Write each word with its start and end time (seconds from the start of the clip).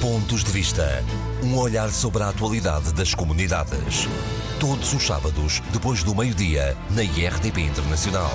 Pontos 0.00 0.42
de 0.42 0.50
Vista. 0.50 1.04
Um 1.44 1.58
olhar 1.58 1.90
sobre 1.90 2.22
a 2.22 2.30
atualidade 2.30 2.94
das 2.94 3.14
comunidades. 3.14 4.08
Todos 4.58 4.94
os 4.94 5.06
sábados, 5.06 5.60
depois 5.74 6.02
do 6.02 6.14
meio-dia, 6.14 6.74
na 6.96 7.02
IRTP 7.02 7.60
Internacional. 7.60 8.30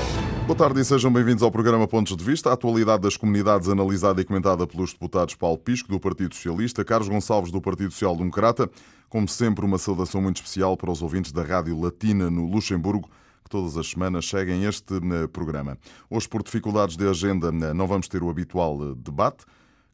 Boa 0.46 0.56
tarde 0.56 0.82
e 0.82 0.86
sejam 0.86 1.12
bem-vindos 1.12 1.42
ao 1.42 1.50
programa 1.50 1.88
Pontos 1.88 2.16
de 2.16 2.24
Vista. 2.24 2.52
A 2.52 2.54
atualidade 2.54 3.02
das 3.02 3.18
comunidades 3.18 3.68
analisada 3.68 4.22
e 4.22 4.24
comentada 4.24 4.68
pelos 4.68 4.94
deputados 4.94 5.34
Paulo 5.34 5.58
Pisco, 5.58 5.90
do 5.90 6.00
Partido 6.00 6.36
Socialista, 6.36 6.86
Carlos 6.86 7.10
Gonçalves, 7.10 7.52
do 7.52 7.60
Partido 7.60 7.90
Social 7.90 8.16
Democrata. 8.16 8.70
Como 9.10 9.28
sempre, 9.28 9.66
uma 9.66 9.80
saudação 9.80 10.22
muito 10.22 10.36
especial 10.36 10.78
para 10.78 10.92
os 10.92 11.02
ouvintes 11.02 11.32
da 11.32 11.42
Rádio 11.42 11.82
Latina 11.82 12.30
no 12.30 12.46
Luxemburgo 12.46 13.10
que 13.44 13.50
todas 13.50 13.76
as 13.76 13.90
semanas 13.90 14.28
seguem 14.28 14.66
este 14.66 14.96
eh, 14.96 15.28
programa. 15.28 15.78
Hoje, 16.10 16.28
por 16.28 16.44
dificuldades 16.44 16.96
de 16.96 17.08
agenda, 17.08 17.48
eh, 17.48 17.74
não 17.74 17.88
vamos 17.88 18.08
ter 18.08 18.22
o 18.24 18.30
habitual 18.30 18.78
eh, 18.82 18.94
debate. 18.98 19.46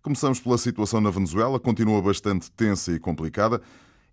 Começamos 0.03 0.39
pela 0.39 0.57
situação 0.57 0.99
na 0.99 1.11
Venezuela, 1.11 1.59
continua 1.59 2.01
bastante 2.01 2.49
tensa 2.49 2.91
e 2.91 2.99
complicada. 2.99 3.61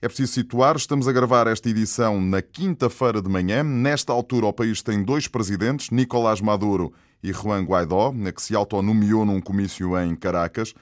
É 0.03 0.07
preciso 0.07 0.35
situar, 0.35 0.77
estamos 0.77 1.09
a 1.09 1.13
gravar 1.13 1.47
esta 1.47 1.71
edição 1.71 2.21
na 2.21 2.43
quinta-feira 2.43 3.23
de 3.23 3.29
manhã. 3.31 3.63
Nesta 3.63 4.13
altura, 4.13 4.45
o 4.45 4.53
país 4.53 4.83
tem 4.83 5.03
dois 5.03 5.27
presidentes, 5.27 5.89
Nicolás 5.89 6.43
Maduro 6.43 6.93
e 7.23 7.33
Juan 7.33 7.65
Guaidó, 7.65 8.13
que 8.37 8.43
se 8.43 8.55
autonomeou 8.55 9.25
num 9.25 9.41
comício 9.41 9.99
em 9.99 10.15
Caracas. 10.15 10.75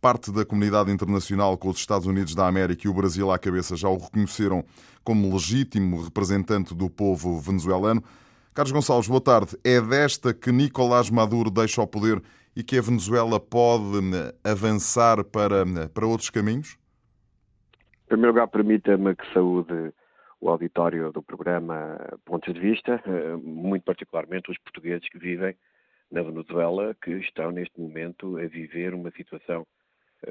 Parte 0.00 0.32
da 0.32 0.46
comunidade 0.46 0.90
internacional, 0.90 1.58
com 1.58 1.68
os 1.68 1.76
Estados 1.76 2.06
Unidos 2.06 2.34
da 2.34 2.48
América 2.48 2.86
e 2.86 2.90
o 2.90 2.94
Brasil 2.94 3.30
à 3.30 3.38
cabeça, 3.38 3.76
já 3.76 3.90
o 3.90 3.98
reconheceram 3.98 4.64
como 5.04 5.30
legítimo 5.30 6.02
representante 6.02 6.74
do 6.74 6.88
povo 6.88 7.38
venezuelano. 7.38 8.02
Carlos 8.54 8.72
Gonçalves, 8.72 9.08
boa 9.08 9.20
tarde. 9.20 9.58
É 9.62 9.78
desta 9.78 10.32
que 10.32 10.50
Nicolás 10.50 11.10
Maduro 11.10 11.50
deixa 11.50 11.82
o 11.82 11.86
poder 11.86 12.22
e 12.56 12.62
que 12.62 12.78
a 12.78 12.82
Venezuela 12.82 13.40
pode 13.40 13.98
eh, 14.14 14.34
avançar 14.48 15.24
para, 15.24 15.62
eh, 15.62 15.88
para 15.92 16.06
outros 16.06 16.30
caminhos? 16.30 16.78
Em 18.04 18.08
primeiro 18.08 18.32
lugar, 18.32 18.48
permita-me 18.48 19.16
que 19.16 19.32
saúde 19.32 19.92
o 20.40 20.48
auditório 20.48 21.10
do 21.10 21.22
programa 21.22 21.98
Pontos 22.24 22.52
de 22.54 22.60
Vista, 22.60 23.02
eh, 23.06 23.36
muito 23.36 23.82
particularmente 23.82 24.50
os 24.50 24.58
portugueses 24.58 25.08
que 25.08 25.18
vivem 25.18 25.56
na 26.10 26.22
Venezuela, 26.22 26.94
que 27.02 27.10
estão 27.12 27.50
neste 27.50 27.80
momento 27.80 28.38
a 28.38 28.46
viver 28.46 28.94
uma 28.94 29.10
situação 29.10 29.66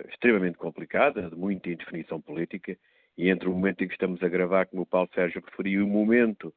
extremamente 0.09 0.58
complicada, 0.58 1.30
de 1.30 1.36
muita 1.36 1.69
indefinição 1.69 2.22
política, 2.22 2.78
e 3.17 3.30
entre 3.30 3.47
o 3.47 3.52
momento 3.52 3.84
em 3.84 3.88
que 3.88 3.94
estamos 3.94 4.23
a 4.23 4.28
gravar, 4.28 4.66
como 4.66 4.84
o 4.84 4.86
Paulo 4.86 5.09
Sérgio 5.14 5.44
referiu, 5.45 5.81
e 5.81 5.84
o 5.84 5.88
momento 5.88 6.53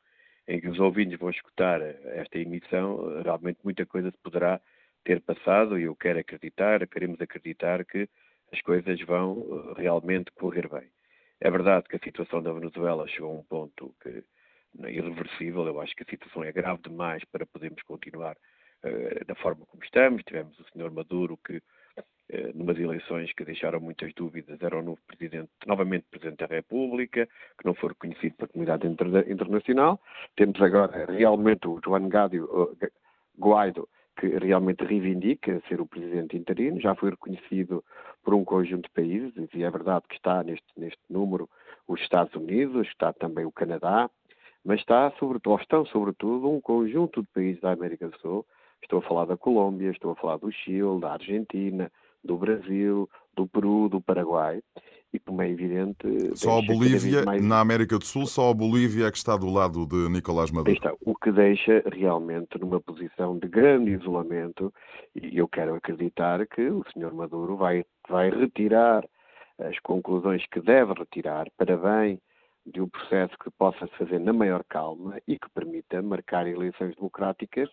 em 0.49 0.61
que 0.61 0.69
os 0.69 0.79
ouvintes 0.79 1.19
vão 1.19 1.29
escutar 1.29 1.81
esta 1.83 2.39
emissão, 2.39 3.21
realmente 3.23 3.59
muita 3.65 3.85
coisa 3.85 4.11
se 4.11 4.19
poderá 4.19 4.61
ter 5.07 5.21
passado, 5.21 5.79
e 5.79 5.85
eu 5.85 5.95
quero 5.95 6.19
acreditar, 6.19 6.85
queremos 6.89 7.21
acreditar 7.21 7.85
que 7.85 8.09
as 8.53 8.61
coisas 8.63 9.01
vão 9.03 9.39
eh, 9.39 9.81
realmente 9.81 10.33
correr 10.33 10.69
bem. 10.69 10.91
É 11.41 11.49
verdade 11.49 11.89
que 11.89 11.97
a 11.97 12.01
situação 12.01 12.43
da 12.43 12.53
Venezuela 12.53 13.07
chegou 13.07 13.31
a 13.31 13.39
um 13.39 13.45
ponto 13.45 13.95
que 14.03 14.25
é 14.83 14.93
irreversível, 14.93 15.65
eu 15.67 15.81
acho 15.81 15.95
que 15.95 16.03
a 16.03 16.11
situação 16.11 16.43
é 16.43 16.51
grave 16.51 16.83
demais 16.83 17.25
para 17.27 17.47
podermos 17.47 17.83
continuar 17.83 18.37
uh, 18.85 19.25
da 19.27 19.35
forma 19.37 19.65
como 19.67 19.83
estamos. 19.85 20.23
Tivemos 20.25 20.59
o 20.59 20.65
Sr. 20.65 20.91
Maduro 20.91 21.39
que 21.39 21.63
eh, 22.29 22.51
numas 22.55 22.77
eleições 22.79 23.33
que 23.33 23.45
deixaram 23.45 23.81
muitas 23.81 24.13
dúvidas, 24.15 24.61
era 24.61 24.77
o 24.77 24.83
novo 24.83 25.01
presidente, 25.07 25.51
novamente 25.67 26.07
presidente 26.11 26.39
da 26.39 26.47
República, 26.47 27.27
que 27.59 27.65
não 27.65 27.75
foi 27.75 27.91
reconhecido 27.91 28.35
pela 28.35 28.49
comunidade 28.49 28.87
internacional. 28.87 30.01
Temos 30.35 30.61
agora 30.61 31.07
realmente 31.07 31.69
o 31.69 31.81
Juan 31.85 32.09
Guaido, 33.39 33.89
que 34.17 34.27
realmente 34.27 34.85
reivindica 34.85 35.63
ser 35.69 35.81
o 35.81 35.87
presidente 35.87 36.37
interino, 36.37 36.81
já 36.81 36.95
foi 36.95 37.11
reconhecido 37.11 37.85
por 38.25 38.35
um 38.35 38.45
conjunto 38.45 38.89
de 38.89 38.95
países, 38.95 39.49
e 39.55 39.63
é 39.63 39.71
verdade 39.71 40.07
que 40.09 40.17
está 40.17 40.43
neste, 40.43 40.67
neste 40.77 41.01
número 41.09 41.49
os 41.87 42.01
Estados 42.01 42.35
Unidos, 42.35 42.87
está 42.89 43.13
também 43.13 43.45
o 43.45 43.53
Canadá, 43.53 44.11
mas 44.65 44.81
está, 44.81 45.13
sobretudo, 45.19 45.61
estão, 45.61 45.87
sobretudo, 45.87 46.51
um 46.51 46.61
conjunto 46.61 47.23
de 47.23 47.29
países 47.29 47.61
da 47.61 47.73
América 47.73 48.09
do 48.09 48.19
Sul. 48.19 48.45
Estou 48.83 48.99
a 48.99 49.03
falar 49.03 49.25
da 49.25 49.37
Colômbia, 49.37 49.91
estou 49.91 50.11
a 50.11 50.17
falar 50.17 50.39
do 50.39 50.51
Chile, 50.51 51.01
da 51.01 51.13
Argentina, 51.13 51.91
do 52.25 52.37
Brasil, 52.37 53.09
do 53.37 53.47
Peru, 53.47 53.89
do 53.89 54.01
Paraguai. 54.01 54.61
E 55.13 55.19
como 55.19 55.41
é 55.41 55.49
evidente. 55.49 56.07
Só 56.35 56.59
a 56.59 56.63
Bolívia, 56.63 57.25
mais... 57.25 57.43
na 57.43 57.61
América 57.61 57.99
do 57.99 58.05
Sul, 58.05 58.27
só 58.27 58.51
a 58.51 58.55
Bolívia 58.55 59.07
é 59.07 59.11
que 59.11 59.17
está 59.17 59.37
do 59.37 59.49
lado 59.49 59.87
de 59.87 60.09
Nicolás 60.11 60.51
Maduro. 60.51 60.73
Está, 60.73 60.93
o 61.01 61.15
que 61.15 61.33
deixa 61.33 61.83
realmente 61.93 62.59
numa 62.59 62.81
posição 62.81 63.39
de 63.39 63.49
grande 63.49 63.93
isolamento, 63.93 64.73
e 65.15 65.39
eu 65.39 65.49
quero 65.49 65.75
acreditar 65.75 66.47
que 66.47 66.69
o 66.69 66.85
Sr. 66.93 67.15
Maduro 67.15 67.57
vai, 67.57 67.85
vai 68.09 68.31
retirar 68.31 69.09
as 69.59 69.79
conclusões 69.81 70.45
que 70.47 70.61
deve 70.61 70.93
retirar 70.93 71.47
para 71.57 71.77
bem 71.77 72.21
de 72.67 72.81
um 72.81 72.89
processo 72.89 73.35
que 73.39 73.51
possa 73.51 73.87
se 73.87 73.97
fazer 73.97 74.19
na 74.19 74.33
maior 74.33 74.65
calma 74.69 75.19
e 75.27 75.39
que 75.39 75.49
permita 75.55 76.03
marcar 76.03 76.47
eleições 76.47 76.95
democráticas 76.97 77.71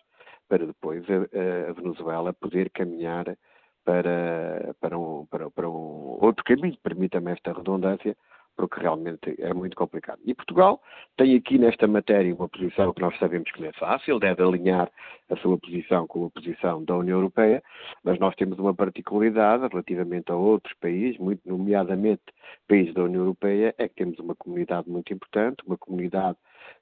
para 0.48 0.64
depois 0.66 1.04
a, 1.10 1.70
a 1.70 1.72
Venezuela 1.72 2.32
poder 2.32 2.70
caminhar 2.70 3.36
para, 3.84 4.74
para, 4.80 4.98
um, 4.98 5.26
para, 5.26 5.50
para 5.50 5.68
um 5.68 6.18
outro 6.20 6.44
caminho, 6.44 6.76
permita-me 6.82 7.32
esta 7.32 7.52
redundância, 7.52 8.16
porque 8.56 8.80
realmente 8.80 9.34
é 9.38 9.52
muito 9.52 9.76
complicado. 9.76 10.20
E 10.24 10.34
Portugal 10.34 10.80
tem 11.16 11.36
aqui 11.36 11.58
nesta 11.58 11.86
matéria 11.86 12.34
uma 12.34 12.48
posição 12.48 12.92
que 12.92 13.00
nós 13.00 13.16
sabemos 13.18 13.50
que 13.50 13.60
não 13.60 13.68
é 13.68 13.72
fácil, 13.72 14.18
deve 14.18 14.42
alinhar 14.42 14.90
a 15.28 15.36
sua 15.36 15.58
posição 15.58 16.06
com 16.06 16.26
a 16.26 16.30
posição 16.30 16.84
da 16.84 16.96
União 16.96 17.18
Europeia, 17.18 17.62
mas 18.04 18.18
nós 18.18 18.34
temos 18.36 18.58
uma 18.58 18.74
particularidade 18.74 19.66
relativamente 19.68 20.30
a 20.30 20.36
outros 20.36 20.74
países, 20.80 21.18
muito 21.18 21.40
nomeadamente 21.44 22.22
países 22.68 22.94
da 22.94 23.04
União 23.04 23.22
Europeia, 23.22 23.74
é 23.76 23.88
que 23.88 23.96
temos 23.96 24.18
uma 24.18 24.34
comunidade 24.36 24.88
muito 24.88 25.12
importante, 25.12 25.64
uma 25.66 25.76
comunidade 25.76 26.38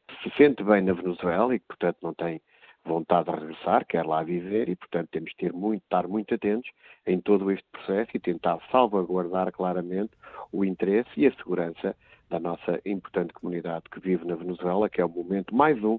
que 0.06 0.22
se 0.22 0.36
sente 0.36 0.62
bem 0.62 0.82
na 0.82 0.92
Venezuela 0.92 1.54
e 1.54 1.58
que, 1.58 1.66
portanto, 1.66 1.98
não 2.02 2.12
tem 2.14 2.40
vontade 2.84 3.31
de 3.31 3.38
regressar, 3.38 3.87
quer 3.87 4.04
lá 4.04 4.22
viver 4.22 4.69
e, 4.69 4.76
portanto, 4.76 5.09
temos 5.10 5.31
de 5.31 5.37
ter 5.37 5.53
muito, 5.53 5.82
estar 5.82 6.06
muito 6.06 6.34
atentos 6.34 6.70
em 7.06 7.20
todo 7.20 7.50
este 7.50 7.65
processo 7.70 8.10
e 8.15 8.20
tentar 8.20 8.59
salvaguardar 8.70 9.53
claramente 9.53 10.12
o 10.53 10.65
interesse 10.65 11.10
e 11.16 11.26
a 11.26 11.32
segurança 11.34 11.97
da 12.28 12.41
nossa 12.41 12.81
importante 12.87 13.32
comunidade 13.32 13.84
que 13.91 14.00
vive 14.00 14.25
na 14.25 14.34
Venezuela, 14.34 14.88
que 14.88 15.00
é 15.00 15.04
o 15.04 15.09
momento, 15.09 15.54
mais 15.54 15.82
um 15.82 15.98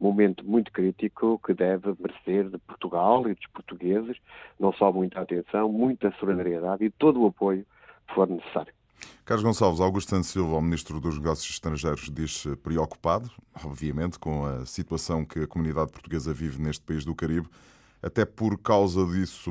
momento 0.00 0.44
muito 0.44 0.72
crítico 0.72 1.40
que 1.44 1.54
deve 1.54 1.94
merecer 1.98 2.48
de 2.48 2.58
Portugal 2.58 3.28
e 3.28 3.34
dos 3.34 3.46
portugueses 3.48 4.16
não 4.58 4.72
só 4.72 4.92
muita 4.92 5.20
atenção, 5.20 5.68
muita 5.68 6.12
solidariedade 6.18 6.84
e 6.84 6.90
todo 6.90 7.22
o 7.22 7.26
apoio 7.26 7.64
que 8.08 8.14
for 8.14 8.28
necessário. 8.28 8.72
Carlos 9.24 9.44
Gonçalves, 9.44 9.80
Augusto 9.80 10.10
Santos 10.10 10.30
Silva, 10.30 10.56
o 10.56 10.60
Ministro 10.60 11.00
dos 11.00 11.16
Negócios 11.16 11.48
Estrangeiros, 11.48 12.10
diz 12.12 12.44
preocupado, 12.62 13.30
obviamente, 13.64 14.18
com 14.18 14.44
a 14.44 14.66
situação 14.66 15.24
que 15.24 15.40
a 15.40 15.46
comunidade 15.46 15.92
portuguesa 15.92 16.34
vive 16.34 16.60
neste 16.60 16.84
país 16.84 17.04
do 17.04 17.14
Caribe. 17.14 17.48
Até 18.02 18.24
por 18.24 18.58
causa 18.58 19.06
disso, 19.06 19.48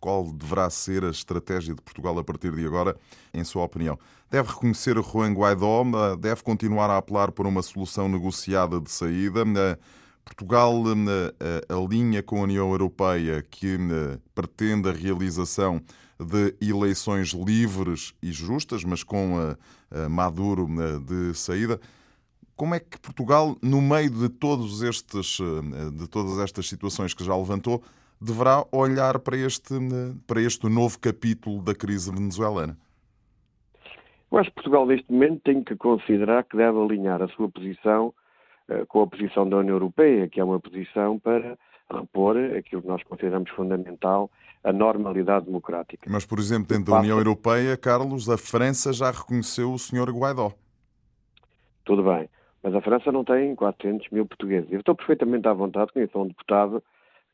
qual 0.00 0.24
deverá 0.32 0.70
ser 0.70 1.04
a 1.04 1.10
estratégia 1.10 1.74
de 1.74 1.82
Portugal 1.82 2.18
a 2.18 2.24
partir 2.24 2.50
de 2.50 2.64
agora, 2.64 2.96
em 3.34 3.44
sua 3.44 3.64
opinião? 3.64 3.98
Deve 4.30 4.48
reconhecer 4.48 4.96
Juan 5.02 5.34
Guaidó? 5.34 5.84
Deve 6.18 6.42
continuar 6.42 6.88
a 6.88 6.96
apelar 6.96 7.30
por 7.32 7.46
uma 7.46 7.60
solução 7.60 8.08
negociada 8.08 8.80
de 8.80 8.90
saída? 8.90 9.44
Portugal 10.24 10.74
alinha 11.68 12.22
com 12.22 12.40
a 12.40 12.42
União 12.42 12.70
Europeia 12.70 13.42
que 13.42 13.76
pretende 14.34 14.88
a 14.88 14.92
realização 14.92 15.80
de 16.18 16.54
eleições 16.60 17.32
livres 17.32 18.14
e 18.22 18.32
justas, 18.32 18.84
mas 18.84 19.02
com 19.02 19.54
Maduro 20.08 20.66
de 21.06 21.34
saída. 21.34 21.78
Como 22.62 22.74
é 22.74 22.80
que 22.80 22.96
Portugal, 23.00 23.56
no 23.62 23.80
meio 23.82 24.10
de 24.10 24.28
todos 24.28 24.82
estes, 24.82 25.38
eh, 25.40 25.90
de 25.90 26.08
todas 26.08 26.38
estas 26.38 26.68
situações 26.68 27.14
que 27.14 27.24
já 27.24 27.36
levantou, 27.36 27.82
deverá 28.20 28.64
olhar 28.70 29.18
para 29.18 29.36
este, 29.36 29.74
para 30.26 30.40
este 30.40 30.68
novo 30.68 30.98
capítulo 31.00 31.62
da 31.62 31.74
crise 31.74 32.12
venezuelana? 32.12 32.78
Eu 34.30 34.38
acho 34.38 34.50
que 34.50 34.54
Portugal, 34.54 34.86
neste 34.86 35.10
momento, 35.10 35.40
tem 35.42 35.64
que 35.64 35.74
considerar 35.74 36.44
que 36.44 36.56
deve 36.56 36.78
alinhar 36.78 37.20
a 37.20 37.28
sua 37.28 37.48
posição 37.48 38.14
com 38.88 39.02
a 39.02 39.06
posição 39.06 39.48
da 39.48 39.58
União 39.58 39.74
Europeia, 39.74 40.28
que 40.28 40.40
é 40.40 40.44
uma 40.44 40.60
posição 40.60 41.18
para 41.18 41.58
repor 41.90 42.36
aquilo 42.56 42.82
que 42.82 42.88
nós 42.88 43.02
consideramos 43.02 43.50
fundamental, 43.50 44.30
a 44.64 44.72
normalidade 44.72 45.46
democrática. 45.46 46.08
Mas, 46.10 46.24
por 46.24 46.38
exemplo, 46.38 46.68
dentro 46.68 46.92
da 46.92 47.00
União 47.00 47.18
Europeia, 47.18 47.76
Carlos, 47.76 48.28
a 48.30 48.38
França 48.38 48.92
já 48.92 49.10
reconheceu 49.10 49.72
o 49.72 49.78
Sr. 49.78 50.10
Guaidó. 50.10 50.52
Tudo 51.84 52.04
bem, 52.04 52.28
mas 52.62 52.74
a 52.74 52.80
França 52.80 53.10
não 53.10 53.24
tem 53.24 53.54
400 53.54 54.08
mil 54.10 54.24
portugueses. 54.24 54.70
Eu 54.70 54.80
estou 54.80 54.94
perfeitamente 54.94 55.48
à 55.48 55.52
vontade 55.52 55.90
com 55.92 56.22
um 56.22 56.28
deputado 56.28 56.82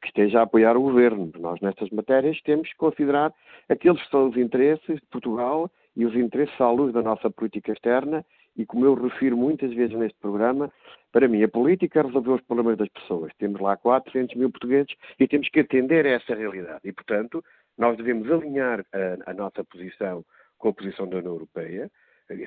que 0.00 0.08
esteja 0.08 0.40
a 0.40 0.42
apoiar 0.44 0.76
o 0.76 0.82
governo. 0.82 1.31
Nós, 1.38 1.60
nestas 1.60 1.90
matérias, 1.90 2.40
temos 2.42 2.69
que 2.69 2.76
considerar 2.76 3.32
aqueles 3.69 4.00
que 4.02 4.10
são 4.10 4.28
os 4.28 4.36
interesses 4.36 4.96
de 4.96 5.06
Portugal 5.10 5.70
e 5.96 6.06
os 6.06 6.14
interesses 6.14 6.58
à 6.60 6.70
luz 6.70 6.94
da 6.94 7.02
nossa 7.02 7.28
política 7.28 7.72
externa 7.72 8.24
e 8.56 8.66
como 8.66 8.84
eu 8.84 8.94
refiro 8.94 9.36
muitas 9.36 9.72
vezes 9.72 9.96
neste 9.96 10.19
programa, 10.19 10.70
para 11.12 11.28
mim 11.28 11.43
a 11.43 11.49
política 11.49 12.00
é 12.00 12.02
resolver 12.02 12.31
os 12.31 12.43
problemas 12.43 12.76
das 12.76 12.88
pessoas. 12.88 13.32
Temos 13.38 13.60
lá 13.60 13.76
400 13.76 14.37
mil 14.37 14.50
portugueses 14.50 14.94
e 15.19 15.26
temos 15.26 15.49
que 15.49 15.60
atender 15.60 16.06
a 16.06 16.10
essa 16.10 16.34
realidade. 16.34 16.81
E, 16.84 16.93
portanto, 16.93 17.44
nós 17.76 17.96
devemos 17.96 18.31
alinhar 18.31 18.84
a, 18.93 19.31
a 19.31 19.34
nossa 19.34 19.64
posição 19.64 20.25
com 20.58 20.69
a 20.69 20.72
posição 20.72 21.08
da 21.08 21.19
União 21.19 21.32
Europeia, 21.32 21.90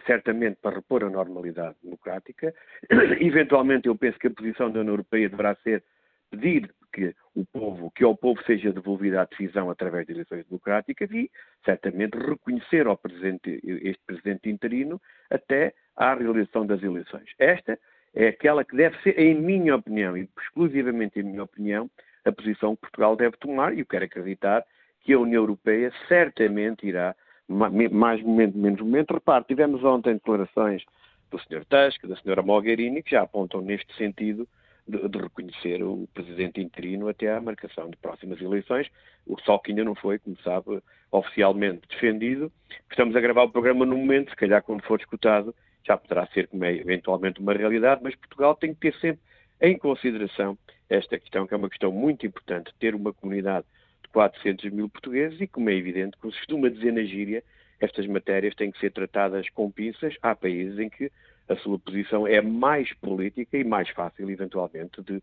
certamente 0.06 0.58
para 0.62 0.75
repor 0.75 1.04
a 1.04 1.10
normalidade 1.10 1.75
democrática. 1.81 2.54
Eventualmente, 3.19 3.88
eu 3.88 3.96
penso 3.96 4.19
que 4.19 4.28
a 4.28 4.31
posição 4.31 4.69
da 4.69 4.81
União 4.81 4.94
Europeia 4.94 5.30
deverá 5.30 5.56
ser 5.63 5.84
pedir 6.30 6.74
que 6.94 7.16
o 7.36 7.46
povo, 7.46 7.90
que 7.92 8.04
ao 8.04 8.16
povo 8.16 8.42
seja 8.44 8.72
devolvida 8.72 9.22
a 9.22 9.25
decisão 9.25 9.69
através 9.69 10.06
de 10.06 10.13
eleições 10.13 10.46
democráticas 10.46 11.10
e, 11.12 11.31
certamente, 11.63 12.18
reconhecer 12.18 12.86
ao 12.86 12.98
presidente, 12.98 13.60
este 13.63 14.02
presidente 14.06 14.50
interino 14.50 15.02
até 15.30 15.74
à 15.96 16.13
realização 16.13 16.66
das 16.66 16.84
eleições. 16.84 17.30
Esta 17.40 17.80
é 18.13 18.28
aquela 18.28 18.63
que 18.63 18.75
deve 18.75 18.98
ser, 19.02 19.18
em 19.18 19.36
minha 19.36 19.75
opinião, 19.75 20.18
e 20.18 20.30
exclusivamente 20.42 21.19
em 21.19 21.24
minha 21.24 21.44
opinião, 21.44 21.90
a 22.25 22.31
posição 22.31 22.75
que 22.75 22.81
Portugal 22.81 23.16
deve 23.16 23.38
tomar, 23.38 23.74
e 23.74 23.80
eu 23.80 23.86
quero 23.86 24.06
acreditar 24.06 24.63
que 25.02 25.13
a 25.13 25.19
União 25.19 25.42
Europeia 25.42 25.92
certamente 26.08 26.86
irá 26.86 27.16
mais 27.48 28.22
momento, 28.22 28.58
menos 28.58 28.80
momento. 28.80 29.13
Repare, 29.13 29.46
tivemos 29.46 29.84
ontem 29.84 30.13
declarações 30.13 30.84
do 31.30 31.40
Sr. 31.40 31.66
Tusk, 31.66 32.06
da 32.06 32.16
Sra. 32.16 32.42
Mogherini, 32.42 33.02
que 33.02 33.12
já 33.12 33.24
apontam 33.24 33.62
neste 33.62 33.94
sentido 33.96 34.48
de, 34.88 35.08
de, 35.08 35.18
reconhecer 35.18 35.84
o 35.84 36.08
presidente 36.13 36.62
interino 36.62 37.08
até 37.08 37.34
à 37.34 37.42
marcação 37.42 37.90
de 37.90 37.98
próximas 37.98 38.42
eleições, 38.42 38.88
o 39.25 39.40
só 39.42 39.58
que 39.58 39.72
ainda 39.72 39.84
não 39.84 39.96
foi, 39.96 40.19
como 40.19 40.38
sabe, 40.44 40.81
oficialmente 41.12 41.88
defendido. 41.90 42.52
Estamos 42.90 43.16
a 43.16 43.22
gravar 43.22 43.44
o 43.44 43.52
programa 43.52 43.86
no 43.86 43.98
momento, 43.98 44.30
se 44.30 44.36
calhar 44.36 44.62
quando 44.63 44.84
for 44.84 45.00
escutado 45.00 45.56
já 45.83 45.98
poderá 45.98 46.28
ser 46.28 46.50
é 46.62 46.74
eventualmente 46.74 47.39
uma 47.39 47.54
realidade, 47.54 48.01
mas 48.04 48.16
Portugal 48.16 48.56
tem 48.56 48.74
que 48.74 48.80
ter 48.80 48.94
sempre 49.00 49.22
em 49.62 49.78
consideração 49.78 50.57
esta 50.89 51.18
questão, 51.18 51.48
que 51.48 51.54
é 51.54 51.57
uma 51.57 51.69
questão 51.69 51.92
muito 51.92 52.25
importante, 52.25 52.74
ter 52.80 52.95
uma 52.95 53.13
comunidade 53.13 53.66
400 54.12 54.72
mil 54.72 54.89
portugueses 54.89 55.39
e, 55.39 55.48
como 55.48 55.69
é 55.69 55.74
evidente, 55.74 56.18
como 56.18 56.33
se 56.33 56.39
costuma 56.39 56.69
dizer 56.69 56.92
na 56.92 57.04
gíria, 57.04 57.44
estas 57.80 58.06
matérias 58.07 58.54
têm 58.56 58.72
que 58.72 58.80
ser 58.80 58.92
tratadas 58.92 59.50
com 59.50 59.72
pinças. 59.72 60.16
Há 60.22 60.36
países 60.36 60.78
em 60.78 60.89
que 60.89 61.12
a 61.48 61.56
sua 61.56 61.80
posição 61.80 62.27
é 62.27 62.42
mais 62.42 62.94
política 62.95 63.57
e 63.57 63.63
mais 63.63 63.89
fácil, 63.89 64.30
eventualmente, 64.30 65.01
de, 65.01 65.22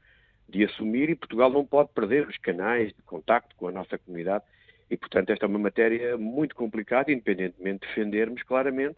de 0.49 0.65
assumir 0.65 1.11
e 1.11 1.15
Portugal 1.15 1.51
não 1.51 1.65
pode 1.65 1.91
perder 1.93 2.27
os 2.27 2.37
canais 2.39 2.89
de 2.89 3.03
contacto 3.03 3.55
com 3.57 3.69
a 3.69 3.73
nossa 3.73 3.99
comunidade 3.99 4.45
e, 4.91 4.97
portanto, 4.97 5.31
esta 5.31 5.45
é 5.45 5.49
uma 5.49 5.59
matéria 5.59 6.17
muito 6.17 6.55
complicada, 6.55 7.13
independentemente 7.13 7.81
de 7.81 7.89
defendermos 7.89 8.43
claramente 8.43 8.97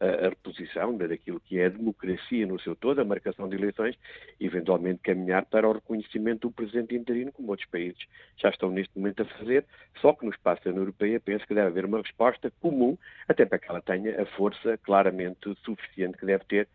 a, 0.00 0.28
reposição 0.30 0.96
daquilo 0.96 1.40
que 1.40 1.58
é 1.58 1.66
a 1.66 1.68
democracia 1.68 2.46
no 2.46 2.58
seu 2.60 2.74
todo, 2.74 3.00
a 3.00 3.04
marcação 3.04 3.48
de 3.48 3.56
eleições, 3.56 3.96
eventualmente 4.40 5.00
caminhar 5.02 5.44
para 5.44 5.68
o 5.68 5.72
reconhecimento 5.72 6.48
do 6.48 6.52
presidente 6.52 6.94
interino, 6.94 7.30
como 7.32 7.50
outros 7.50 7.68
países 7.68 8.02
já 8.36 8.48
estão 8.48 8.70
neste 8.70 8.98
momento 8.98 9.22
a 9.22 9.26
fazer, 9.26 9.64
só 10.00 10.12
que 10.12 10.24
no 10.24 10.32
espaço 10.32 10.64
da 10.64 10.70
União 10.70 10.82
Europeia 10.82 11.20
penso 11.20 11.46
que 11.46 11.54
deve 11.54 11.68
haver 11.68 11.84
uma 11.84 12.00
resposta 12.00 12.50
comum, 12.60 12.96
até 13.28 13.44
para 13.44 13.58
que 13.58 13.70
ela 13.70 13.82
tenha 13.82 14.22
a 14.22 14.26
força 14.26 14.78
claramente 14.78 15.54
suficiente 15.64 16.16
que 16.16 16.26
deve 16.26 16.44
ter 16.46 16.68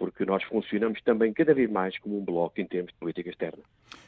porque 0.00 0.24
nós 0.24 0.42
funcionamos 0.44 0.98
também 1.02 1.30
cada 1.30 1.52
vez 1.52 1.70
mais 1.70 1.98
como 1.98 2.18
um 2.18 2.24
bloco 2.24 2.58
em 2.58 2.66
termos 2.66 2.90
de 2.90 2.98
política 2.98 3.28
externa. 3.28 3.62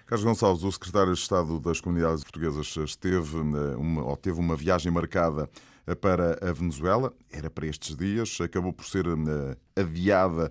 Carlos 0.07 0.25
Gonçalves, 0.25 0.65
o 0.65 0.73
secretário 0.73 1.13
de 1.13 1.19
Estado 1.19 1.61
das 1.61 1.83
Comunidades 1.83 2.25
Portuguesas, 2.25 2.75
esteve 2.79 3.37
eh, 3.37 3.77
uma, 3.77 4.03
ou 4.03 4.17
teve 4.17 4.41
uma 4.41 4.57
viagem 4.57 4.91
marcada 4.91 5.51
para 6.01 6.39
a 6.41 6.53
Venezuela, 6.53 7.13
era 7.31 7.51
para 7.51 7.67
estes 7.67 7.97
dias, 7.97 8.39
acabou 8.41 8.73
por 8.73 8.85
ser 8.85 9.07
eh, 9.07 9.81
adiada 9.81 10.51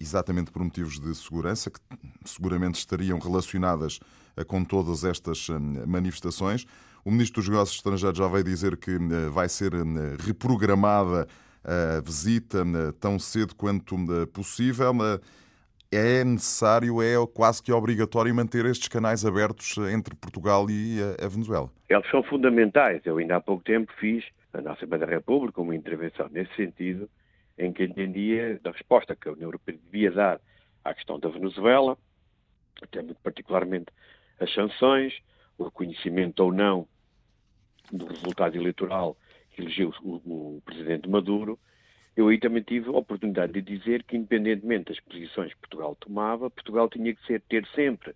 exatamente 0.00 0.50
por 0.50 0.64
motivos 0.64 0.98
de 0.98 1.14
segurança, 1.14 1.70
que 1.70 1.78
seguramente 2.24 2.76
estariam 2.78 3.18
relacionadas 3.18 4.00
com 4.46 4.64
todas 4.64 5.04
estas 5.04 5.46
manifestações. 5.86 6.64
O 7.04 7.10
Ministro 7.10 7.42
dos 7.42 7.50
Negócios 7.50 7.76
Estrangeiros 7.76 8.16
já 8.16 8.26
veio 8.28 8.44
dizer 8.44 8.78
que 8.78 8.98
vai 9.30 9.46
ser 9.46 9.72
reprogramada 10.24 11.28
a 11.62 12.00
visita 12.00 12.64
tão 12.98 13.18
cedo 13.18 13.54
quanto 13.54 13.94
possível. 14.32 14.92
É 15.92 16.24
necessário, 16.24 17.02
é 17.02 17.14
quase 17.34 17.62
que 17.62 17.70
obrigatório 17.70 18.34
manter 18.34 18.64
estes 18.64 18.88
canais 18.88 19.24
abertos 19.24 19.76
entre 19.92 20.14
Portugal 20.14 20.66
e 20.70 20.98
a 21.22 21.28
Venezuela. 21.28 21.70
Eles 21.88 22.10
são 22.10 22.22
fundamentais. 22.22 23.00
Eu 23.04 23.18
ainda 23.18 23.36
há 23.36 23.40
pouco 23.40 23.62
tempo 23.64 23.92
fiz 24.00 24.24
na 24.52 24.72
Assembleia 24.72 25.06
da 25.06 25.12
República 25.12 25.60
uma 25.60 25.74
intervenção 25.74 26.28
nesse 26.30 26.54
sentido, 26.54 27.08
em 27.58 27.72
que 27.72 27.84
entendia 27.84 28.58
da 28.62 28.70
resposta 28.70 29.16
que 29.16 29.28
a 29.28 29.32
União 29.32 29.48
Europeia 29.48 29.78
devia 29.84 30.10
dar 30.10 30.40
à 30.84 30.94
questão 30.94 31.18
da 31.18 31.28
Venezuela, 31.28 31.98
até 32.80 33.02
muito 33.02 33.20
particularmente 33.22 33.86
as 34.40 34.52
sanções, 34.54 35.18
o 35.58 35.64
reconhecimento 35.64 36.40
ou 36.40 36.52
não 36.52 36.86
do 37.92 38.06
resultado 38.06 38.56
eleitoral 38.56 39.16
que 39.50 39.62
elegeu 39.62 39.92
o, 40.02 40.56
o 40.56 40.62
presidente 40.64 41.08
Maduro, 41.08 41.58
eu 42.16 42.28
aí 42.28 42.38
também 42.38 42.62
tive 42.62 42.88
a 42.88 42.92
oportunidade 42.92 43.52
de 43.52 43.62
dizer 43.62 44.02
que, 44.02 44.16
independentemente 44.16 44.92
das 44.92 45.00
posições 45.00 45.52
que 45.54 45.60
Portugal 45.60 45.96
tomava, 45.96 46.50
Portugal 46.50 46.88
tinha 46.88 47.14
que 47.14 47.24
ser, 47.26 47.40
ter 47.42 47.66
sempre 47.74 48.14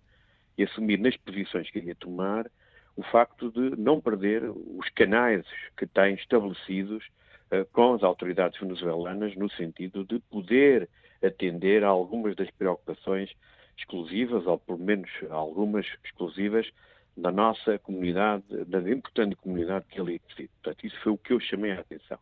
e 0.57 0.63
assumir 0.63 0.99
nas 0.99 1.15
posições 1.17 1.69
que 1.69 1.79
ia 1.79 1.95
tomar 1.95 2.49
o 2.95 3.03
facto 3.03 3.51
de 3.51 3.79
não 3.79 3.99
perder 3.99 4.43
os 4.43 4.89
canais 4.89 5.45
que 5.77 5.87
tem 5.87 6.15
estabelecidos 6.15 7.03
uh, 7.51 7.65
com 7.71 7.93
as 7.93 8.03
autoridades 8.03 8.59
venezuelanas 8.59 9.35
no 9.35 9.49
sentido 9.51 10.03
de 10.05 10.19
poder 10.19 10.89
atender 11.23 11.83
a 11.83 11.87
algumas 11.87 12.35
das 12.35 12.51
preocupações 12.51 13.31
exclusivas, 13.77 14.45
ou 14.45 14.59
pelo 14.59 14.77
menos 14.77 15.09
algumas 15.29 15.85
exclusivas, 16.03 16.69
da 17.15 17.31
nossa 17.31 17.77
comunidade, 17.79 18.43
da 18.65 18.79
importante 18.89 19.35
comunidade 19.35 19.85
que 19.89 19.99
ali 19.99 20.19
reside. 20.27 20.49
Portanto, 20.61 20.85
isso 20.85 20.99
foi 21.01 21.11
o 21.11 21.17
que 21.17 21.33
eu 21.33 21.39
chamei 21.39 21.71
a 21.71 21.79
atenção. 21.79 22.17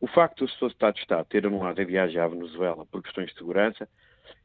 O 0.00 0.06
facto 0.06 0.46
do 0.46 0.66
Estado 0.66 0.94
de 0.94 1.00
Estado 1.00 1.26
ter 1.26 1.46
anulado 1.46 1.80
a 1.80 1.84
viagem 1.84 2.20
à 2.20 2.26
Venezuela 2.26 2.84
por 2.86 3.02
questões 3.02 3.30
de 3.30 3.38
segurança, 3.38 3.88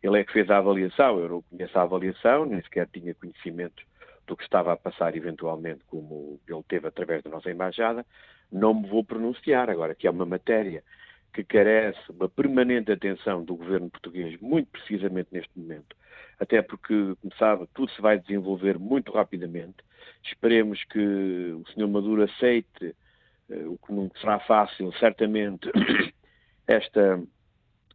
ele 0.04 0.20
é 0.20 0.24
que 0.24 0.34
fez 0.34 0.50
a 0.50 0.58
avaliação, 0.58 1.20
eu 1.20 1.30
não 1.30 1.42
conheço 1.42 1.78
a 1.78 1.82
avaliação, 1.82 2.46
nem 2.46 2.62
sequer 2.62 2.88
tinha 2.88 3.16
conhecimento 3.16 3.84
do 4.28 4.36
que 4.36 4.44
estava 4.44 4.74
a 4.74 4.78
passar 4.78 5.16
eventualmente, 5.16 5.84
como 5.88 6.40
ele 6.48 6.64
teve 6.68 6.88
através 6.88 7.24
da 7.24 7.30
nossa 7.30 7.50
embaixada, 7.50 8.06
não 8.52 8.74
me 8.74 8.88
vou 8.88 9.04
pronunciar. 9.04 9.70
Agora, 9.70 9.96
que 9.96 10.06
é 10.06 10.12
uma 10.12 10.26
matéria 10.26 10.84
que 11.34 11.44
carece 11.44 12.00
uma 12.10 12.28
permanente 12.28 12.92
atenção 12.92 13.44
do 13.44 13.56
governo 13.56 13.90
português, 13.90 14.40
muito 14.42 14.70
precisamente 14.70 15.30
neste 15.32 15.58
momento, 15.58 15.96
até 16.40 16.62
porque, 16.62 17.16
como 17.22 17.36
sabe, 17.38 17.68
tudo 17.74 17.92
se 17.92 18.02
vai 18.02 18.20
desenvolver 18.20 18.78
muito 18.78 19.12
rapidamente. 19.12 19.78
Esperemos 20.24 20.84
que 20.86 21.00
o 21.00 21.64
Sr. 21.68 21.88
Maduro 21.88 22.24
aceite, 22.24 22.96
uh, 23.50 23.72
o 23.72 23.78
que 23.78 23.94
não 23.94 24.12
será 24.20 24.40
fácil, 24.40 24.92
certamente, 24.94 25.70
esta, 26.68 27.22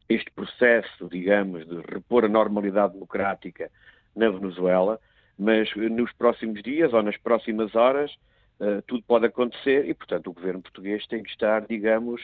este 0.09 0.31
processo, 0.31 1.09
digamos, 1.09 1.67
de 1.67 1.81
repor 1.93 2.25
a 2.25 2.29
normalidade 2.29 2.95
democrática 2.95 3.71
na 4.15 4.31
Venezuela, 4.31 5.01
mas 5.39 5.75
nos 5.75 6.13
próximos 6.13 6.63
dias 6.63 6.93
ou 6.93 7.03
nas 7.03 7.17
próximas 7.17 7.75
horas 7.75 8.13
uh, 8.61 8.83
tudo 8.87 9.03
pode 9.05 9.27
acontecer 9.27 9.89
e, 9.89 9.95
portanto, 9.95 10.29
o 10.29 10.33
governo 10.33 10.63
português 10.63 11.07
tem 11.07 11.23
que 11.23 11.31
estar, 11.31 11.67
digamos, 11.67 12.23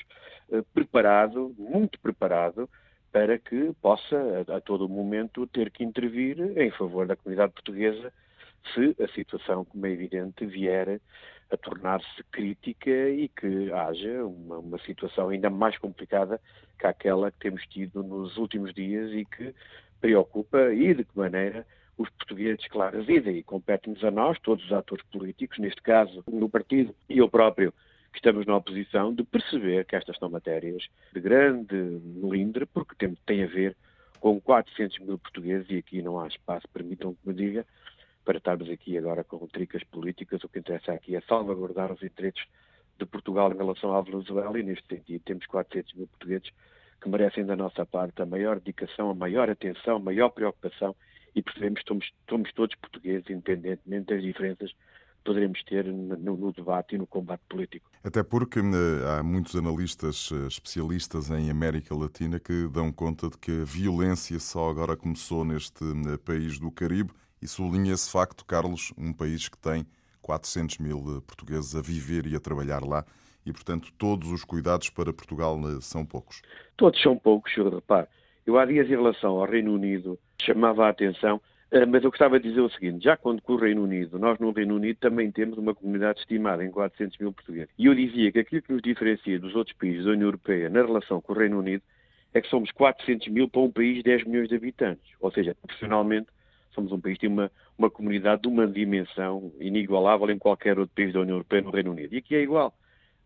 uh, 0.51 0.63
preparado, 0.75 1.55
muito 1.59 1.99
preparado, 2.01 2.69
para 3.11 3.39
que 3.39 3.73
possa, 3.81 4.45
a, 4.49 4.57
a 4.57 4.61
todo 4.61 4.89
momento, 4.89 5.47
ter 5.47 5.71
que 5.71 5.83
intervir 5.83 6.39
em 6.59 6.71
favor 6.71 7.07
da 7.07 7.17
comunidade 7.17 7.53
portuguesa 7.53 8.13
se 8.75 8.95
a 9.03 9.09
situação, 9.09 9.65
como 9.65 9.87
é 9.87 9.91
evidente, 9.91 10.45
vier 10.45 11.01
a 11.51 11.57
tornar-se 11.57 12.23
crítica 12.31 12.91
e 12.91 13.29
que 13.29 13.73
haja 13.73 14.25
uma, 14.25 14.59
uma, 14.59 14.79
situação 14.81 15.31
ainda 15.31 15.49
mais 15.49 15.79
complicada 15.79 16.41
que 16.79 16.87
aquela 16.87 17.31
que 17.31 17.39
temos 17.39 17.67
tido 17.69 18.03
nos 18.03 18.37
últimos 18.37 18.75
dias 18.75 19.11
e 19.13 19.25
que 19.25 19.55
preocupa 20.01 20.73
e 20.73 20.95
de 20.95 21.05
que 21.05 21.17
maneira 21.17 21.67
os 21.99 22.09
portugueses, 22.11 22.67
claro, 22.69 23.05
e 23.11 23.43
compete-nos 23.43 24.03
a 24.05 24.11
nós, 24.11 24.39
todos 24.39 24.65
os 24.65 24.73
atores 24.73 25.05
políticos, 25.07 25.59
neste 25.59 25.83
caso 25.83 26.23
no 26.31 26.49
partido 26.49 26.95
e 27.09 27.19
eu 27.19 27.29
próprio, 27.29 27.75
que 28.13 28.19
estamos 28.19 28.47
na 28.47 28.57
oposição, 28.57 29.13
de 29.13 29.25
perceber 29.25 29.85
que 29.85 29.97
estas 29.97 30.17
são 30.17 30.31
matérias 30.31 30.89
de 31.13 31.21
grande 31.21 31.75
melindre, 31.75 32.65
porque 32.67 32.95
tem, 32.97 33.15
tem 33.27 33.43
a 33.43 33.47
ver 33.47 33.77
com 34.21 34.41
400 34.41 35.01
mil 35.01 35.19
portugueses, 35.19 35.69
e 35.71 35.77
aqui 35.77 36.01
não 36.01 36.19
há 36.19 36.29
espaço, 36.29 36.67
permitam 36.73 37.15
que 37.15 37.29
me 37.29 37.35
diga, 37.35 37.67
para 38.25 38.39
estarmos 38.39 38.71
aqui 38.71 38.97
agora 38.97 39.25
com 39.25 39.47
tricas 39.49 39.83
políticas, 39.85 40.43
o 40.45 40.49
que 40.49 40.61
interessa 40.61 40.93
aqui 40.93 41.17
é 41.17 41.21
salvaguardar 41.23 41.93
os 41.93 42.03
interesses 42.03 42.45
de 42.99 43.07
Portugal 43.07 43.53
em 43.53 43.57
relação 43.57 43.95
à 43.95 44.01
Venezuela, 44.01 44.59
e 44.59 44.63
neste 44.63 44.87
sentido 44.87 45.23
temos 45.25 45.47
400 45.47 45.95
mil 45.95 46.07
portugueses 46.07 46.51
que 47.01 47.09
merecem 47.09 47.45
da 47.45 47.57
nossa 47.57 47.85
parte 47.87 48.21
a 48.23 48.27
maior 48.27 48.59
dedicação, 48.59 49.11
a 49.11 49.15
maior 49.15 49.51
atenção, 49.51 49.97
a 49.97 50.01
maior 50.01 50.31
preocupação, 50.31 50.95
e 51.35 51.43
percebemos 51.43 51.81
que 51.83 51.89
somos, 51.89 52.11
somos 52.29 52.53
todos 52.53 52.75
portugueses, 52.77 53.29
independentemente 53.31 54.07
das 54.07 54.23
diferenças 54.23 54.73
poderemos 55.25 55.63
ter 55.65 55.85
no, 55.85 56.53
debate 56.53 56.95
e 56.95 56.99
no 56.99 57.07
combate 57.07 57.43
político. 57.49 57.91
Até 58.03 58.23
porque 58.23 58.61
eh, 58.61 58.63
há 59.19 59.23
muitos 59.23 59.55
analistas 59.57 60.31
eh, 60.33 60.47
especialistas 60.47 61.31
em 61.31 61.51
América 61.51 61.95
Latina 61.95 62.41
que 62.41 62.67
dão 62.69 62.91
conta 62.91 63.29
de 63.29 63.37
que 63.37 63.61
a 63.61 63.65
violência 63.65 64.39
só 64.39 64.71
agora 64.71 64.97
começou 64.97 65.45
neste 65.45 65.85
eh, 65.85 66.17
país 66.25 66.59
do 66.59 66.71
Caribe 66.71 67.11
e 67.43 67.49
sublinha 67.49 67.93
esse 67.93 68.11
facto, 68.11 68.45
Carlos, 68.45 68.93
um 68.97 69.13
país 69.13 69.49
que 69.49 69.59
tem 69.59 69.85
400 70.23 70.79
mil 70.79 71.21
portugueses 71.27 71.75
a 71.75 71.83
viver 71.83 72.27
e 72.27 72.35
a 72.35 72.41
trabalhar 72.41 72.83
lá 72.83 73.05
e, 73.49 73.53
portanto, 73.53 73.91
todos 73.97 74.31
os 74.31 74.45
cuidados 74.45 74.91
para 74.91 75.13
Portugal 75.13 75.59
eh, 75.65 75.81
são 75.81 76.05
poucos. 76.05 76.43
Todos 76.77 77.01
são 77.01 77.17
poucos, 77.17 77.53
senhor. 77.55 77.75
Repare, 77.75 78.07
eu 78.47 78.59
há 78.59 78.67
dias 78.67 78.87
em 78.87 78.91
relação 78.91 79.41
ao 79.41 79.47
Reino 79.47 79.75
Unido 79.75 80.19
chamava 80.41 80.87
a 80.87 80.91
atenção, 80.91 81.41
eh, 81.71 81.85
mas 81.85 82.03
eu 82.03 82.11
gostava 82.11 82.41
de 82.41 82.49
dizer 82.49 82.61
o 82.61 82.71
seguinte, 82.71 83.05
já 83.05 83.17
quando 83.17 83.43
com 83.43 83.55
o 83.55 83.57
Reino 83.57 83.83
Unido, 83.83 84.19
nós 84.19 84.39
no 84.39 84.51
Reino 84.51 84.77
Unido 84.77 84.97
também 84.99 85.31
temos 85.31 85.59
uma 85.59 85.75
comunidade 85.75 86.21
estimada 86.21 86.65
em 86.65 86.71
400 86.71 87.19
mil 87.19 87.33
portugueses. 87.33 87.71
E 87.79 87.87
eu 87.87 87.95
dizia 87.95 88.33
que 88.33 88.39
aquilo 88.39 88.63
que 88.63 88.73
nos 88.73 88.83
diferencia 88.83 89.39
dos 89.39 89.55
outros 89.55 89.77
países 89.77 90.05
da 90.05 90.13
União 90.13 90.29
Europeia 90.29 90.71
na 90.71 90.83
relação 90.83 91.21
com 91.21 91.33
o 91.33 91.37
Reino 91.37 91.59
Unido 91.59 91.83
é 92.33 92.41
que 92.41 92.49
somos 92.49 92.71
400 92.73 93.29
mil 93.29 93.49
para 93.49 93.61
um 93.61 93.71
país 93.71 93.97
de 93.97 94.03
10 94.05 94.25
milhões 94.25 94.49
de 94.49 94.55
habitantes. 94.55 95.13
Ou 95.21 95.31
seja, 95.31 95.55
profissionalmente, 95.55 96.29
somos 96.75 96.93
um 96.93 97.01
país 97.01 97.17
que 97.17 97.23
tem 97.23 97.31
uma, 97.31 97.51
uma 97.77 97.91
comunidade 97.91 98.43
de 98.43 98.49
uma 98.49 98.67
dimensão 98.67 99.53
inigualável 99.59 100.31
em 100.31 100.39
qualquer 100.39 100.79
outro 100.79 100.95
país 100.95 101.13
da 101.13 101.21
União 101.21 101.37
Europeia 101.37 101.63
no 101.63 101.71
Reino 101.71 101.91
Unido. 101.91 102.15
E 102.15 102.19
aqui 102.19 102.35
é 102.35 102.41
igual. 102.43 102.75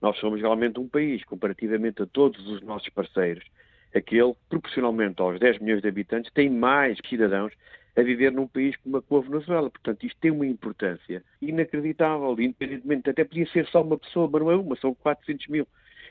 Nós 0.01 0.19
somos 0.19 0.41
realmente 0.41 0.81
um 0.81 0.89
país, 0.89 1.23
comparativamente 1.25 2.03
a 2.03 2.07
todos 2.07 2.45
os 2.49 2.61
nossos 2.63 2.89
parceiros, 2.89 3.45
aquele, 3.95 4.35
proporcionalmente 4.49 5.21
aos 5.21 5.39
10 5.39 5.59
milhões 5.59 5.83
de 5.83 5.89
habitantes, 5.89 6.33
tem 6.33 6.49
mais 6.49 6.99
cidadãos 7.09 7.53
a 7.97 8.03
viver 8.03 8.33
num 8.33 8.47
país 8.47 8.75
como 8.77 8.97
a, 8.97 9.21
Venezuela. 9.21 9.71
Portanto, 9.71 10.05
isto 10.05 10.19
tem 10.21 10.31
uma 10.31 10.47
importância 10.47 11.23
inacreditável, 11.41 12.33
independentemente, 12.33 13.11
até 13.11 13.25
podia 13.25 13.47
ser 13.49 13.67
só 13.67 13.83
uma 13.83 13.99
pessoa, 13.99 14.29
mas 14.33 14.43
não 14.43 14.51
é 14.51 14.57
uma, 14.57 14.77
são 14.77 14.95
400 14.95 15.47
mil. 15.49 15.67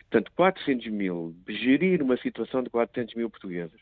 Portanto, 0.09 0.31
400 0.35 0.87
mil, 0.87 1.35
gerir 1.47 2.01
uma 2.01 2.17
situação 2.17 2.61
de 2.61 2.69
400 2.69 3.15
mil 3.15 3.29
portugueses 3.29 3.79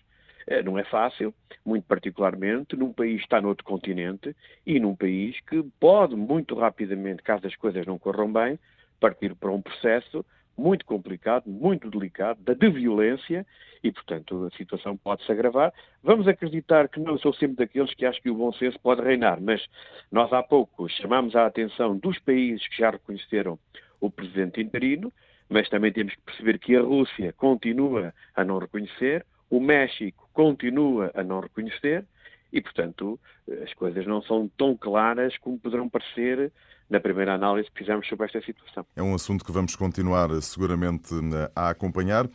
eh, 0.47 0.63
não 0.63 0.77
é 0.77 0.83
fácil, 0.83 1.33
muito 1.65 1.85
particularmente 1.85 2.75
num 2.75 2.93
país 2.93 3.17
que 3.17 3.25
está 3.25 3.41
noutro 3.41 3.63
continente 3.63 4.35
e 4.65 4.79
num 4.79 4.95
país 4.95 5.39
que 5.41 5.63
pode 5.79 6.15
muito 6.15 6.55
rapidamente, 6.55 7.23
caso 7.23 7.45
as 7.45 7.55
coisas 7.55 7.85
não 7.85 7.99
corram 7.99 8.31
bem, 8.31 8.59
partir 8.99 9.35
para 9.35 9.51
um 9.51 9.61
processo 9.61 10.25
muito 10.59 10.85
complicado, 10.85 11.49
muito 11.49 11.89
delicado, 11.89 12.39
de 12.43 12.69
violência 12.69 13.45
e, 13.81 13.91
portanto, 13.91 14.45
a 14.45 14.57
situação 14.57 14.97
pode 14.97 15.25
se 15.25 15.31
agravar. 15.31 15.73
Vamos 16.03 16.27
acreditar 16.27 16.89
que 16.89 16.99
não 16.99 17.17
sou 17.17 17.33
sempre 17.33 17.55
daqueles 17.57 17.93
que 17.93 18.05
acham 18.05 18.21
que 18.21 18.29
o 18.29 18.35
bom 18.35 18.51
senso 18.53 18.77
pode 18.79 19.01
reinar, 19.01 19.41
mas 19.41 19.65
nós 20.11 20.31
há 20.33 20.43
pouco 20.43 20.87
chamamos 20.89 21.35
a 21.35 21.45
atenção 21.45 21.97
dos 21.97 22.19
países 22.19 22.67
que 22.67 22.77
já 22.77 22.91
reconheceram 22.91 23.57
o 24.01 24.09
presidente 24.09 24.61
interino, 24.61 25.11
mas 25.47 25.69
também 25.69 25.91
temos 25.91 26.13
que 26.13 26.21
perceber 26.21 26.59
que 26.59 26.75
a 26.75 26.81
Rússia 26.81 27.33
continua 27.33 28.13
a 28.35 28.43
não 28.43 28.59
reconhecer, 28.59 29.25
o 29.49 29.59
México 29.59 30.29
continua 30.33 31.09
a 31.15 31.23
não 31.23 31.39
reconhecer 31.39 32.05
e, 32.51 32.61
portanto, 32.61 33.19
as 33.63 33.73
coisas 33.73 34.05
não 34.05 34.21
são 34.21 34.49
tão 34.57 34.75
claras 34.75 35.37
como 35.37 35.59
poderão 35.59 35.89
parecer 35.89 36.51
na 36.89 36.99
primeira 36.99 37.35
análise 37.35 37.69
que 37.69 37.79
fizemos 37.79 38.07
sobre 38.07 38.25
esta 38.25 38.41
situação. 38.41 38.85
É 38.95 39.03
um 39.03 39.13
assunto 39.13 39.45
que 39.45 39.51
vamos 39.51 39.75
continuar 39.75 40.29
seguramente 40.41 41.13
a 41.55 41.69
acompanhar. 41.69 42.27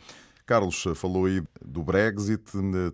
Carlos 0.45 0.83
falou 0.95 1.25
aí 1.25 1.41
do 1.63 1.81
Brexit, 1.83 2.43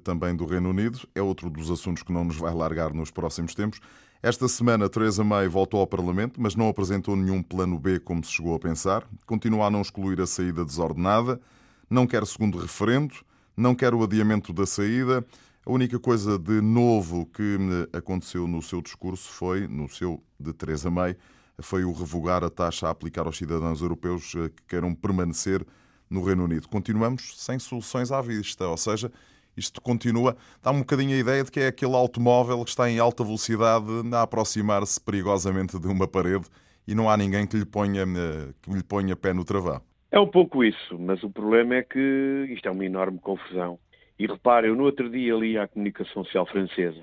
também 0.04 0.36
do 0.36 0.46
Reino 0.46 0.70
Unido. 0.70 1.00
É 1.14 1.22
outro 1.22 1.50
dos 1.50 1.70
assuntos 1.70 2.02
que 2.02 2.12
não 2.12 2.24
nos 2.24 2.38
vai 2.38 2.54
largar 2.54 2.94
nos 2.94 3.12
próximos 3.12 3.54
tempos. 3.54 3.80
Esta 4.24 4.48
semana, 4.48 4.88
Teresa 4.88 5.24
May 5.24 5.48
voltou 5.48 5.80
ao 5.80 5.88
Parlamento, 5.88 6.40
mas 6.40 6.56
não 6.56 6.70
apresentou 6.70 7.16
nenhum 7.16 7.42
plano 7.44 7.78
B 7.78 8.00
como 8.00 8.24
se 8.24 8.32
chegou 8.32 8.56
a 8.56 8.60
pensar. 8.60 9.04
Continua 9.26 9.66
a 9.66 9.70
não 9.70 9.82
excluir 9.82 10.22
a 10.22 10.28
saída 10.28 10.64
desordenada, 10.64 11.42
não 11.90 12.08
quer 12.08 12.26
segundo 12.26 12.58
referendo, 12.58 13.16
não 13.58 13.76
quer 13.76 13.94
o 13.94 14.04
adiamento 14.04 14.54
da 14.54 14.66
saída. 14.66 15.26
A 15.64 15.72
única 15.72 16.00
coisa 16.00 16.40
de 16.40 16.60
novo 16.60 17.28
que 17.28 17.58
aconteceu 17.94 18.48
no 18.48 18.64
seu 18.64 18.82
discurso 18.82 19.32
foi, 19.32 19.68
no 19.68 19.88
seu 19.88 20.24
de 20.40 20.52
Teresa 20.54 20.90
May, 20.90 21.16
foi 21.62 21.86
o 21.86 21.92
revogar 21.92 22.44
a 22.44 22.50
taxa 22.50 22.88
a 22.88 22.90
aplicar 22.90 23.28
aos 23.28 23.38
cidadãos 23.38 23.80
europeus 23.80 24.34
eh, 24.36 24.50
que 24.50 24.64
queiram 24.68 24.96
permanecer 24.96 25.64
no 26.10 26.24
Reino 26.24 26.46
Unido. 26.46 26.68
Continuamos 26.68 27.40
sem 27.40 27.60
soluções 27.60 28.12
à 28.12 28.20
vista, 28.22 28.68
ou 28.68 28.76
seja, 28.76 29.12
isto 29.56 29.80
continua. 29.80 30.36
Dá 30.64 30.72
um 30.72 30.80
bocadinho 30.80 31.16
a 31.16 31.20
ideia 31.20 31.44
de 31.44 31.52
que 31.52 31.60
é 31.60 31.68
aquele 31.68 31.94
automóvel 31.94 32.64
que 32.64 32.72
está 32.72 32.90
em 32.90 32.98
alta 32.98 33.24
velocidade 33.24 33.86
a 34.14 34.24
aproximar-se 34.24 35.00
perigosamente 35.00 35.80
de 35.80 35.88
uma 35.88 36.08
parede 36.08 36.46
e 36.88 36.96
não 36.96 37.08
há 37.08 37.16
ninguém 37.16 37.46
que 37.46 37.56
lhe 37.56 37.66
ponha, 37.66 38.02
eh, 38.02 38.54
que 38.64 38.72
lhe 38.72 38.84
ponha 38.84 39.16
pé 39.16 39.32
no 39.32 39.46
travão. 39.46 39.80
É 40.12 40.20
um 40.20 40.28
pouco 40.28 40.64
isso, 40.64 40.98
mas 40.98 41.22
o 41.22 41.30
problema 41.30 41.76
é 41.76 41.84
que 41.84 42.48
isto 42.50 42.68
é 42.68 42.72
uma 42.72 42.84
enorme 42.84 43.20
confusão. 43.20 43.78
E 44.22 44.28
repare, 44.28 44.68
eu 44.68 44.76
no 44.76 44.84
outro 44.84 45.10
dia 45.10 45.34
li 45.34 45.58
a 45.58 45.68
comunicação 45.68 46.24
social 46.24 46.46
francesa 46.46 47.02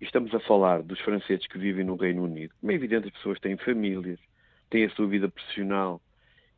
e 0.00 0.04
estamos 0.04 0.34
a 0.34 0.40
falar 0.40 0.82
dos 0.82 0.98
franceses 0.98 1.46
que 1.46 1.56
vivem 1.56 1.84
no 1.84 1.94
Reino 1.94 2.24
Unido. 2.24 2.52
Como 2.60 2.72
é 2.72 2.74
evidente, 2.74 3.06
as 3.06 3.12
pessoas 3.12 3.38
têm 3.38 3.56
famílias, 3.56 4.18
têm 4.68 4.84
a 4.84 4.90
sua 4.90 5.06
vida 5.06 5.28
profissional 5.28 6.00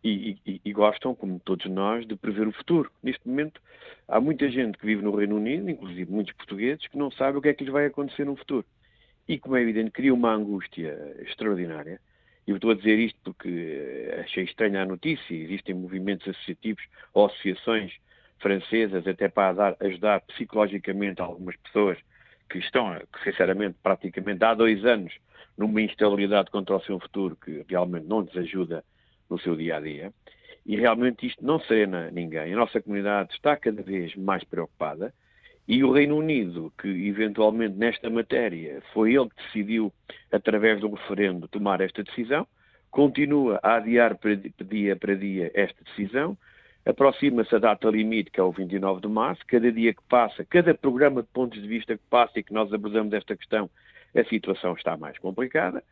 e, 0.02 0.38
e, 0.46 0.62
e, 0.64 0.72
gostam, 0.72 1.14
como 1.14 1.38
todos 1.40 1.66
nós, 1.66 2.06
de 2.06 2.16
prever 2.16 2.48
o 2.48 2.52
futuro. 2.52 2.90
Neste 3.02 3.28
momento, 3.28 3.60
há 4.08 4.18
muita 4.18 4.48
gente 4.48 4.78
que 4.78 4.86
vive 4.86 5.02
no 5.02 5.14
Reino 5.14 5.36
Unido, 5.36 5.68
inclusive 5.68 6.10
muitos 6.10 6.32
portugueses, 6.36 6.86
que 6.86 6.96
não 6.96 7.10
sabe 7.10 7.36
o 7.36 7.42
que 7.42 7.50
é 7.50 7.52
que 7.52 7.62
lhes 7.62 7.72
vai 7.74 7.84
acontecer 7.84 8.24
no 8.24 8.34
futuro. 8.34 8.64
E, 9.28 9.38
como 9.38 9.56
é 9.56 9.60
evidente, 9.60 9.90
cria 9.90 10.14
uma 10.14 10.32
angústia 10.32 10.96
extraordinária. 11.18 12.00
E 12.46 12.50
eu 12.50 12.56
estou 12.56 12.70
a 12.70 12.74
dizer 12.74 12.98
isto 12.98 13.20
porque 13.22 14.10
achei 14.22 14.44
estranha 14.44 14.84
a 14.84 14.86
notícia. 14.86 15.34
Existem 15.34 15.74
movimentos 15.74 16.26
associativos 16.26 16.82
ou 17.12 17.26
associações 17.26 17.92
francesas 18.42 19.06
até 19.06 19.28
para 19.28 19.52
dar, 19.52 19.76
ajudar 19.80 20.20
psicologicamente 20.22 21.22
algumas 21.22 21.56
pessoas 21.56 21.98
que 22.50 22.58
estão, 22.58 22.94
sinceramente, 23.24 23.76
praticamente 23.82 24.44
há 24.44 24.52
dois 24.52 24.84
anos, 24.84 25.14
numa 25.56 25.80
instabilidade 25.80 26.50
contra 26.50 26.76
o 26.76 26.80
seu 26.82 26.98
futuro 26.98 27.36
que 27.36 27.64
realmente 27.68 28.06
não 28.06 28.20
lhes 28.20 28.36
ajuda 28.36 28.84
no 29.30 29.38
seu 29.38 29.56
dia 29.56 29.76
a 29.76 29.80
dia. 29.80 30.12
E 30.64 30.76
realmente 30.76 31.26
isto 31.26 31.44
não 31.44 31.60
serena 31.60 32.10
ninguém. 32.10 32.52
A 32.52 32.56
nossa 32.56 32.80
comunidade 32.80 33.32
está 33.34 33.56
cada 33.56 33.82
vez 33.82 34.14
mais 34.16 34.44
preocupada 34.44 35.12
e 35.66 35.84
o 35.84 35.92
Reino 35.92 36.16
Unido, 36.16 36.72
que 36.80 36.88
eventualmente 36.88 37.76
nesta 37.76 38.10
matéria 38.10 38.82
foi 38.92 39.14
ele 39.14 39.28
que 39.30 39.42
decidiu, 39.44 39.92
através 40.30 40.82
um 40.82 40.92
referendo, 40.92 41.48
tomar 41.48 41.80
esta 41.80 42.02
decisão, 42.02 42.46
continua 42.90 43.60
a 43.62 43.76
adiar 43.76 44.18
dia 44.68 44.96
para 44.96 45.14
dia 45.14 45.50
esta 45.54 45.82
decisão, 45.84 46.36
Aproxima-se 46.84 47.54
a 47.54 47.58
data 47.58 47.88
limite, 47.88 48.30
que 48.30 48.40
é 48.40 48.42
o 48.42 48.50
29 48.50 49.00
de 49.00 49.08
março. 49.08 49.42
Cada 49.46 49.70
dia 49.70 49.94
que 49.94 50.02
passa, 50.08 50.44
cada 50.44 50.74
programa 50.74 51.22
de 51.22 51.28
pontos 51.28 51.60
de 51.62 51.68
vista 51.68 51.96
que 51.96 52.02
passa 52.10 52.40
e 52.40 52.42
que 52.42 52.52
nós 52.52 52.72
abordamos 52.72 53.12
esta 53.12 53.36
questão, 53.36 53.70
a 54.14 54.24
situação 54.24 54.74
está 54.74 54.96
mais 54.96 55.16
complicada. 55.18 55.82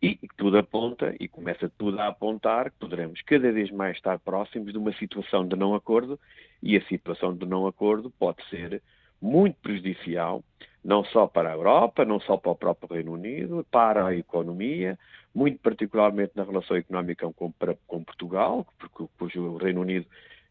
E 0.00 0.18
tudo 0.36 0.58
aponta, 0.58 1.14
e 1.18 1.26
começa 1.26 1.72
tudo 1.78 1.98
a 1.98 2.08
apontar, 2.08 2.70
que 2.70 2.78
poderemos 2.78 3.22
cada 3.22 3.50
vez 3.50 3.70
mais 3.70 3.96
estar 3.96 4.18
próximos 4.18 4.70
de 4.70 4.78
uma 4.78 4.92
situação 4.92 5.46
de 5.48 5.56
não 5.56 5.74
acordo, 5.74 6.20
e 6.62 6.76
a 6.76 6.82
situação 6.82 7.34
de 7.34 7.46
não 7.46 7.66
acordo 7.66 8.10
pode 8.10 8.44
ser 8.48 8.82
muito 9.20 9.56
prejudicial, 9.62 10.44
não 10.84 11.02
só 11.02 11.26
para 11.26 11.50
a 11.50 11.54
Europa, 11.54 12.04
não 12.04 12.20
só 12.20 12.36
para 12.36 12.52
o 12.52 12.56
próprio 12.56 12.94
Reino 12.94 13.12
Unido, 13.12 13.66
para 13.70 14.06
a 14.06 14.14
economia, 14.14 14.98
muito 15.34 15.58
particularmente 15.58 16.32
na 16.36 16.44
relação 16.44 16.76
económica 16.76 17.28
com, 17.32 17.52
com 17.86 18.04
Portugal, 18.04 18.66
porque, 18.78 19.04
porque 19.18 19.38
o 19.38 19.56
Reino 19.56 19.80
Unido 19.80 20.06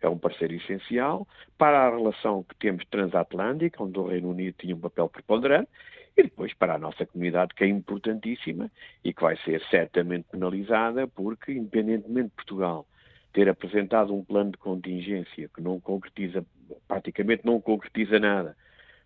é 0.06 0.10
um 0.10 0.18
parceiro 0.18 0.54
essencial, 0.54 1.28
para 1.58 1.88
a 1.88 1.90
relação 1.90 2.44
que 2.44 2.56
temos 2.56 2.86
transatlântica, 2.86 3.84
onde 3.84 4.00
o 4.00 4.08
Reino 4.08 4.30
Unido 4.30 4.56
tinha 4.58 4.76
um 4.76 4.80
papel 4.80 5.10
preponderante, 5.10 5.70
e 6.18 6.24
depois 6.24 6.54
para 6.54 6.76
a 6.76 6.80
nossa 6.80 7.06
comunidade, 7.06 7.54
que 7.54 7.64
é 7.64 7.68
importantíssima 7.68 8.72
e 9.04 9.14
que 9.14 9.22
vai 9.22 9.36
ser 9.38 9.62
certamente 9.70 10.28
penalizada, 10.32 11.08
porque, 11.08 11.52
independentemente 11.52 12.30
de 12.30 12.36
Portugal 12.36 12.88
ter 13.34 13.50
apresentado 13.50 14.16
um 14.16 14.24
plano 14.24 14.52
de 14.52 14.58
contingência 14.58 15.50
que 15.54 15.62
não 15.62 15.78
concretiza, 15.78 16.46
praticamente 16.88 17.46
não 17.46 17.60
concretiza 17.60 18.18
nada, 18.18 18.56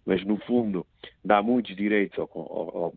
mas 0.06 0.24
no 0.24 0.38
fundo 0.38 0.86
dá 1.26 1.42
muitos 1.42 1.76
direitos 1.76 2.20
ao, 2.20 2.30
ao, 2.36 2.94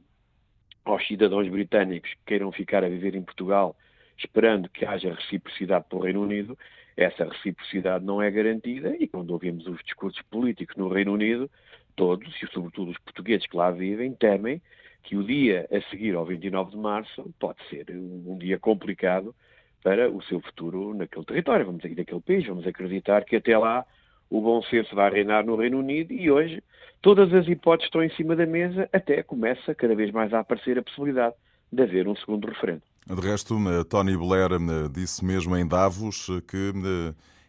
aos 0.85 1.07
cidadãos 1.07 1.49
britânicos 1.49 2.11
que 2.11 2.21
queiram 2.27 2.53
ficar 2.53 2.85
a 2.85 2.89
viver 2.89 3.15
em 3.15 3.23
Portugal, 3.23 3.75
esperando 4.19 4.69
que 4.69 4.85
haja 4.85 5.15
reciprocidade 5.15 5.87
pelo 5.89 6.03
Reino 6.03 6.21
Unido, 6.21 6.59
essa 6.97 7.25
reciprocidade 7.25 8.05
não 8.05 8.21
é 8.21 8.31
garantida 8.31 8.95
e 8.99 9.07
quando 9.07 9.31
ouvimos 9.31 9.67
os 9.67 9.83
discursos 9.85 10.21
políticos 10.31 10.77
no 10.77 10.89
Reino 10.89 11.13
Unido, 11.13 11.51
todos, 11.97 12.35
e 12.43 12.47
sobretudo 12.49 12.91
os 12.91 12.99
portugueses 12.99 13.47
que 13.47 13.57
lá 13.57 13.71
vivem, 13.71 14.13
temem 14.15 14.61
que 15.03 15.17
o 15.17 15.25
dia 15.25 15.69
a 15.71 15.81
seguir 15.91 16.15
ao 16.15 16.25
29 16.25 16.71
de 16.71 16.77
março 16.77 17.35
pode 17.39 17.59
ser 17.69 17.87
um, 17.91 18.39
dia 18.39 18.59
complicado 18.59 19.35
para 19.83 20.09
o 20.09 20.23
seu 20.23 20.41
futuro 20.41 20.95
naquele 20.95 21.25
território, 21.25 21.67
vamos 21.67 21.83
dizer, 21.83 21.95
daquele 21.95 22.21
país. 22.21 22.47
Vamos 22.47 22.67
acreditar 22.67 23.25
que 23.25 23.37
até 23.37 23.59
lá 23.59 23.85
o 24.31 24.41
bom 24.41 24.63
senso 24.63 24.95
vai 24.95 25.11
reinar 25.11 25.45
no 25.45 25.57
Reino 25.57 25.79
Unido 25.79 26.13
e 26.13 26.31
hoje 26.31 26.63
todas 27.01 27.33
as 27.35 27.49
hipóteses 27.49 27.89
estão 27.89 28.03
em 28.03 28.11
cima 28.11 28.37
da 28.37 28.47
mesa, 28.47 28.89
até 28.93 29.23
começa 29.23 29.75
cada 29.75 29.95
vez 29.95 30.11
mais 30.13 30.33
a 30.33 30.41
aparecer 30.41 30.79
a 30.79 30.83
possibilidade 30.83 31.35
de 31.71 31.83
haver 31.83 32.07
um 32.07 32.15
segundo 32.17 32.47
referendo. 32.47 32.83
De 33.07 33.21
resto, 33.21 33.57
eh, 33.69 33.83
Tony 33.85 34.17
Blair 34.17 34.53
eh, 34.53 34.89
disse 34.89 35.25
mesmo 35.25 35.57
em 35.57 35.67
Davos 35.67 36.29
eh, 36.31 36.41
que 36.41 36.73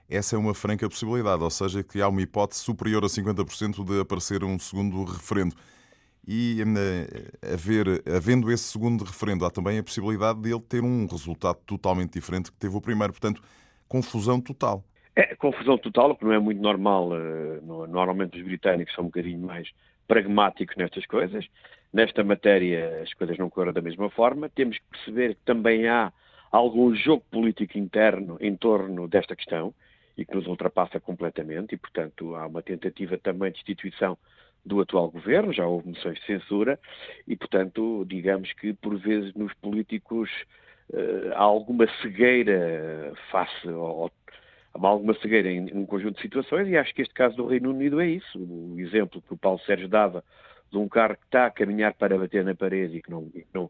essa 0.10 0.36
é 0.36 0.39
uma 0.39 0.53
franca 0.53 0.89
possibilidade, 0.89 1.43
ou 1.43 1.50
seja, 1.50 1.83
que 1.83 2.01
há 2.01 2.07
uma 2.07 2.22
hipótese 2.22 2.62
superior 2.62 3.03
a 3.03 3.07
50% 3.07 3.83
de 3.83 4.00
aparecer 4.01 4.43
um 4.43 4.57
segundo 4.57 5.03
referendo. 5.03 5.55
E 6.27 6.62
haver, 7.53 8.01
havendo 8.07 8.51
esse 8.51 8.63
segundo 8.63 9.03
referendo, 9.03 9.45
há 9.45 9.51
também 9.51 9.77
a 9.77 9.83
possibilidade 9.83 10.39
de 10.39 10.51
ele 10.51 10.62
ter 10.62 10.81
um 10.81 11.05
resultado 11.05 11.57
totalmente 11.65 12.13
diferente 12.13 12.51
que 12.51 12.57
teve 12.57 12.75
o 12.75 12.81
primeiro. 12.81 13.12
Portanto, 13.12 13.41
confusão 13.89 14.39
total. 14.39 14.83
É, 15.15 15.36
confusão 15.36 15.77
total, 15.77 16.12
o 16.12 16.15
que 16.15 16.24
não 16.24 16.31
é 16.31 16.39
muito 16.39 16.62
normal. 16.62 17.10
Normalmente 17.89 18.39
os 18.39 18.45
britânicos 18.45 18.95
são 18.95 19.03
um 19.03 19.07
bocadinho 19.07 19.45
mais 19.45 19.67
pragmáticos 20.07 20.75
nestas 20.77 21.05
coisas. 21.05 21.45
Nesta 21.93 22.23
matéria 22.23 23.01
as 23.03 23.13
coisas 23.13 23.38
não 23.38 23.50
correram 23.50 23.73
da 23.73 23.81
mesma 23.81 24.09
forma. 24.09 24.50
Temos 24.50 24.79
que 24.79 24.85
perceber 24.89 25.35
que 25.35 25.41
também 25.45 25.88
há 25.88 26.12
algum 26.51 26.93
jogo 26.95 27.23
político 27.29 27.77
interno 27.77 28.38
em 28.41 28.55
torno 28.55 29.07
desta 29.07 29.35
questão 29.35 29.73
e 30.17 30.25
que 30.25 30.35
nos 30.35 30.47
ultrapassa 30.47 31.00
completamente 31.00 31.75
e, 31.75 31.77
portanto, 31.77 32.35
há 32.35 32.47
uma 32.47 32.62
tentativa 32.62 33.17
também 33.17 33.51
de 33.51 33.59
instituição 33.59 34.17
do 34.65 34.79
atual 34.79 35.09
governo, 35.09 35.51
já 35.51 35.67
houve 35.67 35.89
moções 35.89 36.19
de 36.19 36.25
censura 36.25 36.79
e, 37.27 37.35
portanto, 37.35 38.05
digamos 38.07 38.51
que 38.53 38.73
por 38.73 38.97
vezes 38.97 39.33
nos 39.33 39.53
políticos 39.55 40.29
uh, 40.91 41.33
há 41.33 41.41
alguma 41.41 41.85
cegueira 42.01 43.13
face 43.29 43.67
ao, 43.67 44.12
há 44.73 44.88
alguma 44.88 45.13
cegueira 45.15 45.51
em 45.51 45.71
um 45.73 45.85
conjunto 45.85 46.15
de 46.15 46.21
situações 46.21 46.67
e 46.67 46.77
acho 46.77 46.93
que 46.93 47.01
este 47.01 47.13
caso 47.13 47.35
do 47.35 47.45
Reino 47.45 47.71
Unido 47.71 48.00
é 48.00 48.07
isso. 48.07 48.39
O 48.39 48.79
exemplo 48.79 49.21
que 49.21 49.33
o 49.33 49.38
Paulo 49.38 49.59
Sérgio 49.59 49.88
dava 49.88 50.23
de 50.74 50.80
um 50.80 50.89
carro 50.89 51.15
que 51.15 51.25
está 51.25 51.46
a 51.46 51.51
caminhar 51.51 51.94
para 51.94 52.18
bater 52.18 52.44
na 52.44 52.56
parede 52.56 52.98
e 52.98 53.01
que 53.01 53.12
não, 53.12 53.30
e 53.34 53.42
que 53.42 53.53
não, 53.53 53.70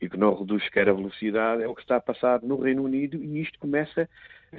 e 0.00 0.08
que 0.08 0.16
não 0.18 0.34
reduz 0.34 0.62
sequer 0.64 0.88
a 0.88 0.92
velocidade 0.92 1.62
é 1.62 1.66
o 1.66 1.74
que 1.74 1.80
está 1.80 1.96
a 1.96 2.00
passar 2.00 2.42
no 2.42 2.60
Reino 2.60 2.84
Unido 2.84 3.16
e 3.16 3.40
isto 3.40 3.58
começa 3.58 4.08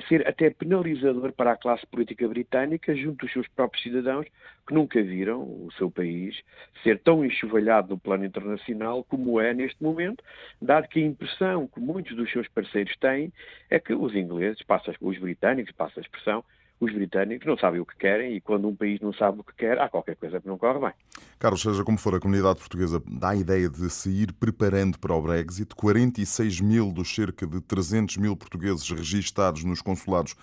ser 0.10 0.28
até 0.28 0.50
penalizador 0.50 1.32
para 1.34 1.52
a 1.52 1.56
classe 1.56 1.86
política 1.86 2.28
britânica 2.28 2.96
junto 2.96 3.24
dos 3.26 3.32
seus 3.32 3.48
próprios 3.50 3.84
cidadãos 3.84 4.26
que 4.68 4.74
nunca 4.74 5.00
viram 5.04 5.44
o 5.44 5.70
seu 5.78 5.92
país 5.92 6.36
ser 6.82 6.98
tão 7.00 7.24
enxovalhado 7.24 7.90
no 7.90 8.00
plano 8.00 8.26
internacional 8.26 9.04
como 9.04 9.40
é 9.40 9.54
neste 9.54 9.82
momento, 9.84 10.24
dado 10.60 10.88
que 10.88 11.00
a 11.00 11.06
impressão 11.06 11.68
que 11.68 11.80
muitos 11.80 12.16
dos 12.16 12.32
seus 12.32 12.48
parceiros 12.48 12.96
têm 12.98 13.32
é 13.70 13.80
que 13.80 13.94
os 13.94 14.16
ingleses, 14.16 14.64
passa, 14.64 14.96
os 15.00 15.20
britânicos, 15.20 15.72
passa 15.74 16.00
a 16.00 16.02
expressão, 16.02 16.44
os 16.84 16.94
britânicos 16.94 17.48
não 17.48 17.58
sabem 17.58 17.80
o 17.80 17.86
que 17.86 17.96
querem 17.98 18.36
e 18.36 18.42
quando 18.42 18.68
um 18.68 18.75
país 18.75 19.00
não 19.00 19.13
sabe 19.13 19.40
o 19.40 19.44
que 19.44 19.54
quer, 19.56 19.80
há 19.80 19.90
qualquer 19.90 20.16
coisa 20.16 20.40
que 20.40 20.48
não 20.48 20.58
corre 20.58 20.80
bem. 20.80 20.94
Carlos, 21.40 21.62
seja 21.62 21.84
como 21.84 21.98
for, 21.98 22.16
a 22.16 22.20
comunidade 22.20 22.60
portuguesa 22.60 23.02
dá 23.08 23.30
a 23.30 23.36
ideia 23.36 23.70
de 23.70 23.90
se 23.90 24.10
ir 24.10 24.34
preparando 24.34 25.00
para 25.00 25.13
o 25.13 25.22
Brexit. 25.22 25.74
46 25.75 26.62
mil 26.62 26.92
dos 26.92 27.13
cerca 27.13 27.48
de 27.48 27.62
300 27.62 28.18
mil 28.18 28.36
portugueses 28.36 28.90
registados 28.90 29.63
nos 29.63 29.82
consulados 29.82 30.36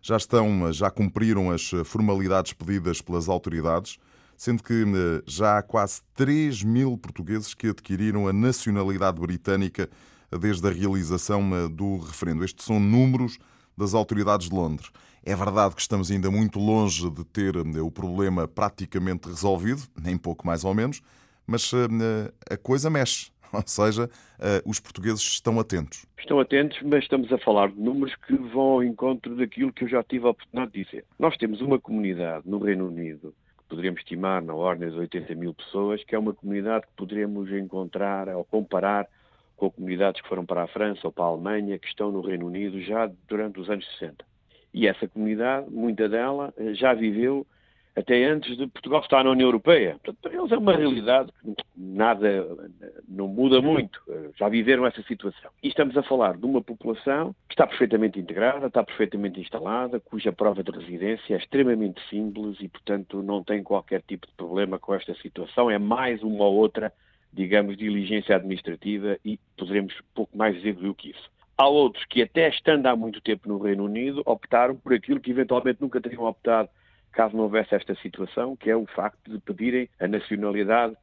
já 0.00 0.16
estão, 0.16 0.72
já 0.72 0.90
cumpriram 0.90 1.50
as 1.50 1.70
formalidades 1.84 2.52
pedidas 2.52 3.00
pelas 3.00 3.28
autoridades, 3.28 3.98
sendo 4.36 4.62
que 4.62 4.84
eh, 4.84 5.22
já 5.26 5.58
há 5.58 5.62
quase 5.62 6.00
3 6.14 6.62
mil 6.62 6.96
portugueses 6.96 7.52
que 7.52 7.68
adquiriram 7.68 8.28
a 8.28 8.32
nacionalidade 8.32 9.20
britânica 9.20 9.90
desde 10.30 10.66
a 10.68 10.70
realização 10.70 11.50
eh, 11.56 11.68
do 11.68 11.98
referendo. 11.98 12.44
Estes 12.44 12.64
são 12.64 12.78
números 12.78 13.38
das 13.76 13.94
autoridades 13.94 14.48
de 14.48 14.54
Londres. 14.54 14.90
É 15.24 15.34
verdade 15.34 15.74
que 15.74 15.80
estamos 15.80 16.10
ainda 16.10 16.30
muito 16.30 16.58
longe 16.58 17.10
de 17.10 17.24
ter 17.24 17.54
eh, 17.56 17.80
o 17.80 17.90
problema 17.90 18.46
praticamente 18.46 19.28
resolvido, 19.28 19.82
nem 20.00 20.16
pouco 20.16 20.46
mais 20.46 20.64
ou 20.64 20.74
menos, 20.74 21.02
mas 21.46 21.70
eh, 21.72 22.54
a 22.54 22.56
coisa 22.56 22.88
mexe. 22.88 23.30
Ou 23.52 23.62
seja, 23.66 24.10
eh, 24.38 24.62
os 24.64 24.78
portugueses 24.78 25.22
estão 25.22 25.58
atentos. 25.58 26.06
Estão 26.18 26.38
atentos, 26.38 26.78
mas 26.82 27.04
estamos 27.04 27.32
a 27.32 27.38
falar 27.38 27.68
de 27.68 27.80
números 27.80 28.14
que 28.26 28.34
vão 28.34 28.60
ao 28.60 28.84
encontro 28.84 29.34
daquilo 29.36 29.72
que 29.72 29.84
eu 29.84 29.88
já 29.88 30.02
tive 30.02 30.26
a 30.26 30.30
oportunidade 30.30 30.72
de 30.72 30.84
dizer. 30.84 31.04
Nós 31.18 31.36
temos 31.36 31.60
uma 31.60 31.78
comunidade 31.78 32.48
no 32.48 32.58
Reino 32.58 32.88
Unido, 32.88 33.34
que 33.58 33.64
poderíamos 33.68 34.00
estimar 34.00 34.42
na 34.42 34.54
ordem 34.54 34.90
de 34.90 34.96
80 34.96 35.34
mil 35.34 35.54
pessoas, 35.54 36.04
que 36.04 36.14
é 36.14 36.18
uma 36.18 36.34
comunidade 36.34 36.86
que 36.86 36.92
poderemos 36.96 37.50
encontrar 37.50 38.28
ou 38.28 38.44
comparar 38.44 39.06
com 39.56 39.70
comunidades 39.70 40.20
que 40.20 40.28
foram 40.28 40.46
para 40.46 40.62
a 40.62 40.68
França 40.68 41.00
ou 41.04 41.12
para 41.12 41.24
a 41.24 41.28
Alemanha, 41.28 41.78
que 41.78 41.88
estão 41.88 42.12
no 42.12 42.20
Reino 42.20 42.46
Unido 42.46 42.80
já 42.80 43.10
durante 43.26 43.58
os 43.58 43.68
anos 43.68 43.86
60. 43.98 44.24
E 44.78 44.86
essa 44.86 45.08
comunidade, 45.08 45.68
muita 45.68 46.08
dela, 46.08 46.54
eh, 46.56 46.72
já 46.72 46.94
viveu 46.94 47.44
até 47.96 48.26
antes 48.26 48.56
de 48.56 48.64
Portugal 48.68 49.00
estar 49.00 49.24
na 49.24 49.32
União 49.32 49.48
Europeia. 49.48 49.94
Portanto, 49.94 50.18
para 50.22 50.38
eles 50.38 50.52
é 50.52 50.56
uma 50.56 50.76
realidade 50.76 51.32
que 51.42 51.52
nada, 51.76 52.46
não 53.08 53.26
muda 53.26 53.60
muito. 53.60 54.00
Eh, 54.08 54.30
já 54.38 54.48
viveram 54.48 54.86
essa 54.86 55.02
situação. 55.02 55.50
E 55.64 55.66
estamos 55.66 55.96
a 55.96 56.02
falar 56.04 56.36
de 56.36 56.46
uma 56.46 56.62
população 56.62 57.34
que 57.48 57.54
está 57.54 57.66
perfeitamente 57.66 58.20
integrada, 58.20 58.68
está 58.68 58.84
perfeitamente 58.84 59.40
instalada, 59.40 59.98
cuja 59.98 60.30
prova 60.30 60.62
de 60.62 60.70
residência 60.70 61.34
é 61.34 61.38
extremamente 61.38 62.00
simples 62.08 62.56
e, 62.60 62.68
portanto, 62.68 63.20
não 63.20 63.42
tem 63.42 63.64
qualquer 63.64 64.00
tipo 64.02 64.28
de 64.28 64.32
problema 64.34 64.78
com 64.78 64.94
esta 64.94 65.12
situação. 65.16 65.68
É 65.68 65.76
mais 65.76 66.22
uma 66.22 66.44
ou 66.44 66.54
outra, 66.54 66.92
digamos, 67.32 67.76
diligência 67.76 68.36
administrativa 68.36 69.18
e 69.24 69.40
poderemos 69.56 69.92
pouco 70.14 70.38
mais 70.38 70.54
dizer 70.54 70.74
do 70.74 70.94
que 70.94 71.10
isso. 71.10 71.37
Há 71.58 71.66
outros 71.66 72.04
que, 72.04 72.22
até 72.22 72.48
estando 72.48 72.86
há 72.86 72.94
muito 72.94 73.20
tempo 73.20 73.48
no 73.48 73.58
Reino 73.58 73.84
Unido, 73.84 74.22
optaram 74.24 74.76
por 74.76 74.94
aquilo 74.94 75.18
que 75.18 75.32
eventualmente 75.32 75.80
nunca 75.80 76.00
teriam 76.00 76.22
optado 76.22 76.68
caso 77.10 77.36
não 77.36 77.44
houvesse 77.44 77.74
esta 77.74 77.96
situação, 77.96 78.54
que 78.54 78.70
é 78.70 78.76
o 78.76 78.86
facto 78.86 79.28
de 79.28 79.40
pedirem 79.40 79.88
a 79.98 80.06
nacionalidade 80.06 80.96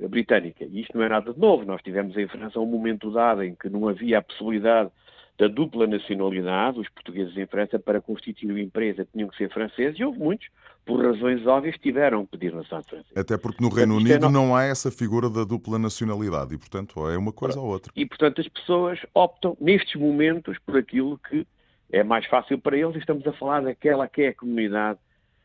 britânica. 0.00 0.64
E 0.64 0.80
isto 0.80 0.96
não 0.96 1.04
é 1.04 1.10
nada 1.10 1.34
de 1.34 1.38
novo. 1.38 1.66
Nós 1.66 1.82
tivemos 1.82 2.16
em 2.16 2.26
França 2.26 2.58
um 2.58 2.64
momento 2.64 3.10
dado 3.10 3.42
em 3.42 3.54
que 3.54 3.68
não 3.68 3.86
havia 3.86 4.18
a 4.18 4.22
possibilidade 4.22 4.90
da 5.38 5.46
dupla 5.46 5.86
nacionalidade, 5.86 6.80
os 6.80 6.88
portugueses 6.88 7.36
em 7.36 7.46
França, 7.46 7.78
para 7.78 8.00
constituir 8.00 8.50
uma 8.50 8.60
empresa 8.60 9.06
tinham 9.12 9.28
que 9.28 9.36
ser 9.36 9.48
franceses, 9.50 9.98
e 9.98 10.04
houve 10.04 10.18
muitos, 10.18 10.48
por 10.84 11.00
razões 11.04 11.46
óbvias, 11.46 11.76
tiveram 11.78 12.24
que 12.26 12.32
pedir 12.32 12.52
nacionalidade 12.52 12.90
francesa. 12.90 13.20
Até 13.20 13.38
porque 13.38 13.62
no 13.62 13.68
Reino 13.68 13.94
portanto, 13.94 14.08
é 14.08 14.14
Unido 14.14 14.26
é 14.26 14.30
não... 14.32 14.48
não... 14.48 14.56
há 14.56 14.64
essa 14.64 14.90
figura 14.90 15.30
da 15.30 15.44
dupla 15.44 15.78
nacionalidade, 15.78 16.54
e 16.54 16.58
portanto 16.58 17.08
é 17.08 17.16
uma 17.16 17.32
coisa 17.32 17.60
ou 17.60 17.66
outra. 17.66 17.92
E 17.94 18.04
portanto 18.04 18.40
as 18.40 18.48
pessoas 18.48 18.98
optam, 19.14 19.56
nestes 19.60 19.94
momentos, 19.94 20.58
por 20.66 20.76
aquilo 20.76 21.16
que 21.18 21.46
é 21.92 22.02
mais 22.02 22.26
fácil 22.26 22.58
para 22.58 22.76
eles, 22.76 22.96
e 22.96 22.98
estamos 22.98 23.24
a 23.24 23.32
falar 23.34 23.62
daquela 23.62 24.08
que 24.08 24.22
é 24.22 24.28
a 24.28 24.34
comunidade 24.34 24.98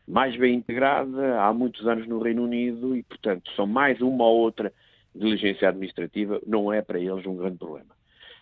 mais 0.08 0.36
bem 0.36 0.56
integrada, 0.56 1.40
há 1.40 1.54
muitos 1.54 1.88
anos 1.88 2.08
no 2.08 2.20
Reino 2.20 2.44
Unido, 2.44 2.96
e 2.96 3.04
portanto 3.04 3.50
são 3.56 3.68
mais 3.68 4.02
uma 4.02 4.26
ou 4.26 4.40
outra 4.40 4.74
diligência 5.16 5.70
administrativa, 5.70 6.42
não 6.48 6.74
é 6.74 6.82
para 6.82 7.00
eles 7.00 7.26
um 7.28 7.38
grande 7.38 7.58
problema. 7.58 7.94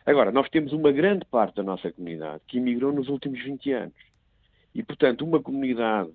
Agora, 0.06 0.32
nós 0.32 0.50
temos 0.50 0.74
uma 0.74 0.92
grande 0.92 1.26
parte 1.26 1.56
da 1.56 1.64
nossa 1.64 1.92
comunidade 1.92 2.42
que 2.48 2.58
emigrou 2.58 2.92
nos 2.92 3.08
últimos 3.08 3.42
20 3.44 3.72
anos. 3.72 3.96
E, 4.74 4.82
portanto, 4.82 5.24
uma 5.24 5.42
comunidade 5.42 6.12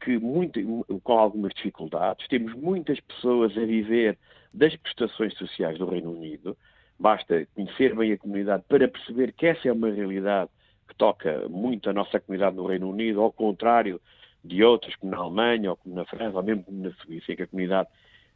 que 0.00 0.18
muito, 0.18 0.60
com 1.02 1.12
algumas 1.12 1.52
dificuldades, 1.54 2.26
temos 2.28 2.54
muitas 2.54 3.00
pessoas 3.00 3.56
a 3.56 3.64
viver 3.64 4.18
das 4.52 4.74
prestações 4.76 5.34
sociais 5.34 5.78
do 5.78 5.86
Reino 5.86 6.12
Unido. 6.12 6.56
Basta 6.98 7.46
conhecer 7.54 7.94
bem 7.94 8.12
a 8.12 8.18
comunidade 8.18 8.64
para 8.68 8.88
perceber 8.88 9.32
que 9.32 9.46
essa 9.46 9.68
é 9.68 9.72
uma 9.72 9.90
realidade 9.90 10.50
que 10.88 10.94
toca 10.94 11.48
muito 11.48 11.90
a 11.90 11.92
nossa 11.92 12.20
comunidade 12.20 12.56
no 12.56 12.66
Reino 12.66 12.88
Unido, 12.88 13.20
ao 13.20 13.32
contrário 13.32 14.00
de 14.44 14.62
outras, 14.62 14.94
como 14.96 15.12
na 15.12 15.18
Alemanha, 15.18 15.70
ou 15.70 15.76
como 15.76 15.94
na 15.94 16.04
França, 16.04 16.36
ou 16.36 16.42
mesmo 16.42 16.62
como 16.62 16.82
na 16.82 16.92
Suíça, 16.92 17.32
em 17.32 17.36
que 17.36 17.42
a 17.42 17.46
comunidade 17.46 17.88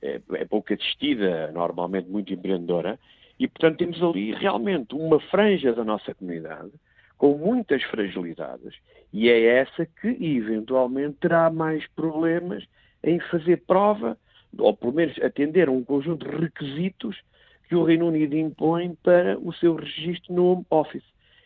é, 0.02 0.20
é 0.34 0.44
pouco 0.44 0.72
assistida, 0.74 1.50
normalmente 1.52 2.08
muito 2.08 2.32
empreendedora, 2.32 2.98
e, 3.40 3.48
portanto, 3.48 3.78
temos 3.78 4.02
ali 4.02 4.34
realmente 4.34 4.94
uma 4.94 5.18
franja 5.18 5.72
da 5.72 5.82
nossa 5.82 6.14
comunidade 6.14 6.70
com 7.16 7.38
muitas 7.38 7.82
fragilidades 7.84 8.74
e 9.10 9.30
é 9.30 9.56
essa 9.60 9.86
que, 9.86 10.08
eventualmente, 10.20 11.16
terá 11.22 11.48
mais 11.48 11.86
problemas 11.96 12.62
em 13.02 13.18
fazer 13.18 13.62
prova, 13.66 14.18
ou 14.58 14.76
pelo 14.76 14.92
menos 14.92 15.18
atender 15.22 15.68
a 15.68 15.72
um 15.72 15.82
conjunto 15.82 16.28
de 16.28 16.36
requisitos 16.36 17.18
que 17.66 17.74
o 17.74 17.82
Reino 17.82 18.08
Unido 18.08 18.36
impõe 18.36 18.94
para 19.02 19.38
o 19.38 19.54
seu 19.54 19.74
registro 19.74 20.34
no 20.34 20.44
Home 20.52 20.66
Office. 20.68 21.04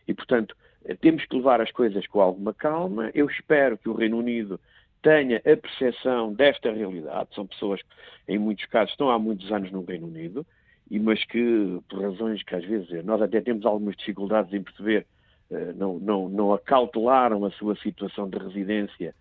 E, 0.09 0.13
portanto, 0.13 0.57
temos 1.01 1.25
que 1.27 1.37
levar 1.37 1.61
as 1.61 1.71
coisas 1.71 2.05
com 2.09 2.21
alguma 2.21 2.53
calma. 2.53 3.13
Eu 3.15 3.27
espero 3.27 3.79
que 3.79 3.89
o 3.89 3.95
Reino 3.95 4.19
Unido 4.19 4.59
tenha 5.01 5.37
a 5.39 5.57
percepção 5.57 6.33
desta 6.33 6.73
realidade. 6.73 7.29
São 7.37 7.47
pessoas 7.47 7.81
em 8.27 8.37
muitos 8.37 8.65
casos, 8.67 8.91
estão 8.91 9.11
há 9.11 9.19
muitos 9.19 9.53
anos 9.53 9.71
no 9.71 9.85
Reino 9.85 10.09
Unido 10.09 10.45
e 10.95 10.99
mas 11.01 11.25
que, 11.25 11.81
por 11.89 12.03
razões 12.03 12.41
que 12.45 12.55
às 12.55 12.65
vezes 12.65 13.05
nós 13.05 13.21
até 13.21 13.41
temos 13.41 13.67
algumas 13.67 13.97
dificuldades 13.97 14.55
em 14.55 14.63
perceber, 14.63 15.05
eh, 15.51 15.73
não, 15.75 15.99
não, 15.99 16.29
não 16.29 16.53
acautelaram 16.53 17.45
a 17.45 17.51
sua 17.51 17.75
situação 17.75 18.31
de 18.31 18.39
residência 18.39 19.13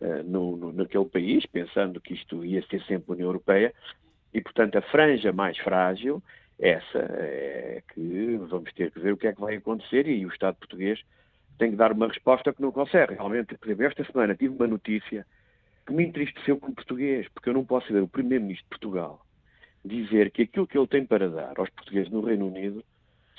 eh, 0.00 0.24
no, 0.24 0.56
no, 0.56 0.72
naquele 0.72 1.04
país, 1.04 1.46
pensando 1.46 2.00
que 2.00 2.14
isto 2.14 2.44
ia 2.44 2.60
ser 2.66 2.82
sempre 2.82 3.12
União 3.12 3.28
Europeia, 3.28 3.72
e 4.34 4.40
portanto 4.40 4.74
a 4.74 4.82
franja 4.82 5.32
mais 5.32 5.56
frágil, 5.58 6.20
essa 6.58 6.98
é 6.98 7.80
que 7.94 8.36
vamos 8.48 8.72
ter 8.72 8.90
que 8.90 8.98
ver 8.98 9.12
o 9.12 9.16
que 9.16 9.28
é 9.28 9.32
que 9.32 9.40
vai 9.40 9.54
acontecer 9.54 10.08
e 10.08 10.26
o 10.26 10.30
Estado 10.30 10.56
português 10.56 11.00
tem 11.58 11.70
que 11.70 11.76
dar 11.76 11.92
uma 11.92 12.08
resposta 12.08 12.52
que 12.52 12.60
não 12.60 12.72
consegue. 12.72 13.14
Realmente, 13.14 13.56
por 13.56 13.68
exemplo, 13.68 13.86
esta 13.86 14.04
semana 14.10 14.34
tive 14.34 14.56
uma 14.56 14.66
notícia 14.66 15.24
que 15.86 15.92
me 15.92 16.06
entristeceu 16.06 16.58
como 16.58 16.74
português, 16.74 17.28
porque 17.28 17.50
eu 17.50 17.54
não 17.54 17.64
posso 17.64 17.92
ver 17.92 18.02
o 18.02 18.08
Primeiro-Ministro 18.08 18.64
de 18.64 18.70
Portugal 18.70 19.24
dizer 19.84 20.30
que 20.30 20.42
aquilo 20.42 20.66
que 20.66 20.78
ele 20.78 20.86
tem 20.86 21.04
para 21.04 21.28
dar 21.28 21.58
aos 21.58 21.70
portugueses 21.70 22.10
no 22.10 22.20
Reino 22.20 22.46
Unido 22.46 22.84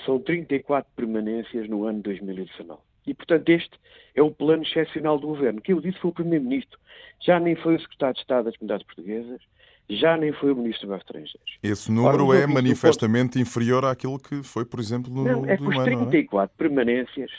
são 0.04 0.18
34 0.18 0.90
permanências 0.94 1.68
no 1.68 1.84
ano 1.86 2.02
2019. 2.02 2.80
E, 3.06 3.14
portanto, 3.14 3.48
este 3.48 3.78
é 4.14 4.22
o 4.22 4.30
plano 4.30 4.62
excepcional 4.62 5.18
do 5.18 5.28
governo. 5.28 5.60
Quem 5.60 5.74
o 5.74 5.80
disse 5.80 5.98
foi 5.98 6.10
o 6.10 6.14
Primeiro-Ministro. 6.14 6.78
Já 7.20 7.40
nem 7.40 7.56
foi 7.56 7.76
o 7.76 7.80
Secretário 7.80 8.14
de 8.14 8.20
Estado 8.20 8.44
das 8.44 8.56
Comunidades 8.56 8.86
Portuguesas, 8.86 9.40
já 9.88 10.16
nem 10.16 10.32
foi 10.32 10.52
o 10.52 10.56
Ministro 10.56 10.88
dos 10.88 10.98
Estrangeiros. 10.98 11.58
Esse 11.62 11.90
número 11.90 12.28
Ora, 12.28 12.40
é 12.40 12.46
manifestamente 12.46 13.38
ponto... 13.38 13.40
inferior 13.40 13.84
àquilo 13.84 14.18
que 14.18 14.42
foi, 14.42 14.64
por 14.64 14.80
exemplo, 14.80 15.12
no 15.12 15.24
não, 15.24 15.46
é 15.46 15.56
que 15.56 15.62
os 15.62 15.76
34 15.76 16.54
é? 16.54 16.58
permanências 16.58 17.30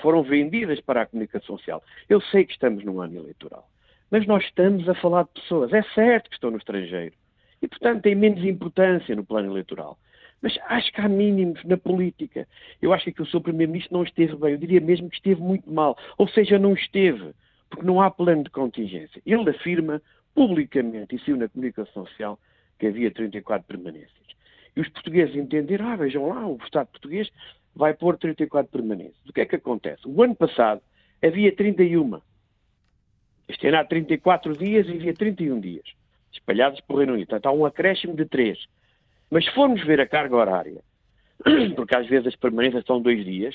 foram 0.00 0.22
vendidas 0.22 0.80
para 0.80 1.02
a 1.02 1.06
comunicação 1.06 1.56
social. 1.56 1.82
Eu 2.08 2.20
sei 2.20 2.44
que 2.44 2.52
estamos 2.52 2.84
num 2.84 3.00
ano 3.00 3.16
eleitoral, 3.16 3.68
mas 4.10 4.26
nós 4.26 4.44
estamos 4.44 4.88
a 4.88 4.94
falar 4.94 5.22
de 5.24 5.40
pessoas. 5.40 5.72
É 5.72 5.82
certo 5.94 6.28
que 6.28 6.34
estão 6.34 6.50
no 6.50 6.58
estrangeiro 6.58 7.14
e, 7.60 7.68
portanto, 7.68 8.02
têm 8.02 8.14
menos 8.14 8.44
importância 8.44 9.14
no 9.14 9.24
plano 9.24 9.50
eleitoral. 9.52 9.98
Mas 10.40 10.56
acho 10.66 10.92
que 10.92 11.00
há 11.00 11.08
mínimos 11.08 11.62
na 11.64 11.76
política. 11.76 12.46
Eu 12.80 12.92
acho 12.92 13.10
que 13.10 13.22
o 13.22 13.26
seu 13.26 13.40
Primeiro-Ministro 13.40 13.96
não 13.96 14.04
esteve 14.04 14.36
bem. 14.36 14.52
Eu 14.52 14.58
diria 14.58 14.80
mesmo 14.80 15.10
que 15.10 15.16
esteve 15.16 15.40
muito 15.40 15.70
mal. 15.70 15.98
Ou 16.16 16.28
seja, 16.28 16.58
não 16.58 16.74
esteve, 16.74 17.34
porque 17.68 17.84
não 17.84 18.00
há 18.00 18.10
plano 18.10 18.44
de 18.44 18.50
contingência. 18.50 19.20
Ele 19.26 19.50
afirma 19.50 20.00
publicamente, 20.34 21.16
e 21.16 21.18
saiu 21.18 21.36
na 21.36 21.48
comunicação 21.48 22.06
social, 22.06 22.38
que 22.78 22.86
havia 22.86 23.10
34 23.10 23.66
permanências. 23.66 24.12
E 24.76 24.80
os 24.80 24.88
portugueses 24.88 25.34
entenderam, 25.34 25.88
ah, 25.88 25.96
vejam 25.96 26.28
lá, 26.28 26.46
o 26.46 26.56
Estado 26.62 26.86
português 26.86 27.28
vai 27.74 27.92
pôr 27.92 28.16
34 28.16 28.70
permanências. 28.70 29.18
O 29.28 29.32
que 29.32 29.40
é 29.40 29.46
que 29.46 29.56
acontece? 29.56 30.02
O 30.06 30.22
ano 30.22 30.36
passado 30.36 30.80
havia 31.20 31.54
31. 31.54 32.20
Este 33.48 33.66
ano 33.66 33.78
há 33.78 33.84
34 33.84 34.56
dias 34.56 34.86
e 34.86 34.92
havia 34.92 35.14
31 35.14 35.58
dias, 35.58 35.84
espalhados 36.32 36.80
pelo 36.82 36.98
Reino 36.98 37.14
Unido. 37.14 37.28
Portanto, 37.28 37.46
há 37.46 37.52
um 37.52 37.64
acréscimo 37.64 38.14
de 38.14 38.24
3. 38.24 38.58
Mas 39.30 39.44
se 39.44 39.52
formos 39.52 39.84
ver 39.84 40.00
a 40.00 40.06
carga 40.06 40.36
horária, 40.36 40.82
porque 41.76 41.96
às 41.96 42.06
vezes 42.08 42.28
as 42.28 42.36
permanências 42.36 42.84
são 42.86 43.00
dois 43.00 43.24
dias, 43.24 43.54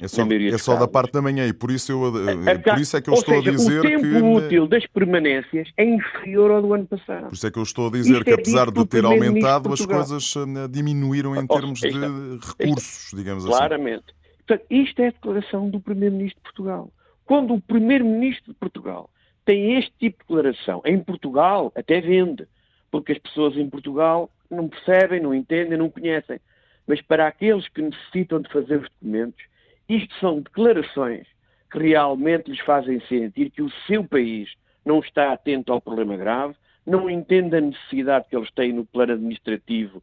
é 0.00 0.08
só, 0.08 0.26
é 0.26 0.58
só 0.58 0.76
da 0.76 0.88
parte 0.88 1.12
da 1.12 1.22
manhã 1.22 1.46
e 1.46 1.52
por 1.52 1.70
isso, 1.70 1.92
eu, 1.92 2.06
a, 2.06 2.58
por 2.58 2.80
isso 2.80 2.96
é 2.96 3.00
que 3.00 3.08
eu 3.08 3.14
estou 3.14 3.36
seja, 3.36 3.50
a 3.50 3.52
dizer 3.52 3.80
que. 3.80 3.86
O 3.86 3.90
tempo 3.90 4.02
que... 4.02 4.44
útil 4.44 4.66
das 4.66 4.84
permanências 4.88 5.68
é 5.76 5.84
inferior 5.84 6.50
ao 6.50 6.62
do 6.62 6.74
ano 6.74 6.86
passado. 6.86 7.28
Por 7.28 7.34
isso 7.34 7.46
é 7.46 7.50
que 7.50 7.58
eu 7.60 7.62
estou 7.62 7.86
a 7.86 7.90
dizer 7.92 8.12
Isto 8.14 8.24
que, 8.24 8.30
é 8.30 8.34
apesar 8.34 8.72
de 8.72 8.86
ter 8.86 9.04
aumentado, 9.04 9.72
as 9.72 9.86
coisas 9.86 10.34
eh, 10.36 10.68
diminuíram 10.68 11.36
em 11.36 11.46
termos 11.46 11.78
de 11.78 11.90
recursos, 11.92 13.16
digamos 13.16 13.44
assim. 13.44 13.56
Claramente. 13.56 14.04
Portanto, 14.44 14.66
isto 14.68 15.00
é 15.00 15.06
a 15.06 15.10
declaração 15.10 15.70
do 15.70 15.78
Primeiro-Ministro 15.78 16.40
de 16.40 16.42
Portugal. 16.42 16.90
Quando 17.24 17.54
o 17.54 17.60
Primeiro-Ministro 17.60 18.52
de 18.52 18.58
Portugal 18.58 19.08
tem 19.44 19.76
este 19.78 19.92
tipo 19.98 20.18
de 20.18 20.28
declaração, 20.28 20.82
em 20.84 20.98
Portugal 20.98 21.72
até 21.74 22.00
vende, 22.00 22.46
porque 22.90 23.12
as 23.12 23.18
pessoas 23.18 23.56
em 23.56 23.68
Portugal 23.68 24.30
não 24.50 24.68
percebem, 24.68 25.20
não 25.20 25.34
entendem, 25.34 25.76
não 25.76 25.90
conhecem. 25.90 26.40
Mas 26.86 27.00
para 27.02 27.26
aqueles 27.26 27.68
que 27.68 27.82
necessitam 27.82 28.40
de 28.40 28.50
fazer 28.50 28.76
os 28.76 28.88
documentos, 28.90 29.44
isto 29.88 30.14
são 30.20 30.40
declarações 30.40 31.26
que 31.70 31.78
realmente 31.78 32.50
lhes 32.50 32.60
fazem 32.60 33.00
sentir 33.08 33.50
que 33.50 33.62
o 33.62 33.70
seu 33.86 34.04
país 34.04 34.52
não 34.84 35.00
está 35.00 35.32
atento 35.32 35.72
ao 35.72 35.80
problema 35.80 36.16
grave, 36.16 36.54
não 36.86 37.08
entende 37.08 37.56
a 37.56 37.60
necessidade 37.60 38.26
que 38.28 38.36
eles 38.36 38.50
têm 38.52 38.72
no 38.72 38.84
plano 38.84 39.14
administrativo 39.14 40.02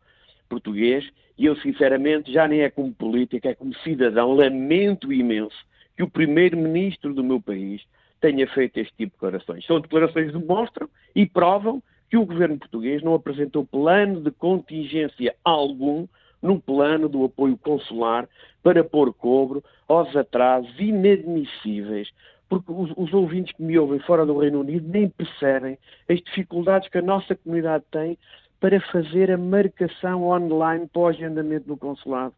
português 0.50 1.10
e 1.38 1.46
eu, 1.46 1.56
sinceramente, 1.56 2.32
já 2.32 2.48
nem 2.48 2.62
é 2.62 2.70
como 2.70 2.94
político, 2.94 3.48
é 3.48 3.56
como 3.56 3.74
cidadão, 3.78 4.34
lamento 4.34 5.14
imenso 5.14 5.66
que 5.96 6.04
o 6.04 6.10
primeiro-ministro 6.10 7.14
do 7.14 7.24
meu 7.24 7.40
país 7.40 7.82
tenha 8.22 8.48
feito 8.48 8.78
este 8.78 8.94
tipo 8.96 9.14
de 9.14 9.22
declarações. 9.22 9.66
São 9.66 9.82
declarações 9.82 10.32
que 10.32 10.38
demonstram 10.38 10.88
e 11.14 11.26
provam 11.26 11.82
que 12.10 12.18
o 12.18 12.26
governo 12.26 12.58
português 12.58 13.02
não 13.02 13.16
apresentou 13.16 13.66
plano 13.66 14.22
de 14.22 14.32
contingência 14.32 15.36
algum 15.44 16.08
no 16.42 16.60
plano 16.60 17.08
do 17.08 17.24
apoio 17.26 17.58
consular 17.58 18.28
para 18.64 18.84
pôr 18.84 19.14
cobro 19.14 19.64
aos 19.88 20.16
atrasos 20.16 20.74
inadmissíveis, 20.80 22.10
porque 22.50 22.72
os, 22.72 22.92
os, 22.98 23.14
ouvintes 23.14 23.56
que 23.56 23.64
me 23.64 23.78
ouvem 23.78 24.00
fora 24.00 24.26
do 24.26 24.38
Reino 24.38 24.60
Unido 24.60 24.88
nem 24.88 25.08
percebem 25.08 25.78
as 26.10 26.20
dificuldades 26.20 26.90
que 26.90 26.98
a 26.98 27.02
nossa 27.02 27.36
comunidade 27.36 27.86
tem 27.92 28.18
para 28.60 28.80
fazer 28.92 29.32
a 29.32 29.38
marcação 29.38 30.24
online 30.24 30.88
para 30.92 31.02
o 31.02 31.08
agendamento 31.08 31.68
no 31.68 31.78
consulado. 31.78 32.34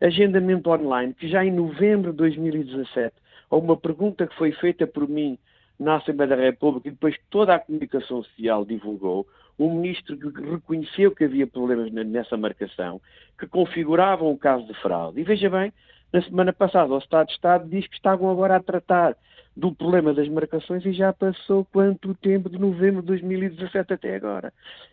Agendamento 0.00 0.70
online, 0.70 1.14
que 1.14 1.28
já 1.28 1.44
em 1.44 1.50
novembro 1.50 2.12
de 2.12 2.18
2017, 2.18 3.14
a 3.50 3.56
uma 3.56 3.76
pergunta 3.76 4.26
que 4.26 4.36
foi 4.36 4.52
feita 4.52 4.86
por 4.86 5.08
mim 5.08 5.38
na 5.78 5.96
Assembleia 5.96 6.36
da 6.36 6.42
República 6.42 6.88
e 6.88 6.92
depois 6.92 7.16
toda 7.30 7.54
a 7.54 7.58
comunicação 7.58 8.22
social 8.22 8.64
divulgou, 8.64 9.26
o 9.58 9.70
ministro 9.70 10.16
reconheceu 10.34 11.14
que 11.14 11.24
havia 11.24 11.46
problemas 11.46 11.90
nessa 11.90 12.36
marcação, 12.36 13.00
que 13.38 13.46
configuravam 13.46 14.30
um 14.30 14.36
caso 14.36 14.66
de 14.66 14.74
fraude. 14.74 15.20
E 15.20 15.24
veja 15.24 15.48
bem, 15.48 15.72
na 16.12 16.22
semana 16.22 16.52
passada 16.52 16.92
o 16.92 16.98
Estado 16.98 17.26
de 17.28 17.32
Estado 17.32 17.68
diz 17.68 17.86
que 17.86 17.96
estavam 17.96 18.30
agora 18.30 18.56
a 18.56 18.62
tratar 18.62 19.16
do 19.56 19.74
problema 19.74 20.12
das 20.12 20.28
marcações 20.28 20.84
e 20.84 20.92
já 20.92 21.14
passou 21.14 21.64
quanto 21.72 22.14
tempo 22.14 22.50
de 22.50 22.58
novembro 22.58 23.00
de 23.00 23.08
2017 23.08 23.94
até 23.94 24.14
agora. 24.14 24.52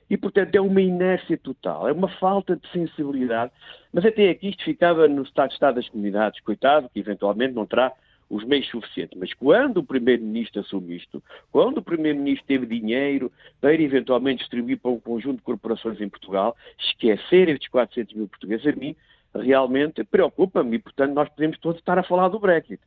E, 0.09 0.15
portanto, 0.15 0.55
é 0.55 0.61
uma 0.61 0.81
inércia 0.81 1.37
total, 1.37 1.89
é 1.89 1.91
uma 1.91 2.07
falta 2.07 2.55
de 2.55 2.65
sensibilidade. 2.71 3.51
Mas 3.91 4.05
até 4.05 4.29
aqui 4.29 4.49
isto 4.49 4.63
ficava 4.63 5.05
no 5.07 5.23
Estado 5.23 5.49
de 5.49 5.55
Estado 5.55 5.75
das 5.75 5.89
comunidades, 5.89 6.39
coitado, 6.39 6.89
que 6.89 6.99
eventualmente 6.99 7.53
não 7.53 7.65
terá 7.65 7.91
os 8.33 8.43
meios 8.43 8.67
suficientes. 8.67 9.17
Mas 9.19 9.31
quando 9.33 9.77
o 9.77 9.83
Primeiro-Ministro 9.83 10.61
assume 10.61 10.95
isto, 10.95 11.21
quando 11.51 11.77
o 11.77 11.83
Primeiro-Ministro 11.83 12.47
teve 12.47 12.65
dinheiro 12.65 13.31
para 13.61 13.79
eventualmente 13.79 14.39
distribuir 14.39 14.79
para 14.79 14.91
um 14.91 14.99
conjunto 14.99 15.37
de 15.37 15.43
corporações 15.43 16.01
em 16.01 16.09
Portugal, 16.09 16.55
esquecer 16.79 17.47
estes 17.49 17.69
400 17.69 18.15
mil 18.15 18.27
portugueses, 18.27 18.65
a 18.65 18.75
mim 18.75 18.95
realmente 19.35 20.03
preocupa-me 20.03 20.77
e, 20.77 20.79
portanto, 20.79 21.13
nós 21.13 21.29
podemos 21.29 21.59
todos 21.59 21.79
estar 21.79 21.97
a 21.97 22.03
falar 22.03 22.29
do 22.29 22.39
Brexit. 22.39 22.81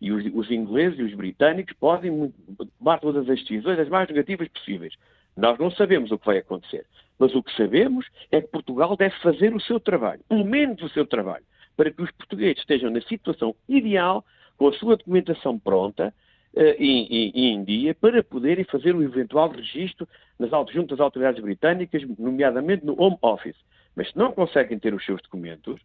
E 0.00 0.12
os, 0.12 0.24
os 0.34 0.50
ingleses 0.50 0.98
e 0.98 1.02
os 1.02 1.14
britânicos 1.14 1.74
podem 1.78 2.32
tomar 2.78 2.98
todas 2.98 3.28
as 3.28 3.40
decisões 3.40 3.78
as 3.78 3.88
mais 3.88 4.08
negativas 4.08 4.48
possíveis. 4.48 4.94
Nós 5.36 5.58
não 5.58 5.70
sabemos 5.70 6.10
o 6.10 6.18
que 6.18 6.26
vai 6.26 6.38
acontecer. 6.38 6.84
Mas 7.18 7.34
o 7.34 7.42
que 7.42 7.54
sabemos 7.56 8.06
é 8.30 8.40
que 8.40 8.48
Portugal 8.48 8.96
deve 8.96 9.14
fazer 9.20 9.54
o 9.54 9.60
seu 9.60 9.78
trabalho, 9.78 10.20
pelo 10.28 10.44
menos 10.44 10.82
o 10.82 10.88
seu 10.88 11.06
trabalho, 11.06 11.44
para 11.76 11.90
que 11.90 12.02
os 12.02 12.10
portugueses 12.12 12.58
estejam 12.58 12.90
na 12.90 13.00
situação 13.02 13.54
ideal 13.68 14.24
com 14.58 14.68
a 14.68 14.72
sua 14.72 14.96
documentação 14.96 15.58
pronta 15.58 16.12
uh, 16.54 16.60
e, 16.78 17.32
em 17.34 17.64
dia 17.64 17.94
para 17.94 18.22
poderem 18.22 18.64
fazer 18.64 18.94
o 18.94 19.02
eventual 19.02 19.48
registro 19.50 20.06
nas 20.38 20.50
junto 20.70 20.94
às 20.94 21.00
autoridades 21.00 21.42
britânicas, 21.42 22.02
nomeadamente 22.18 22.84
no 22.84 23.00
Home 23.00 23.16
Office. 23.22 23.56
Mas 23.96 24.10
se 24.10 24.18
não 24.18 24.32
conseguem 24.32 24.78
ter 24.78 24.94
os 24.94 25.04
seus 25.04 25.20
documentos, 25.22 25.80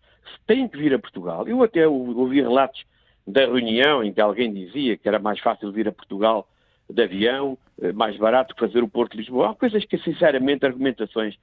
têm 0.45 0.67
que 0.67 0.77
vir 0.77 0.93
a 0.93 0.99
Portugal, 0.99 1.47
eu 1.47 1.63
até 1.63 1.87
ouvi 1.87 2.41
relatos 2.41 2.83
da 3.25 3.41
reunião 3.41 4.03
em 4.03 4.13
que 4.13 4.21
alguém 4.21 4.53
dizia 4.53 4.97
que 4.97 5.07
era 5.07 5.17
mais 5.17 5.39
fácil 5.39 5.71
vir 5.71 5.87
a 5.87 5.91
Portugal 5.91 6.47
de 6.89 7.01
avião, 7.01 7.57
eh, 7.81 7.93
mais 7.93 8.17
barato 8.17 8.53
que 8.53 8.59
fazer 8.59 8.83
o 8.83 8.89
Porto 8.89 9.13
de 9.13 9.19
Lisboa. 9.19 9.51
Há 9.51 9.55
coisas 9.55 9.83
que, 9.85 9.97
sinceramente, 9.97 10.65
argumentações 10.65 11.37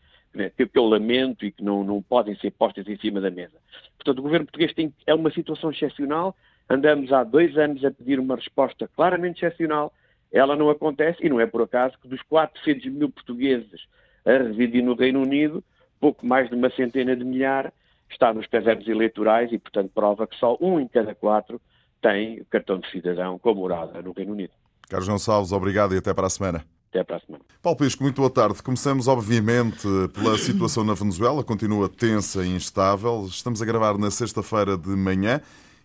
que 0.57 0.71
eu 0.79 0.85
lamento 0.85 1.45
e 1.45 1.51
que 1.51 1.63
não, 1.63 1.83
não 1.83 2.01
podem 2.01 2.37
ser 2.37 2.53
postas 2.53 2.87
em 2.87 2.97
cima 2.99 3.21
da 3.21 3.31
mesa. 3.31 3.57
Portanto, 3.97 4.21
o 4.21 4.23
governo 4.23 4.47
português 4.47 4.73
tem, 4.75 4.95
é 5.07 5.15
uma 5.15 5.31
situação 5.33 5.71
excepcional, 5.71 6.37
Andamos 6.71 7.13
há 7.13 7.25
dois 7.25 7.59
anos 7.59 7.85
a 7.85 7.91
pedir 7.91 8.21
uma 8.21 8.37
resposta 8.37 8.89
claramente 8.95 9.45
excepcional. 9.45 9.93
Ela 10.33 10.55
não 10.55 10.71
acontece 10.71 11.19
e 11.21 11.29
não 11.29 11.41
é 11.41 11.47
por 11.47 11.63
acaso 11.63 11.99
que 12.01 12.07
dos 12.07 12.23
400 12.23 12.87
mil 12.93 13.11
portugueses 13.11 13.81
a 14.25 14.31
residir 14.31 14.85
no 14.85 14.95
Reino 14.95 15.21
Unido, 15.21 15.65
pouco 15.99 16.25
mais 16.25 16.49
de 16.49 16.55
uma 16.55 16.71
centena 16.71 17.17
de 17.17 17.25
milhar 17.25 17.73
está 18.09 18.33
nos 18.33 18.47
cadernos 18.47 18.87
eleitorais 18.87 19.53
e, 19.53 19.59
portanto, 19.59 19.91
prova 19.93 20.27
que 20.29 20.37
só 20.37 20.57
um 20.61 20.79
em 20.79 20.87
cada 20.87 21.13
quatro 21.15 21.61
tem 22.01 22.45
cartão 22.49 22.79
de 22.79 22.89
cidadão 22.91 23.39
com 23.39 23.55
morada 23.55 24.01
no 24.01 24.13
Reino 24.13 24.33
Unido. 24.33 24.53
Carlos 24.89 25.09
Gonçalves, 25.09 25.53
obrigado 25.53 25.95
e 25.95 25.99
até 25.99 26.15
para 26.15 26.29
a 26.29 26.31
semana. 26.31 26.65
Até 26.89 27.05
para 27.05 27.17
a 27.17 27.21
semana. 27.21 27.45
Paulo 27.63 27.79
Pisco, 27.79 28.03
muito 28.03 28.17
boa 28.17 28.31
tarde. 28.31 28.63
Começamos, 28.63 29.07
obviamente, 29.09 29.87
pela 30.15 30.39
situação 30.39 30.85
na 30.85 30.95
Venezuela, 30.95 31.43
continua 31.45 31.89
tensa 31.89 32.45
e 32.45 32.49
instável. 32.49 33.27
Estamos 33.27 33.61
a 33.61 33.65
gravar 33.65 33.99
na 33.99 34.11
sexta-feira 34.11 34.77
de 34.77 34.91
manhã. 34.91 35.41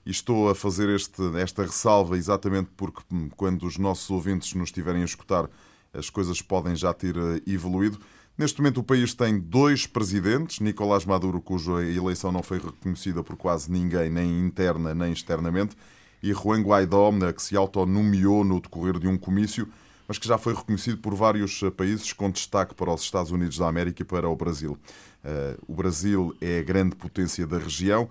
E 0.06 0.12
estou 0.12 0.50
a 0.50 0.56
fazer 0.56 0.88
este, 0.90 1.22
esta 1.38 1.64
ressalva 1.64 2.16
exatamente 2.16 2.70
porque, 2.78 3.02
hum, 3.12 3.28
quando 3.36 3.66
os 3.66 3.78
nossos 3.78 4.08
ouvintes 4.12 4.54
nos 4.54 4.70
estiverem 4.70 5.02
a 5.02 5.06
escutar, 5.06 5.50
as 5.92 6.12
coisas 6.12 6.42
podem 6.42 6.76
já 6.76 6.94
ter 6.94 7.16
eh, 7.18 7.42
evoluído. 7.48 8.00
Neste 8.38 8.60
momento, 8.60 8.82
o 8.82 8.84
país 8.84 9.16
tem 9.16 9.40
dois 9.40 9.88
presidentes: 9.88 10.60
Nicolás 10.60 11.06
Maduro, 11.06 11.42
cuja 11.42 11.84
eleição 11.84 12.32
não 12.32 12.44
foi 12.44 12.60
reconhecida 12.60 13.24
por 13.24 13.36
quase 13.36 13.72
ninguém, 13.72 14.12
nem 14.12 14.46
interna 14.46 14.94
nem 14.94 15.12
externamente, 15.12 15.76
e 16.22 16.32
Juan 16.34 16.62
Guaidó, 16.62 17.12
né, 17.12 17.34
que 17.34 17.42
se 17.42 17.56
autonomeou 17.58 18.44
no 18.44 18.60
decorrer 18.60 19.00
de 19.00 19.08
um 19.08 19.18
comício, 19.18 19.68
mas 20.08 20.20
que 20.20 20.28
já 20.28 20.38
foi 20.38 20.54
reconhecido 20.54 21.00
por 21.00 21.16
vários 21.16 21.64
eh, 21.64 21.72
países, 21.72 22.14
com 22.14 22.30
destaque 22.30 22.76
para 22.76 22.94
os 22.94 23.02
Estados 23.02 23.32
Unidos 23.32 23.58
da 23.58 23.68
América 23.68 24.04
e 24.04 24.06
para 24.06 24.30
o 24.30 24.36
Brasil. 24.36 24.78
Eh, 25.24 25.58
o 25.68 25.74
Brasil 25.74 26.36
é 26.40 26.60
a 26.60 26.64
grande 26.64 26.96
potência 26.96 27.48
da 27.48 27.58
região. 27.58 28.08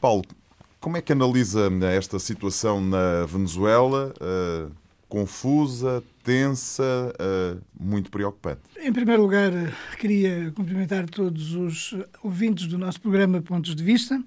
Paulo, 0.00 0.24
como 0.80 0.96
é 0.96 1.02
que 1.02 1.12
analisa 1.12 1.68
né, 1.68 1.96
esta 1.96 2.18
situação 2.18 2.80
na 2.80 3.26
Venezuela? 3.26 4.12
Uh, 4.20 4.70
confusa, 5.08 6.02
tensa, 6.22 6.82
uh, 7.14 7.60
muito 7.78 8.10
preocupante. 8.10 8.60
Em 8.78 8.92
primeiro 8.92 9.22
lugar, 9.22 9.50
queria 9.98 10.52
cumprimentar 10.54 11.08
todos 11.08 11.54
os 11.54 11.94
ouvintes 12.22 12.66
do 12.66 12.76
nosso 12.78 13.00
programa 13.00 13.40
Pontos 13.40 13.74
de 13.74 13.82
Vista. 13.82 14.22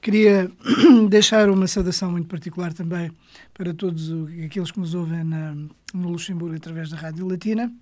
Queria 0.00 0.50
deixar 1.08 1.48
uma 1.50 1.66
saudação 1.66 2.12
muito 2.12 2.28
particular 2.28 2.72
também 2.72 3.10
para 3.54 3.74
todos 3.74 4.12
aqueles 4.44 4.70
que 4.70 4.78
nos 4.78 4.94
ouvem 4.94 5.24
na, 5.24 5.54
no 5.92 6.10
Luxemburgo 6.10 6.54
através 6.54 6.90
da 6.90 6.96
Rádio 6.96 7.26
Latina. 7.26 7.72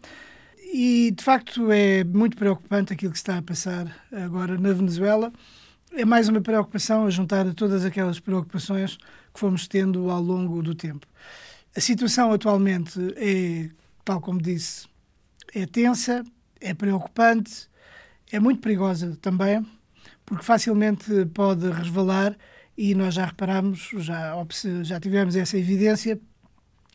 E, 0.72 1.10
de 1.10 1.22
facto, 1.22 1.70
é 1.70 2.02
muito 2.04 2.36
preocupante 2.36 2.92
aquilo 2.92 3.12
que 3.12 3.18
está 3.18 3.38
a 3.38 3.42
passar 3.42 3.94
agora 4.12 4.58
na 4.58 4.72
Venezuela. 4.72 5.32
É 5.98 6.04
mais 6.04 6.28
uma 6.28 6.42
preocupação 6.42 7.06
a 7.06 7.10
juntar 7.10 7.46
a 7.46 7.54
todas 7.54 7.82
aquelas 7.82 8.20
preocupações 8.20 8.98
que 9.32 9.40
fomos 9.40 9.66
tendo 9.66 10.10
ao 10.10 10.20
longo 10.20 10.62
do 10.62 10.74
tempo. 10.74 11.06
A 11.74 11.80
situação 11.80 12.30
atualmente 12.30 13.00
é, 13.16 13.70
tal 14.04 14.20
como 14.20 14.38
disse, 14.38 14.86
é 15.54 15.64
tensa, 15.64 16.22
é 16.60 16.74
preocupante, 16.74 17.66
é 18.30 18.38
muito 18.38 18.60
perigosa 18.60 19.16
também, 19.22 19.66
porque 20.26 20.44
facilmente 20.44 21.24
pode 21.32 21.66
resvalar 21.70 22.36
e 22.76 22.94
nós 22.94 23.14
já 23.14 23.24
reparamos, 23.24 23.88
já, 23.96 24.34
já 24.82 25.00
tivemos 25.00 25.34
essa 25.34 25.56
evidência 25.56 26.20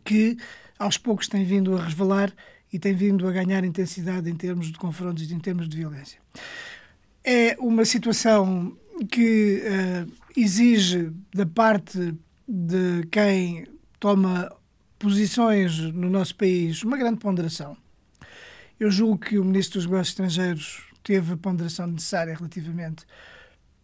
que 0.06 0.38
aos 0.78 1.00
poucos 1.00 1.28
tem 1.28 1.44
vindo 1.44 1.76
a 1.76 1.86
resvalar 1.86 2.32
e 2.72 2.78
tem 2.78 2.94
vindo 2.94 3.28
a 3.28 3.32
ganhar 3.32 3.64
intensidade 3.64 4.30
em 4.30 4.36
termos 4.36 4.72
de 4.72 4.78
confrontos 4.78 5.28
e 5.28 5.34
em 5.34 5.40
termos 5.40 5.68
de 5.68 5.76
violência. 5.76 6.20
É 7.24 7.56
uma 7.60 7.84
situação 7.84 8.78
que 9.06 9.64
uh, 9.64 10.12
exige 10.36 11.12
da 11.34 11.46
parte 11.46 12.14
de 12.48 13.06
quem 13.12 13.68
toma 14.00 14.52
posições 15.00 15.80
no 15.80 16.10
nosso 16.10 16.36
país 16.36 16.84
uma 16.84 16.98
grande 16.98 17.20
ponderação. 17.20 17.76
Eu 18.80 18.92
julgo 18.92 19.18
que 19.18 19.38
o 19.38 19.46
Ministro 19.46 19.80
dos 19.80 19.86
Negócios 19.86 20.10
Estrangeiros 20.10 20.84
teve 21.04 21.34
a 21.34 21.38
ponderação 21.38 21.88
necessária 21.88 22.36
relativamente 22.36 23.06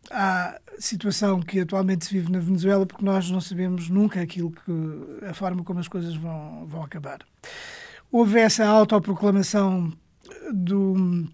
à 0.09 0.59
situação 0.79 1.41
que 1.41 1.59
atualmente 1.59 2.05
se 2.05 2.13
vive 2.13 2.31
na 2.31 2.39
Venezuela, 2.39 2.85
porque 2.85 3.03
nós 3.03 3.29
não 3.29 3.41
sabemos 3.41 3.89
nunca 3.89 4.21
aquilo 4.21 4.51
que 4.51 5.25
a 5.25 5.33
forma 5.33 5.63
como 5.63 5.79
as 5.79 5.87
coisas 5.87 6.15
vão, 6.15 6.65
vão 6.67 6.83
acabar. 6.83 7.19
Houve 8.11 8.39
essa 8.39 8.65
autoproclamação 8.65 9.91
do 10.53 11.27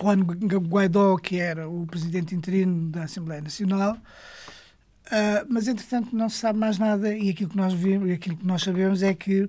Juan 0.00 0.20
Guaidó, 0.20 1.16
que 1.16 1.38
era 1.38 1.68
o 1.68 1.86
presidente 1.86 2.34
interino 2.34 2.90
da 2.90 3.04
Assembleia 3.04 3.40
Nacional, 3.40 3.94
uh, 3.94 5.46
mas 5.48 5.68
entretanto 5.68 6.14
não 6.14 6.28
se 6.28 6.38
sabe 6.38 6.58
mais 6.58 6.78
nada 6.78 7.16
e 7.16 7.30
aquilo 7.30 7.50
que 7.50 7.56
nós 7.56 7.72
vimos 7.72 8.10
aquilo 8.10 8.36
que 8.36 8.46
nós 8.46 8.62
sabemos 8.62 9.02
é 9.02 9.14
que 9.14 9.48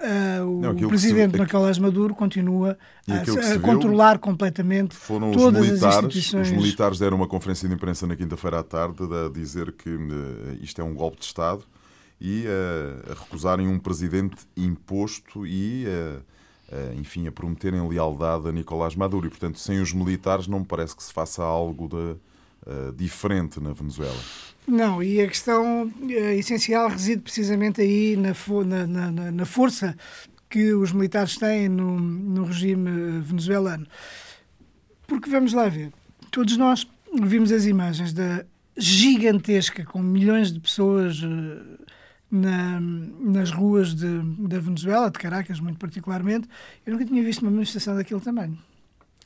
Uh, 0.00 0.46
o 0.46 0.60
não, 0.60 0.76
presidente 0.88 1.34
se... 1.34 1.40
Nicolás 1.42 1.76
Maduro 1.76 2.14
continua 2.14 2.78
a, 3.08 3.54
a 3.54 3.58
controlar 3.58 4.20
completamente 4.20 4.94
foram 4.94 5.32
todas 5.32 5.60
os 5.60 5.68
militares, 5.70 5.96
as 5.96 6.04
instituições. 6.04 6.46
Os 6.46 6.52
militares 6.52 6.98
deram 7.00 7.16
uma 7.16 7.26
conferência 7.26 7.68
de 7.68 7.74
imprensa 7.74 8.06
na 8.06 8.14
quinta-feira 8.14 8.60
à 8.60 8.62
tarde 8.62 9.02
a 9.02 9.28
dizer 9.28 9.72
que 9.72 9.90
uh, 9.90 10.56
isto 10.62 10.80
é 10.80 10.84
um 10.84 10.94
golpe 10.94 11.18
de 11.18 11.24
Estado 11.24 11.64
e 12.20 12.44
uh, 12.46 13.10
a 13.10 13.14
recusarem 13.24 13.66
um 13.66 13.76
presidente 13.76 14.36
imposto 14.56 15.44
e, 15.44 15.86
enfim, 16.98 17.26
a 17.26 17.32
prometerem 17.32 17.86
lealdade 17.88 18.48
a 18.48 18.52
Nicolás 18.52 18.94
Maduro. 18.94 19.26
E, 19.26 19.30
portanto, 19.30 19.58
sem 19.58 19.80
os 19.80 19.92
militares 19.92 20.46
não 20.46 20.60
me 20.60 20.66
parece 20.66 20.94
que 20.94 21.02
se 21.02 21.12
faça 21.12 21.42
algo 21.42 21.88
de, 21.88 22.16
diferente 22.96 23.60
na 23.60 23.72
Venezuela. 23.72 24.20
Não, 24.68 25.02
e 25.02 25.20
a 25.22 25.26
questão 25.26 25.90
eh, 26.10 26.36
essencial 26.36 26.90
reside 26.90 27.22
precisamente 27.22 27.80
aí 27.80 28.16
na, 28.16 28.34
na, 28.86 29.10
na, 29.10 29.32
na 29.32 29.44
força 29.46 29.96
que 30.50 30.74
os 30.74 30.92
militares 30.92 31.38
têm 31.38 31.70
no, 31.70 31.98
no 31.98 32.44
regime 32.44 33.20
venezuelano. 33.22 33.86
Porque 35.06 35.30
vamos 35.30 35.54
lá 35.54 35.70
ver, 35.70 35.90
todos 36.30 36.58
nós 36.58 36.86
vimos 37.22 37.50
as 37.50 37.64
imagens 37.64 38.12
da 38.12 38.44
gigantesca, 38.76 39.86
com 39.86 40.02
milhões 40.02 40.52
de 40.52 40.60
pessoas 40.60 41.22
eh, 41.24 41.87
na, 42.30 42.80
nas 42.80 43.50
ruas 43.50 43.94
de, 43.94 44.22
da 44.46 44.58
Venezuela, 44.58 45.10
de 45.10 45.18
Caracas 45.18 45.60
muito 45.60 45.78
particularmente. 45.78 46.48
Eu 46.84 46.92
nunca 46.92 47.04
tinha 47.04 47.22
visto 47.22 47.42
uma 47.42 47.50
manifestação 47.50 47.96
daquele 47.96 48.20
tamanho. 48.20 48.58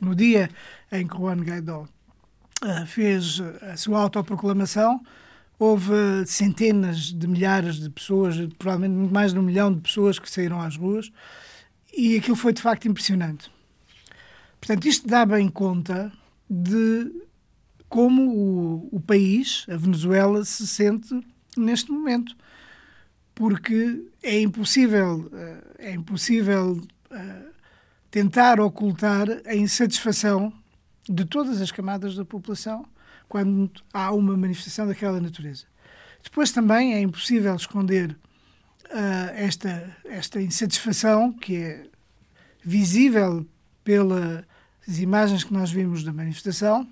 No 0.00 0.14
dia 0.14 0.50
em 0.90 1.06
que 1.06 1.16
Juan 1.16 1.40
Guaidó 1.40 1.82
uh, 1.82 2.86
fez 2.86 3.40
a 3.62 3.76
sua 3.76 4.00
autoproclamação, 4.00 5.00
houve 5.58 6.26
centenas 6.26 7.12
de 7.12 7.26
milhares 7.28 7.76
de 7.76 7.88
pessoas, 7.88 8.36
provavelmente 8.58 9.12
mais 9.12 9.32
de 9.32 9.38
um 9.38 9.42
milhão 9.42 9.72
de 9.72 9.80
pessoas 9.80 10.18
que 10.18 10.28
saíram 10.28 10.60
às 10.60 10.76
ruas, 10.76 11.12
e 11.96 12.16
aquilo 12.16 12.36
foi 12.36 12.52
de 12.52 12.62
facto 12.62 12.88
impressionante. 12.88 13.50
Portanto, 14.60 14.86
isto 14.86 15.06
dá 15.06 15.26
bem 15.26 15.48
conta 15.48 16.12
de 16.48 17.12
como 17.88 18.22
o, 18.22 18.88
o 18.96 19.00
país, 19.00 19.66
a 19.68 19.76
Venezuela, 19.76 20.44
se 20.44 20.66
sente 20.66 21.20
neste 21.56 21.90
momento. 21.92 22.34
Porque 23.34 24.04
é 24.22 24.40
impossível, 24.40 25.30
eh, 25.32 25.90
é 25.90 25.92
impossível 25.92 26.72
uh, 26.72 27.52
tentar 28.10 28.60
ocultar 28.60 29.26
a 29.46 29.54
insatisfação 29.54 30.52
de 31.08 31.24
todas 31.24 31.60
as 31.60 31.70
camadas 31.70 32.14
da 32.14 32.24
população 32.24 32.86
quando 33.28 33.70
há 33.92 34.12
uma 34.12 34.36
manifestação 34.36 34.86
daquela 34.86 35.18
natureza. 35.18 35.64
Depois 36.22 36.52
também 36.52 36.94
é 36.94 37.00
impossível 37.00 37.54
esconder 37.56 38.10
uh, 38.10 39.30
esta, 39.34 39.96
esta 40.04 40.40
insatisfação 40.40 41.32
que 41.32 41.56
é 41.56 41.86
visível 42.62 43.46
pelas 43.82 44.44
imagens 44.98 45.42
que 45.42 45.52
nós 45.52 45.70
vimos 45.70 46.04
da 46.04 46.12
manifestação, 46.12 46.86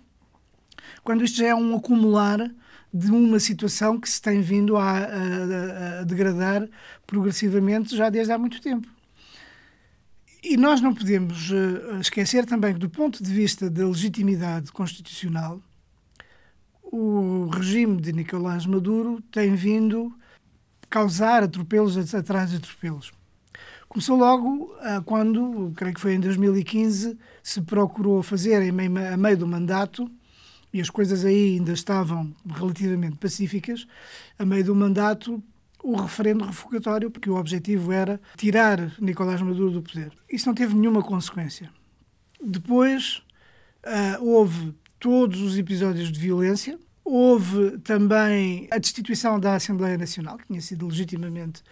quando 1.04 1.22
isto 1.22 1.38
já 1.38 1.48
é 1.48 1.54
um 1.54 1.76
acumular 1.76 2.50
de 2.92 3.10
uma 3.10 3.38
situação 3.38 3.98
que 3.98 4.08
se 4.08 4.20
tem 4.20 4.40
vindo 4.40 4.76
a, 4.76 4.98
a, 4.98 6.00
a 6.00 6.04
degradar 6.04 6.68
progressivamente 7.06 7.96
já 7.96 8.10
desde 8.10 8.32
há 8.32 8.38
muito 8.38 8.60
tempo. 8.60 8.88
E 10.42 10.56
nós 10.56 10.80
não 10.80 10.94
podemos 10.94 11.50
uh, 11.50 12.00
esquecer 12.00 12.46
também 12.46 12.72
que, 12.72 12.78
do 12.78 12.88
ponto 12.88 13.22
de 13.22 13.32
vista 13.32 13.68
da 13.68 13.86
legitimidade 13.86 14.72
constitucional, 14.72 15.60
o 16.82 17.46
regime 17.46 18.00
de 18.00 18.12
Nicolás 18.12 18.66
Maduro 18.66 19.22
tem 19.30 19.54
vindo 19.54 20.12
causar 20.88 21.44
atropelos 21.44 22.14
atrás 22.14 22.50
de 22.50 22.56
atropelos. 22.56 23.12
Começou 23.88 24.16
logo 24.16 24.74
ah, 24.80 25.02
quando, 25.04 25.72
creio 25.76 25.94
que 25.94 26.00
foi 26.00 26.14
em 26.14 26.20
2015, 26.20 27.18
se 27.42 27.60
procurou 27.62 28.22
fazer 28.22 28.56
a 28.56 29.16
meio 29.16 29.36
do 29.36 29.46
mandato, 29.46 30.10
e 30.72 30.80
as 30.80 30.90
coisas 30.90 31.24
aí 31.24 31.56
ainda 31.56 31.72
estavam 31.72 32.34
relativamente 32.46 33.16
pacíficas, 33.16 33.86
a 34.38 34.44
meio 34.44 34.64
do 34.64 34.74
mandato, 34.74 35.42
o 35.82 35.96
referendo 35.96 36.44
revogatório, 36.44 37.10
porque 37.10 37.30
o 37.30 37.36
objetivo 37.36 37.92
era 37.92 38.20
tirar 38.36 38.92
Nicolás 39.00 39.40
Maduro 39.40 39.70
do 39.70 39.82
poder. 39.82 40.12
Isso 40.30 40.46
não 40.46 40.54
teve 40.54 40.74
nenhuma 40.74 41.02
consequência. 41.02 41.70
Depois 42.42 43.22
uh, 43.84 44.24
houve 44.24 44.74
todos 44.98 45.40
os 45.40 45.58
episódios 45.58 46.12
de 46.12 46.20
violência. 46.20 46.78
Houve 47.02 47.78
também 47.78 48.68
a 48.70 48.78
destituição 48.78 49.40
da 49.40 49.54
Assembleia 49.54 49.98
Nacional, 49.98 50.38
que 50.38 50.46
tinha 50.46 50.60
sido 50.60 50.86
legitimamente 50.86 51.62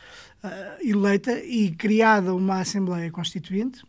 uh, 0.43 0.83
eleita 0.83 1.39
e 1.45 1.71
criada 1.71 2.35
uma 2.35 2.61
Assembleia 2.61 3.11
Constituinte. 3.11 3.83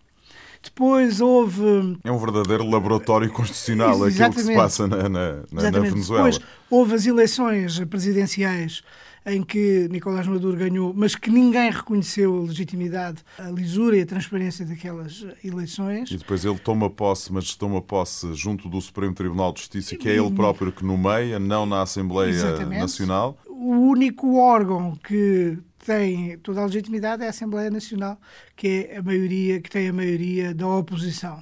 Depois 0.62 1.22
houve. 1.22 1.98
É 2.04 2.12
um 2.12 2.18
verdadeiro 2.18 2.70
laboratório 2.70 3.32
constitucional 3.32 4.04
aquilo 4.04 4.34
que 4.34 4.42
se 4.42 4.54
passa 4.54 4.88
na, 4.88 5.08
na, 5.08 5.44
na 5.52 5.80
Venezuela. 5.80 6.30
Depois 6.30 6.40
houve 6.70 6.96
as 6.96 7.06
eleições 7.06 7.80
presidenciais 7.86 8.84
em 9.26 9.44
que 9.44 9.88
Nicolás 9.92 10.28
Maduro 10.28 10.58
ganhou, 10.58 10.94
mas 10.96 11.16
que 11.16 11.30
ninguém 11.30 11.70
reconheceu 11.70 12.36
a 12.36 12.42
legitimidade, 12.42 13.24
a 13.38 13.50
lisura 13.50 13.98
e 13.98 14.02
a 14.02 14.06
transparência 14.06 14.66
daquelas 14.66 15.26
eleições. 15.44 16.10
E 16.12 16.18
depois 16.18 16.44
ele 16.46 16.58
toma 16.58 16.90
posse, 16.90 17.32
mas 17.32 17.56
toma 17.56 17.82
posse 17.82 18.34
junto 18.34 18.70
do 18.70 18.82
Supremo 18.82 19.14
Tribunal 19.14 19.54
de 19.54 19.60
Justiça, 19.60 19.96
que 19.96 20.10
é 20.10 20.16
ele 20.16 20.32
próprio 20.32 20.72
que 20.72 20.86
nomeia, 20.86 21.40
não 21.40 21.66
na 21.66 21.82
Assembleia 21.82 22.30
Exatamente. 22.30 22.80
Nacional. 22.80 23.38
O 23.48 23.90
único 23.90 24.38
órgão 24.38 24.98
que 25.04 25.58
tem 25.86 26.38
toda 26.40 26.62
a 26.62 26.66
legitimidade 26.66 27.24
é 27.24 27.28
a 27.28 27.30
Assembleia 27.30 27.70
Nacional, 27.70 28.20
que 28.56 28.88
é 28.90 28.98
a 28.98 29.02
maioria, 29.02 29.62
que 29.62 29.70
tem 29.70 29.88
a 29.90 29.94
maioria 29.94 30.54
da 30.54 30.68
oposição. 30.68 31.42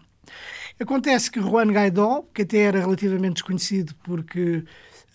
Acontece 0.80 1.32
que 1.32 1.42
Juan 1.42 1.72
Guaidó, 1.72 2.24
que 2.34 2.44
até 2.44 2.60
era 2.60 2.80
relativamente 2.80 3.36
desconhecido 3.36 3.96
porque 4.04 4.64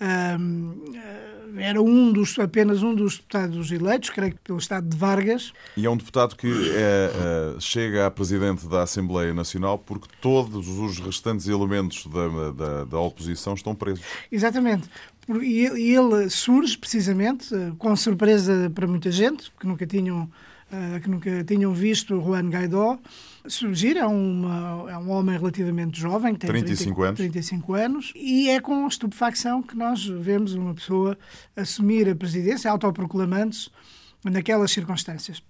um, 0.03 1.59
era 1.59 1.81
um 1.81 2.13
dos, 2.13 2.37
apenas 2.39 2.83
um 2.83 2.95
dos 2.95 3.19
deputados 3.19 3.71
eleitos, 3.71 4.11
creio 4.11 4.33
que 4.33 4.41
pelo 4.41 4.59
Estado 4.59 4.89
de 4.89 4.97
Vargas. 4.97 5.53
E 5.77 5.87
é 5.87 5.91
um 5.91 5.97
deputado 5.97 6.35
que 6.35 6.49
é, 6.49 7.57
é, 7.57 7.61
chega 7.61 8.07
a 8.07 8.11
presidente 8.11 8.67
da 8.67 8.83
Assembleia 8.83 9.33
Nacional 9.33 9.79
porque 9.79 10.09
todos 10.21 10.67
os 10.69 10.99
restantes 10.99 11.47
elementos 11.47 12.07
da, 12.07 12.51
da, 12.51 12.85
da 12.85 12.99
oposição 12.99 13.55
estão 13.55 13.75
presos. 13.75 14.05
Exatamente. 14.31 14.89
E 15.41 15.95
ele 15.95 16.29
surge 16.29 16.77
precisamente, 16.77 17.55
eh, 17.55 17.73
com 17.79 17.95
surpresa 17.95 18.71
para 18.75 18.87
muita 18.87 19.11
gente, 19.11 19.53
que 19.59 19.67
nunca 19.67 19.87
tinham, 19.87 20.29
eh, 20.73 21.01
que 21.01 21.09
nunca 21.09 21.45
tinham 21.45 21.73
visto 21.73 22.21
Juan 22.21 22.49
Guaidó 22.49 22.99
surgir. 23.47 23.97
É, 23.97 24.07
uma, 24.07 24.91
é 24.91 24.99
um 24.99 25.11
homem 25.11 25.37
relativamente 25.37 26.01
jovem, 26.01 26.35
que 26.35 26.41
tem 26.41 26.49
35 26.49 26.95
30, 26.95 27.09
anos. 27.09 27.19
35 27.19 27.75
anos, 27.75 28.13
e 28.17 28.49
é 28.49 28.61
com 28.61 28.87
estupefacção 28.87 29.63
que 29.63 29.77
nós 29.77 30.05
vemos 30.05 30.55
uma 30.55 30.75
pessoa 30.75 31.17
assumir 31.57 32.09
a 32.09 32.15
presidência, 32.15 32.71
autoproclamando-se 32.71 33.71
naquelas 34.25 34.71
circunstâncias. 34.71 35.43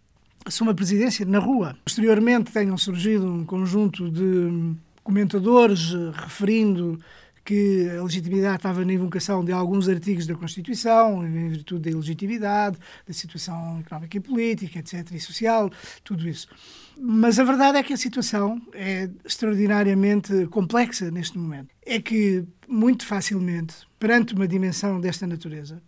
assume 0.45 0.71
a 0.71 0.75
presidência 0.75 1.25
na 1.25 1.39
rua. 1.39 1.77
Posteriormente 1.85 2.51
tenham 2.51 2.77
surgido 2.77 3.27
um 3.27 3.45
conjunto 3.45 4.11
de 4.11 4.75
comentadores 5.05 5.93
referindo 6.15 6.99
que 7.45 7.89
a 7.91 8.03
legitimidade 8.03 8.57
estava 8.57 8.85
na 8.85 8.93
invocação 8.93 9.45
de 9.45 9.53
alguns 9.53 9.89
artigos 9.89 10.27
da 10.27 10.35
Constituição, 10.35 11.27
em 11.27 11.49
virtude 11.49 11.83
da 11.83 11.91
ilegitimidade, 11.91 12.79
da 13.07 13.13
situação 13.13 13.81
económica 13.81 14.17
e 14.17 14.21
política, 14.21 14.79
etc., 14.79 15.11
e 15.13 15.21
social, 15.21 15.71
tudo 16.05 16.29
isso. 16.29 16.49
Mas 16.97 17.39
a 17.39 17.45
verdade 17.45 17.79
é 17.79 17.83
que 17.83 17.93
a 17.93 17.97
situação 17.97 18.61
é 18.73 19.11
extraordinariamente 19.25 20.47
complexa 20.47 21.11
neste 21.11 21.37
momento. 21.37 21.69
É 21.85 22.01
que, 22.01 22.45
muito 22.69 23.05
facilmente, 23.07 23.75
perante 23.99 24.35
uma 24.35 24.47
dimensão 24.47 25.01
desta 25.01 25.27
natureza, 25.27 25.83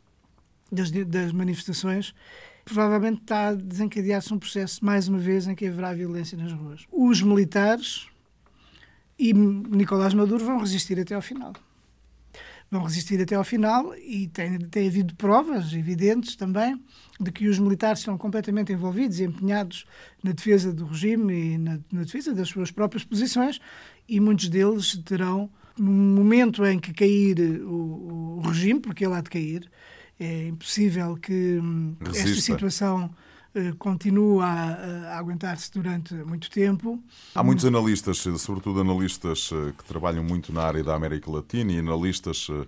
das, 0.73 0.91
das 0.91 1.31
manifestações, 1.33 2.15
provavelmente 2.65 3.21
está 3.21 3.49
a 3.49 3.55
desencadear-se 3.55 4.33
um 4.33 4.39
processo, 4.39 4.85
mais 4.85 5.07
uma 5.07 5.19
vez, 5.19 5.47
em 5.47 5.55
que 5.55 5.67
haverá 5.67 5.93
violência 5.93 6.37
nas 6.37 6.53
ruas. 6.53 6.85
Os 6.91 7.23
militares 7.23 8.09
e 9.19 9.33
Nicolás 9.33 10.15
Maduro 10.15 10.45
vão 10.45 10.59
resistir 10.59 10.99
até 10.99 11.15
ao 11.15 11.23
final. 11.23 11.53
Vão 12.71 12.83
resistir 12.83 13.21
até 13.21 13.37
ao 13.37 13.45
final 13.45 13.95
e 13.97 14.27
tem, 14.29 14.59
tem 14.59 14.89
havido 14.89 15.15
provas 15.15 15.73
evidentes 15.73 16.35
também 16.35 16.81
de 17.21 17.31
que 17.31 17.47
os 17.47 17.59
militares 17.59 18.01
estão 18.01 18.19
completamente 18.19 18.73
envolvidos 18.73 19.21
e 19.21 19.25
empenhados 19.25 19.85
na 20.23 20.33
defesa 20.33 20.73
do 20.73 20.87
regime 20.87 21.55
e 21.55 21.59
na, 21.59 21.79
na 21.93 22.03
defesa 22.03 22.35
das 22.35 22.49
suas 22.49 22.71
próprias 22.71 23.05
posições 23.05 23.61
e 24.09 24.19
muitos 24.19 24.49
deles 24.49 24.97
terão, 25.05 25.49
num 25.79 25.93
momento 25.93 26.65
em 26.65 26.79
que 26.79 26.93
cair 26.93 27.39
o, 27.63 28.39
o 28.39 28.41
regime, 28.41 28.81
porque 28.81 29.05
ele 29.05 29.15
há 29.15 29.21
de 29.21 29.31
cair, 29.31 29.71
é 30.19 30.49
impossível 30.49 31.17
que 31.17 31.59
hum, 31.59 31.97
Resista. 32.01 32.29
esta 32.29 32.41
situação 32.41 33.11
continua 33.79 34.45
a, 34.45 35.15
a 35.15 35.19
aguentar-se 35.19 35.71
durante 35.73 36.15
muito 36.15 36.51
tempo. 36.51 37.03
Há 37.35 37.43
muitos 37.43 37.65
analistas, 37.65 38.19
sobretudo 38.39 38.81
analistas 38.81 39.51
eh, 39.53 39.73
que 39.77 39.85
trabalham 39.85 40.25
muito 40.25 40.53
na 40.53 40.63
área 40.63 40.83
da 40.83 40.95
América 40.95 41.31
Latina 41.31 41.73
e 41.73 41.79
analistas, 41.79 42.49
eh, 42.51 42.67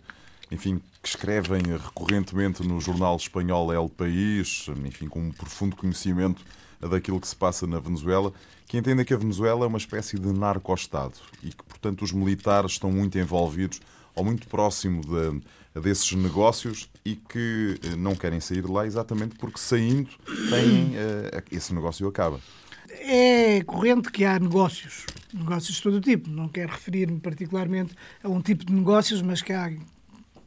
enfim, 0.51 0.81
que 1.03 1.09
escrevem 1.09 1.62
recorrentemente 1.62 2.66
no 2.66 2.81
jornal 2.81 3.16
espanhol 3.16 3.72
El 3.72 3.88
País, 3.88 4.66
enfim, 4.85 5.09
com 5.09 5.20
um 5.20 5.33
profundo 5.33 5.75
conhecimento 5.75 6.44
daquilo 6.81 7.20
que 7.20 7.29
se 7.29 7.37
passa 7.37 7.66
na 7.66 7.81
Venezuela, 7.81 8.33
que 8.66 8.77
entendem 8.77 9.05
que 9.05 9.14
a 9.14 9.16
Venezuela 9.16 9.64
é 9.64 9.68
uma 9.68 9.79
espécie 9.79 10.18
de 10.18 10.33
narco-estado 10.33 11.14
e 11.42 11.49
que, 11.49 11.64
portanto, 11.64 12.03
os 12.03 12.12
militares 12.12 12.72
estão 12.72 12.90
muito 12.90 13.18
envolvidos 13.18 13.81
ou 14.14 14.25
muito 14.25 14.46
próximo 14.49 15.03
de, 15.03 15.40
desses 15.80 16.12
negócios 16.12 16.88
e 17.04 17.16
que 17.16 17.78
eh, 17.82 17.96
não 17.96 18.14
querem 18.14 18.40
sair 18.40 18.62
de 18.62 18.70
lá 18.70 18.86
exatamente 18.86 19.36
porque 19.36 19.58
saindo 19.58 20.10
têm, 20.50 20.94
uh, 20.96 21.42
esse 21.50 21.74
negócio 21.74 22.06
acaba. 22.08 22.40
É 22.88 23.62
corrente 23.64 24.10
que 24.10 24.24
há 24.24 24.38
negócios, 24.38 25.04
negócios 25.32 25.76
de 25.76 25.82
todo 25.82 26.00
tipo. 26.00 26.30
Não 26.30 26.48
quero 26.48 26.72
referir-me 26.72 27.20
particularmente 27.20 27.94
a 28.22 28.28
um 28.28 28.40
tipo 28.40 28.64
de 28.64 28.72
negócios, 28.72 29.20
mas 29.22 29.42
que 29.42 29.52
há 29.52 29.70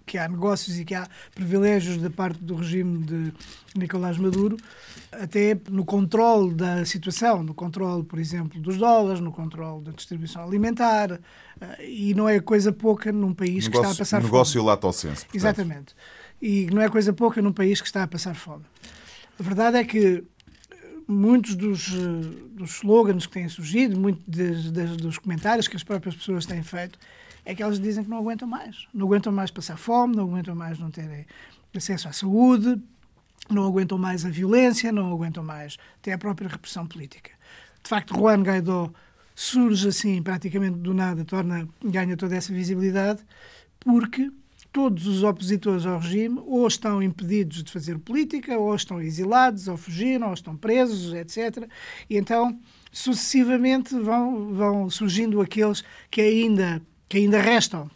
que 0.10 0.17
há 0.17 0.28
negócios 0.28 0.80
e 0.80 0.84
que 0.84 0.95
há 0.95 1.08
privilégios 1.36 1.98
da 1.98 2.10
parte 2.10 2.43
do 2.43 2.56
regime 2.56 3.06
de 3.06 3.32
Nicolás 3.76 4.17
Maduro, 4.17 4.58
até 5.12 5.56
no 5.69 5.86
controle 5.86 6.56
da 6.56 6.84
situação, 6.84 7.43
no 7.43 7.54
controle, 7.54 8.04
por 8.04 8.17
exemplo, 8.17 8.60
dos 8.60 8.78
dólares, 8.78 9.22
no 9.22 9.32
controle 9.32 9.84
da 9.84 9.91
distribuição 9.91 10.43
alimentar, 10.43 11.12
eh, 11.62 11.86
e 11.88 12.13
não 12.15 12.28
é 12.28 12.39
coisa 12.39 12.72
pouca 12.72 13.12
num 13.12 13.36
país 13.36 13.65
negócio, 13.65 13.72
que 13.72 13.78
está 13.78 13.91
a 13.91 13.95
passar 13.95 14.24
negócio 14.24 14.60
fome. 14.60 14.65
Negócio 14.67 14.89
lato 14.89 14.93
senso. 14.93 15.26
Exatamente. 15.32 15.95
E 16.41 16.65
não 16.74 16.82
é 16.82 16.89
coisa 16.89 17.13
pouca 17.13 17.39
num 17.39 17.54
país 17.54 17.80
que 17.80 17.86
está 17.88 18.02
a 18.02 18.08
passar 18.08 18.34
fome. 18.34 18.63
A 19.39 19.43
verdade 19.43 19.78
é 19.78 19.84
que 19.84 20.24
muitos 21.08 21.54
dos, 21.54 21.89
eh, 21.89 22.48
dos 22.52 22.78
slogans 22.78 23.28
que 23.28 23.34
têm 23.34 23.48
surgido, 23.48 24.00
muitos 24.00 24.24
dos 24.98 25.19
comentários 25.19 25.67
que 25.67 25.76
as 25.76 25.84
próprias 25.84 26.15
pessoas 26.15 26.48
têm 26.48 26.63
feito, 26.63 26.98
é 27.45 27.56
que 27.56 27.63
elas 27.63 27.80
dizem 27.80 28.04
que 28.04 28.10
não 28.10 28.17
aguentam 28.17 28.47
mais. 28.47 28.88
Não 28.93 29.06
aguentam 29.08 29.32
mais 29.32 29.52
passar 29.52 29.78
fome, 29.78 30.15
não 30.15 30.23
aguentam 30.23 30.56
mais 30.56 30.80
não 30.80 30.91
terem 30.91 31.25
acesso 31.75 32.08
à 32.08 32.12
saúde, 32.12 32.82
não 33.49 33.65
aguentam 33.65 33.97
mais 33.97 34.25
a 34.25 34.30
violência, 34.30 34.91
não 34.91 35.12
aguentam 35.12 35.43
mais 35.43 35.78
até 35.99 36.13
a 36.13 36.17
própria 36.17 36.47
repressão 36.47 36.88
política. 36.88 37.32
De 37.84 37.89
facto, 37.89 38.15
Juan 38.15 38.41
Guaidó 38.43 38.91
surge 39.34 39.88
assim, 39.88 40.21
praticamente 40.21 40.78
do 40.80 40.93
nada, 40.93 41.23
torna, 41.23 41.67
ganha 41.84 42.17
toda 42.17 42.36
essa 42.36 42.54
visibilidade, 42.54 43.23
porque 43.80 44.30
todos 44.71 45.08
os 45.08 45.23
opositores 45.23 45.86
ao 45.86 45.99
regime 45.99 46.39
ou 46.45 46.67
estão 46.67 47.02
impedidos 47.02 47.63
de 47.63 47.71
fazer 47.71 47.97
política, 47.99 48.58
ou 48.58 48.75
estão 48.75 49.02
exilados, 49.02 49.67
ou 49.67 49.78
fugiram, 49.78 50.28
ou 50.28 50.34
estão 50.34 50.56
presos, 50.56 51.13
etc. 51.13 51.67
E 52.10 52.17
então, 52.17 52.60
sucessivamente, 52.91 53.97
vão, 53.97 54.54
vão 54.54 54.89
surgindo 54.89 55.41
aqueles 55.41 55.84
que 56.12 56.21
ainda 56.21 56.82
que 57.10 57.17
ainda 57.17 57.41
restam. 57.41 57.89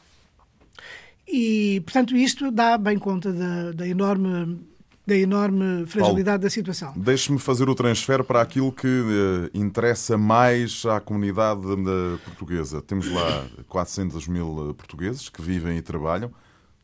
E, 1.28 1.82
portanto, 1.86 2.18
isto 2.18 2.52
dá 2.52 2.78
bem 2.78 2.98
conta 2.98 3.32
da, 3.32 3.72
da 3.72 3.88
enorme 3.88 4.60
da 5.06 5.18
enorme 5.18 5.86
fragilidade 5.86 6.26
Paulo, 6.26 6.44
da 6.44 6.50
situação. 6.50 6.94
Deixe-me 6.96 7.38
fazer 7.38 7.68
o 7.68 7.76
transfer 7.76 8.24
para 8.24 8.42
aquilo 8.42 8.72
que 8.72 8.88
uh, 8.88 9.50
interessa 9.54 10.18
mais 10.18 10.86
à 10.86 11.00
comunidade 11.02 11.60
uh, 11.66 12.18
portuguesa. 12.24 12.82
Temos 12.82 13.12
lá 13.12 13.46
400 13.68 14.28
mil 14.30 14.70
uh, 14.70 14.74
portugueses 14.74 15.28
que 15.28 15.42
vivem 15.42 15.78
e 15.78 15.82
trabalham 15.82 16.32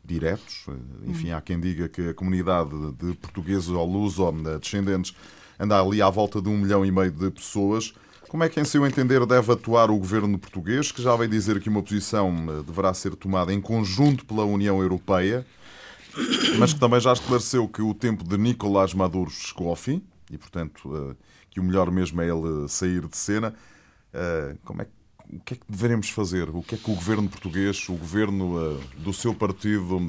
diretos. 0.04 0.66
enfim, 1.06 1.32
hum. 1.32 1.38
há 1.38 1.42
quem 1.42 1.60
diga 1.60 1.88
que 1.88 2.10
a 2.10 2.14
comunidade 2.14 2.72
de 2.94 3.14
portugueses 3.16 3.70
ou 3.70 3.86
luso 3.86 4.30
descendentes 4.60 5.14
anda 5.58 5.80
ali 5.80 6.02
à 6.02 6.10
volta 6.10 6.42
de 6.42 6.50
um 6.50 6.58
milhão 6.58 6.86
e 6.86 6.92
meio 6.92 7.12
de 7.12 7.30
pessoas. 7.32 7.94
Como 8.30 8.44
é 8.44 8.50
que, 8.50 8.60
em 8.60 8.64
seu 8.64 8.86
entender, 8.86 9.26
deve 9.26 9.52
atuar 9.52 9.90
o 9.90 9.98
governo 9.98 10.38
português, 10.38 10.92
que 10.92 11.02
já 11.02 11.16
veio 11.16 11.32
dizer 11.32 11.60
que 11.60 11.68
uma 11.68 11.82
posição 11.82 12.32
eh, 12.48 12.64
deverá 12.64 12.94
ser 12.94 13.16
tomada 13.16 13.52
em 13.52 13.60
conjunto 13.60 14.24
pela 14.24 14.46
União 14.46 14.80
Europeia, 14.80 15.44
mas 16.60 16.72
que 16.72 16.80
também 16.80 17.00
já 17.00 17.12
esclareceu 17.12 17.68
que 17.68 17.82
o 17.82 17.92
tempo 17.92 18.24
de 18.24 18.38
Nicolás 18.38 18.94
Maduro 18.94 19.32
chegou 19.32 19.68
ao 19.70 19.76
fim 19.76 20.04
e, 20.30 20.38
portanto, 20.38 20.96
eh, 20.96 21.16
que 21.50 21.60
o 21.60 21.64
melhor 21.64 21.90
mesmo 21.90 22.22
é 22.22 22.28
ele 22.30 22.68
sair 22.68 23.08
de 23.08 23.18
cena. 23.18 23.56
Eh, 24.14 24.56
como 24.64 24.84
é 24.84 24.86
que 24.86 24.92
o 25.32 25.40
que 25.40 25.54
é 25.56 25.58
que 25.58 25.66
devemos 25.68 26.10
fazer? 26.10 26.50
O 26.50 26.62
que 26.62 26.76
é 26.76 26.78
que 26.78 26.90
o 26.90 26.96
governo 26.96 27.30
português, 27.30 27.88
o 27.88 27.94
governo 27.94 28.80
do 28.98 29.14
seu 29.14 29.32
partido, 29.32 30.00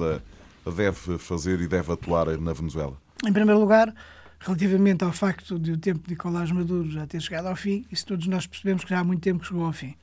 deve 0.65 1.19
fazer 1.19 1.61
e 1.61 1.67
deve 1.67 1.91
atuar 1.91 2.25
na 2.39 2.53
Venezuela? 2.53 2.97
Em 3.23 3.31
primeiro 3.31 3.59
lugar, 3.59 3.93
relativamente 4.41 5.03
ao 5.03 5.11
facto 5.11 5.57
de 5.59 5.71
o 5.71 5.77
tempo 5.77 6.03
de 6.03 6.11
Nicolás 6.11 6.51
Maduro 6.51 6.89
já 6.89 7.05
ter 7.05 7.21
chegado 7.21 7.47
ao 7.47 7.55
fim, 7.55 7.85
isso 7.91 8.05
todos 8.05 8.27
nós 8.27 8.47
percebemos 8.47 8.83
que 8.83 8.89
já 8.89 8.99
há 8.99 9.03
muito 9.03 9.21
tempo 9.21 9.39
que 9.39 9.47
chegou 9.47 9.65
ao 9.65 9.71
fim. 9.73 9.95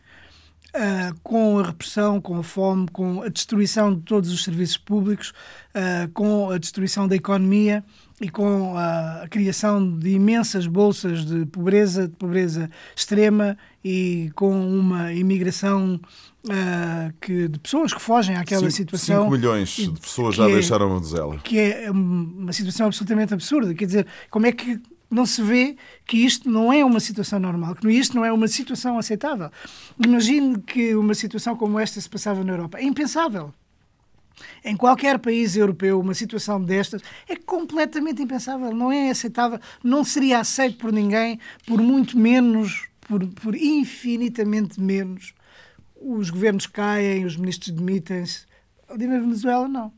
Uh, 0.68 1.18
com 1.22 1.58
a 1.58 1.66
repressão, 1.66 2.20
com 2.20 2.36
a 2.36 2.42
fome, 2.42 2.86
com 2.88 3.22
a 3.22 3.28
destruição 3.28 3.94
de 3.94 4.02
todos 4.02 4.30
os 4.30 4.44
serviços 4.44 4.76
públicos, 4.76 5.32
uh, 5.74 6.08
com 6.12 6.50
a 6.50 6.58
destruição 6.58 7.08
da 7.08 7.16
economia 7.16 7.82
e 8.20 8.28
com 8.28 8.76
a, 8.76 9.22
a, 9.22 9.28
criação 9.28 9.98
de 9.98 10.10
imensas 10.10 10.66
bolsas 10.66 11.24
de 11.24 11.46
pobreza, 11.46 12.06
de 12.06 12.14
pobreza 12.14 12.70
extrema 12.94 13.56
e 13.90 14.30
com 14.34 14.50
uma 14.50 15.14
imigração 15.14 15.98
uh, 16.44 17.14
que, 17.18 17.48
de 17.48 17.58
pessoas 17.58 17.94
que 17.94 18.02
fogem 18.02 18.36
àquela 18.36 18.70
cinco, 18.70 18.72
situação. 18.72 19.22
5 19.22 19.30
milhões 19.30 19.68
de 19.70 19.98
pessoas 19.98 20.34
já 20.34 20.46
é, 20.46 20.52
deixaram 20.52 20.90
a 20.90 20.94
Venezuela. 20.96 21.38
Que 21.38 21.58
é 21.58 21.90
uma 21.90 22.52
situação 22.52 22.86
absolutamente 22.86 23.32
absurda. 23.32 23.72
Quer 23.72 23.86
dizer, 23.86 24.06
como 24.28 24.44
é 24.44 24.52
que 24.52 24.78
não 25.10 25.24
se 25.24 25.42
vê 25.42 25.74
que 26.06 26.18
isto 26.18 26.50
não 26.50 26.70
é 26.70 26.84
uma 26.84 27.00
situação 27.00 27.38
normal, 27.38 27.74
que 27.76 27.88
isto 27.88 28.14
não 28.14 28.26
é 28.26 28.30
uma 28.30 28.46
situação 28.46 28.98
aceitável. 28.98 29.50
Imagine 30.04 30.60
que 30.60 30.94
uma 30.94 31.14
situação 31.14 31.56
como 31.56 31.78
esta 31.78 31.98
se 31.98 32.10
passava 32.10 32.44
na 32.44 32.52
Europa. 32.52 32.78
É 32.78 32.84
impensável. 32.84 33.54
Em 34.62 34.76
qualquer 34.76 35.18
país 35.18 35.56
europeu, 35.56 35.98
uma 35.98 36.12
situação 36.12 36.62
destas 36.62 37.00
é 37.26 37.36
completamente 37.36 38.22
impensável, 38.22 38.70
não 38.74 38.92
é 38.92 39.10
aceitável, 39.10 39.58
não 39.82 40.04
seria 40.04 40.40
aceito 40.40 40.76
por 40.76 40.92
ninguém, 40.92 41.40
por 41.66 41.80
muito 41.80 42.18
menos, 42.18 42.87
por, 43.08 43.26
por 43.26 43.56
infinitamente 43.56 44.80
menos 44.80 45.34
os 46.00 46.30
governos 46.30 46.66
caem, 46.66 47.24
os 47.24 47.36
ministros 47.36 47.70
demitem-se. 47.70 48.46
Ali 48.88 49.06
na 49.06 49.18
Venezuela, 49.18 49.66
não. 49.66 49.92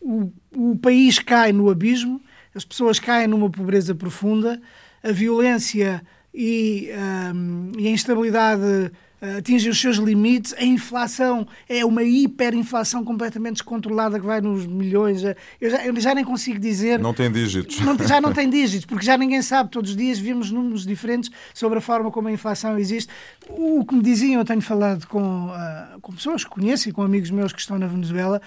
O, 0.00 0.30
o 0.54 0.76
país 0.76 1.18
cai 1.18 1.52
no 1.52 1.70
abismo, 1.70 2.20
as 2.54 2.64
pessoas 2.64 3.00
caem 3.00 3.26
numa 3.26 3.50
pobreza 3.50 3.94
profunda, 3.94 4.60
a 5.02 5.12
violência 5.12 6.02
e, 6.34 6.90
um, 7.34 7.72
e 7.78 7.88
a 7.88 7.90
instabilidade 7.90 8.92
eh, 9.20 9.38
atingem 9.38 9.70
os 9.70 9.80
seus 9.80 9.96
limites, 9.96 10.54
a 10.58 10.64
inflação 10.64 11.46
é 11.68 11.84
uma 11.84 12.02
hiperinflação 12.02 13.02
completamente 13.02 13.54
descontrolada 13.54 14.20
que 14.20 14.26
vai 14.26 14.40
nos 14.40 14.66
milhões. 14.66 15.24
Eh, 15.24 15.36
eu 15.60 15.70
já, 15.70 15.86
eu 15.86 16.00
já 16.00 16.14
nem 16.14 16.24
consigo 16.24 16.58
dizer. 16.58 16.98
Não 16.98 17.14
tem 17.14 17.30
dígitos. 17.30 17.80
Não, 17.80 17.96
já 17.98 18.20
não 18.20 18.32
tem 18.34 18.48
dígitos, 18.48 18.84
porque 18.84 19.04
já 19.04 19.16
ninguém 19.16 19.40
sabe. 19.40 19.70
Todos 19.70 19.90
os 19.90 19.96
dias 19.96 20.18
vimos 20.18 20.50
números 20.50 20.84
diferentes 20.84 21.30
sobre 21.54 21.78
a 21.78 21.80
forma 21.80 22.10
como 22.10 22.28
a 22.28 22.32
inflação 22.32 22.78
existe. 22.78 23.10
O 23.48 23.84
que 23.84 23.94
me 23.94 24.02
diziam, 24.02 24.40
eu 24.40 24.44
tenho 24.44 24.60
falado 24.60 25.06
com, 25.06 25.46
uh, 25.46 26.00
com 26.00 26.12
pessoas 26.12 26.44
que 26.44 26.50
conheço 26.50 26.88
e 26.88 26.92
com 26.92 27.02
amigos 27.02 27.30
meus 27.30 27.52
que 27.52 27.60
estão 27.60 27.78
na 27.78 27.86
Venezuela, 27.86 28.40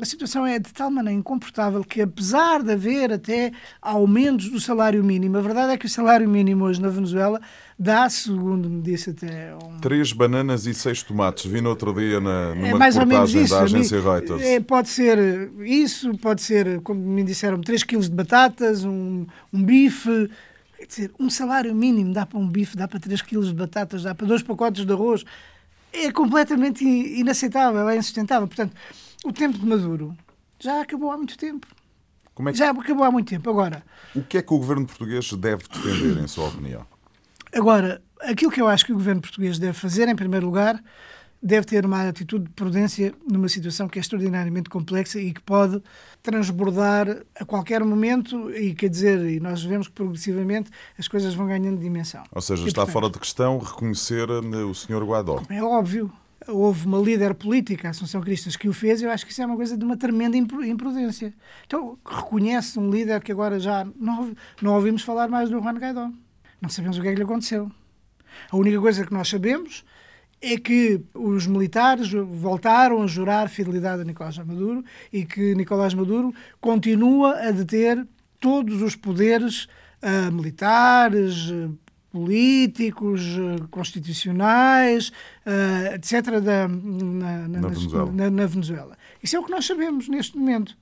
a 0.00 0.04
situação 0.06 0.46
é 0.46 0.58
de 0.58 0.72
tal 0.72 0.90
maneira 0.90 1.18
incomportável 1.18 1.84
que, 1.84 2.00
apesar 2.00 2.62
de 2.62 2.72
haver 2.72 3.12
até 3.12 3.52
aumentos 3.80 4.48
do 4.48 4.58
salário 4.58 5.04
mínimo, 5.04 5.36
a 5.36 5.40
verdade 5.42 5.72
é 5.72 5.76
que 5.76 5.84
o 5.84 5.88
salário 5.88 6.28
mínimo 6.28 6.64
hoje 6.64 6.80
na 6.80 6.88
Venezuela 6.88 7.40
dá, 7.82 8.08
segundo 8.08 8.70
me 8.70 8.80
disse 8.80 9.10
até. 9.10 9.54
Um... 9.56 9.78
Três 9.80 10.12
bananas 10.12 10.66
e 10.66 10.72
seis 10.72 11.02
tomates. 11.02 11.44
Vi 11.44 11.60
no 11.60 11.70
outro 11.70 11.92
dia 11.92 12.20
na, 12.20 12.54
numa 12.54 12.68
é 12.68 12.74
mais 12.74 12.96
reportagem 12.96 13.44
da 13.46 13.62
agência 13.62 14.00
Reuters. 14.00 14.42
É, 14.42 14.60
pode 14.60 14.88
ser 14.88 15.50
isso, 15.60 16.16
pode 16.18 16.42
ser, 16.42 16.80
como 16.82 17.00
me 17.00 17.24
disseram, 17.24 17.60
três 17.60 17.82
quilos 17.82 18.08
de 18.08 18.14
batatas, 18.14 18.84
um, 18.84 19.26
um 19.52 19.62
bife. 19.62 20.30
Quer 20.78 20.86
dizer, 20.86 21.10
um 21.18 21.28
salário 21.28 21.74
mínimo 21.74 22.12
dá 22.12 22.24
para 22.24 22.38
um 22.38 22.48
bife, 22.48 22.76
dá 22.76 22.86
para 22.86 23.00
três 23.00 23.20
quilos 23.20 23.48
de 23.48 23.54
batatas, 23.54 24.04
dá 24.04 24.14
para 24.14 24.26
dois 24.26 24.42
pacotes 24.42 24.84
de 24.84 24.92
arroz. 24.92 25.24
É 25.92 26.10
completamente 26.12 26.84
inaceitável, 26.84 27.88
é 27.88 27.96
insustentável. 27.96 28.46
Portanto 28.46 28.74
o 29.24 29.32
tempo 29.32 29.58
de 29.58 29.66
Maduro 29.66 30.16
já 30.58 30.80
acabou 30.80 31.10
há 31.10 31.16
muito 31.16 31.36
tempo. 31.36 31.66
É 32.38 32.52
que... 32.52 32.58
Já 32.58 32.70
acabou 32.70 33.04
há 33.04 33.10
muito 33.10 33.28
tempo. 33.28 33.50
Agora. 33.50 33.82
O 34.14 34.22
que 34.22 34.38
é 34.38 34.42
que 34.42 34.54
o 34.54 34.58
governo 34.58 34.86
português 34.86 35.32
deve 35.32 35.64
defender, 35.68 36.22
em 36.22 36.28
sua 36.28 36.48
opinião? 36.48 36.91
Agora, 37.54 38.02
aquilo 38.20 38.50
que 38.50 38.60
eu 38.60 38.68
acho 38.68 38.84
que 38.86 38.92
o 38.92 38.96
governo 38.96 39.20
português 39.20 39.58
deve 39.58 39.74
fazer, 39.74 40.08
em 40.08 40.16
primeiro 40.16 40.46
lugar, 40.46 40.82
deve 41.42 41.66
ter 41.66 41.84
uma 41.84 42.08
atitude 42.08 42.44
de 42.44 42.50
prudência 42.50 43.12
numa 43.28 43.48
situação 43.48 43.88
que 43.88 43.98
é 43.98 44.00
extraordinariamente 44.00 44.70
complexa 44.70 45.20
e 45.20 45.32
que 45.32 45.40
pode 45.40 45.82
transbordar 46.22 47.24
a 47.34 47.44
qualquer 47.44 47.82
momento 47.84 48.50
e 48.52 48.74
quer 48.74 48.88
dizer, 48.88 49.18
e 49.26 49.40
nós 49.40 49.62
vemos 49.62 49.88
que 49.88 49.94
progressivamente 49.94 50.70
as 50.96 51.08
coisas 51.08 51.34
vão 51.34 51.46
ganhando 51.46 51.80
dimensão. 51.80 52.22
Ou 52.30 52.40
seja, 52.40 52.62
e, 52.62 52.68
está 52.68 52.82
portanto, 52.82 52.92
fora 52.92 53.12
de 53.12 53.18
questão 53.18 53.58
reconhecer 53.58 54.28
eh, 54.30 54.64
o 54.64 54.72
Sr. 54.72 55.04
Guaidó. 55.04 55.42
É 55.50 55.62
óbvio, 55.62 56.12
houve 56.46 56.86
uma 56.86 56.98
líder 56.98 57.34
política, 57.34 57.88
a 57.88 57.90
Assunção 57.90 58.20
Cristas, 58.20 58.54
que 58.54 58.68
o 58.68 58.72
fez, 58.72 59.02
eu 59.02 59.10
acho 59.10 59.26
que 59.26 59.32
isso 59.32 59.42
é 59.42 59.46
uma 59.46 59.56
coisa 59.56 59.76
de 59.76 59.84
uma 59.84 59.96
tremenda 59.96 60.36
imprudência. 60.36 61.34
Então, 61.66 61.98
reconhece 62.08 62.78
um 62.78 62.88
líder 62.88 63.20
que 63.20 63.32
agora 63.32 63.58
já 63.58 63.84
não, 63.98 64.32
não 64.60 64.74
ouvimos 64.74 65.02
falar 65.02 65.28
mais 65.28 65.50
do 65.50 65.60
Juan 65.60 65.74
Guaidó. 65.74 66.08
Não 66.62 66.68
sabemos 66.68 66.96
o 66.96 67.02
que 67.02 67.08
é 67.08 67.10
que 67.10 67.16
lhe 67.16 67.24
aconteceu. 67.24 67.68
A 68.50 68.56
única 68.56 68.80
coisa 68.80 69.04
que 69.04 69.12
nós 69.12 69.28
sabemos 69.28 69.84
é 70.40 70.56
que 70.56 71.00
os 71.12 71.46
militares 71.46 72.12
voltaram 72.12 73.02
a 73.02 73.06
jurar 73.06 73.48
fidelidade 73.48 74.02
a 74.02 74.04
Nicolás 74.04 74.38
Maduro 74.38 74.84
e 75.12 75.24
que 75.24 75.54
Nicolás 75.56 75.92
Maduro 75.92 76.32
continua 76.60 77.36
a 77.40 77.50
deter 77.50 78.06
todos 78.38 78.80
os 78.80 78.94
poderes 78.94 79.64
uh, 80.02 80.32
militares, 80.32 81.52
políticos, 82.10 83.22
eh, 83.22 83.64
constitucionais, 83.70 85.08
uh, 85.46 85.94
etc., 85.94 86.40
da, 86.40 86.68
na, 86.68 87.48
na, 87.48 87.60
na, 87.60 87.68
Venezuela. 87.68 88.12
na, 88.12 88.46
Venezuela. 88.46 88.98
Isso 89.22 89.36
é 89.36 89.40
o 89.40 89.44
que 89.44 89.50
nós 89.50 89.64
sabemos 89.64 90.08
neste 90.08 90.36
momento. 90.36 90.76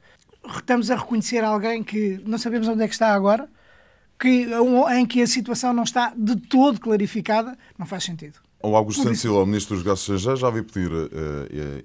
Estamos 0.44 0.90
a 0.90 0.96
reconhecer 0.96 1.44
alguém 1.44 1.84
que 1.84 2.20
não 2.26 2.36
sabemos 2.36 2.66
onde 2.66 2.82
é 2.82 2.88
que 2.88 2.94
está 2.94 3.14
agora, 3.14 3.48
que, 4.20 4.46
em 4.94 5.06
que 5.06 5.22
a 5.22 5.26
situação 5.26 5.72
não 5.72 5.82
está 5.82 6.12
de 6.16 6.36
todo 6.36 6.78
clarificada, 6.80 7.56
não 7.78 7.86
faz 7.86 8.04
sentido. 8.04 8.34
O 8.62 8.76
Augusto 8.76 9.02
Santos 9.02 9.20
Silva, 9.20 9.42
o 9.42 9.46
Ministro 9.46 9.74
dos 9.74 9.84
Negócios 9.84 10.08
Estrangeiros, 10.08 10.40
já 10.40 10.50
veio 10.50 10.64
pedir 10.64 10.92
uh, 10.92 11.08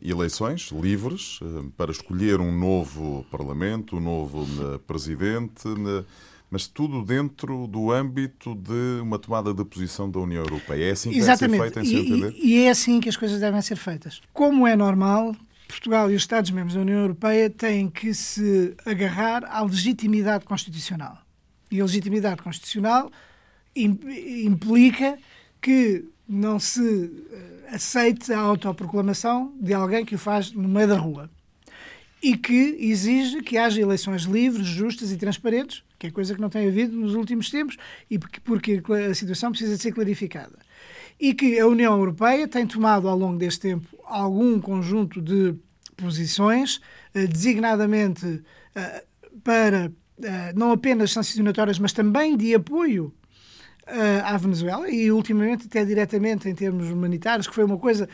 eleições 0.01 0.69
livres 0.73 1.39
uh, 1.39 1.71
para 1.77 1.89
escolher 1.89 2.41
um 2.41 2.51
novo 2.51 3.25
Parlamento, 3.31 3.95
um 3.95 4.01
novo 4.01 4.41
uh, 4.41 4.79
Presidente 4.79 5.63
mas 6.49 6.67
tudo 6.67 7.03
dentro 7.03 7.67
do 7.67 7.91
âmbito 7.91 8.55
de 8.55 9.01
uma 9.01 9.17
tomada 9.17 9.53
de 9.53 9.65
posição 9.65 10.09
da 10.09 10.19
União 10.19 10.43
Europeia. 10.43 10.89
É 10.89 10.91
assim 10.91 11.09
que 11.09 11.17
Exatamente. 11.17 11.59
deve 11.59 11.73
ser 11.73 11.81
feita, 11.81 11.89
em 11.89 12.05
seu 12.07 12.17
entender? 12.17 12.39
E, 12.39 12.53
e 12.53 12.63
é 12.63 12.69
assim 12.69 13.01
que 13.01 13.09
as 13.09 13.17
coisas 13.17 13.39
devem 13.39 13.61
ser 13.61 13.75
feitas. 13.75 14.21
Como 14.31 14.67
é 14.67 14.75
normal, 14.75 15.35
Portugal 15.67 16.09
e 16.09 16.15
os 16.15 16.21
Estados-membros 16.21 16.75
da 16.75 16.81
União 16.81 16.99
Europeia 16.99 17.49
têm 17.49 17.89
que 17.89 18.13
se 18.13 18.73
agarrar 18.85 19.43
à 19.45 19.63
legitimidade 19.63 20.45
constitucional. 20.45 21.24
E 21.71 21.79
a 21.79 21.83
legitimidade 21.83 22.41
constitucional 22.41 23.11
implica 23.75 25.17
que 25.61 26.05
não 26.27 26.59
se 26.59 27.11
eh, 27.31 27.75
aceite 27.75 28.31
a 28.31 28.39
autoproclamação 28.39 29.53
de 29.59 29.73
alguém 29.73 30.05
que 30.05 30.15
o 30.15 30.17
faz 30.17 30.51
no 30.51 30.67
meio 30.67 30.87
da 30.87 30.97
rua 30.97 31.29
e 32.21 32.35
que 32.35 32.77
exige 32.79 33.41
que 33.41 33.57
haja 33.57 33.79
eleições 33.79 34.23
livres, 34.23 34.65
justas 34.65 35.11
e 35.11 35.17
transparentes, 35.17 35.83
que 35.99 36.07
é 36.07 36.11
coisa 36.11 36.33
que 36.33 36.41
não 36.41 36.49
tem 36.49 36.67
havido 36.67 36.95
nos 36.95 37.13
últimos 37.13 37.51
tempos 37.51 37.77
e 38.09 38.17
porque, 38.17 38.81
a 39.09 39.13
situação 39.13 39.51
precisa 39.51 39.75
de 39.75 39.81
ser 39.81 39.91
clarificada. 39.91 40.57
E 41.19 41.33
que 41.33 41.59
a 41.59 41.67
União 41.67 41.95
Europeia 41.95 42.47
tem 42.47 42.65
tomado 42.65 43.07
ao 43.07 43.17
longo 43.17 43.37
deste 43.37 43.61
tempo 43.61 43.87
algum 44.05 44.59
conjunto 44.59 45.21
de 45.21 45.55
posições, 45.95 46.81
eh, 47.13 47.27
designadamente 47.27 48.41
eh, 48.73 49.03
para 49.43 49.91
não 50.55 50.71
apenas 50.71 51.11
sancionatórias, 51.11 51.79
mas 51.79 51.93
também 51.93 52.35
de 52.37 52.53
apoio 52.55 53.13
à 54.23 54.35
Venezuela 54.37 54.89
e 54.89 55.11
ultimamente 55.11 55.67
até 55.67 55.85
diretamente 55.85 56.49
em 56.49 56.55
termos 56.55 56.89
humanitários, 56.89 57.47
que 57.47 57.53
foi 57.53 57.63
uma 57.63 57.77
coisa 57.77 58.09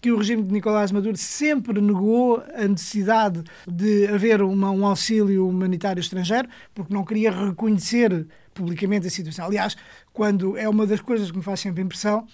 que 0.00 0.10
o 0.10 0.16
regime 0.16 0.42
de 0.42 0.52
Nicolás 0.52 0.90
Maduro 0.90 1.16
sempre 1.16 1.78
negou 1.80 2.42
a 2.54 2.66
necessidade 2.66 3.44
de 3.68 4.06
haver 4.06 4.40
uma, 4.40 4.70
um 4.70 4.86
auxílio 4.86 5.46
humanitário 5.46 6.00
estrangeiro, 6.00 6.48
porque 6.74 6.94
não 6.94 7.04
queria 7.04 7.30
reconhecer 7.30 8.26
publicamente 8.54 9.06
a 9.06 9.10
situação. 9.10 9.44
Aliás, 9.44 9.76
quando 10.12 10.56
é 10.56 10.68
uma 10.68 10.86
das 10.86 11.00
coisas 11.00 11.30
que 11.30 11.36
me 11.36 11.42
faz 11.42 11.60
sempre 11.60 11.82
impressão, 11.82 12.26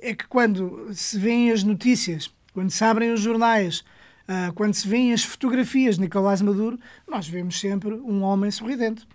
é 0.00 0.14
que 0.14 0.26
quando 0.26 0.88
se 0.94 1.18
vêem 1.18 1.52
as 1.52 1.62
notícias, 1.62 2.32
quando 2.54 2.70
se 2.70 2.82
abrem 2.82 3.12
os 3.12 3.20
jornais, 3.20 3.84
uh, 4.32 4.52
quando 4.54 4.74
se 4.74 4.86
vêem 4.88 5.12
as 5.12 5.22
fotografias 5.24 5.96
de 5.96 6.02
Nicolás 6.02 6.40
Maduro, 6.40 6.78
nós 7.08 7.28
vemos 7.28 7.58
sempre 7.58 7.94
um 7.94 8.22
homem 8.22 8.50
sorridente. 8.50 9.06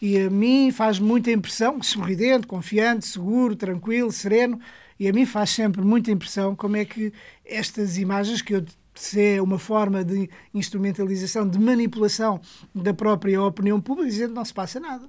E 0.00 0.18
a 0.18 0.30
mim 0.30 0.70
faz 0.70 0.98
muita 0.98 1.30
impressão, 1.30 1.82
sorridente, 1.82 2.46
confiante, 2.46 3.06
seguro, 3.06 3.54
tranquilo, 3.54 4.10
sereno, 4.10 4.58
e 4.98 5.08
a 5.08 5.12
mim 5.12 5.26
faz 5.26 5.50
sempre 5.50 5.82
muita 5.82 6.10
impressão 6.10 6.56
como 6.56 6.76
é 6.76 6.84
que 6.84 7.12
estas 7.44 7.98
imagens, 7.98 8.42
que 8.42 8.54
eu 8.54 8.64
se 8.94 9.36
é 9.36 9.42
uma 9.42 9.58
forma 9.58 10.04
de 10.04 10.28
instrumentalização, 10.52 11.48
de 11.48 11.58
manipulação 11.58 12.40
da 12.74 12.92
própria 12.92 13.42
opinião 13.42 13.80
pública, 13.80 14.10
dizendo 14.10 14.34
não 14.34 14.44
se 14.44 14.52
passa 14.52 14.78
nada. 14.78 15.08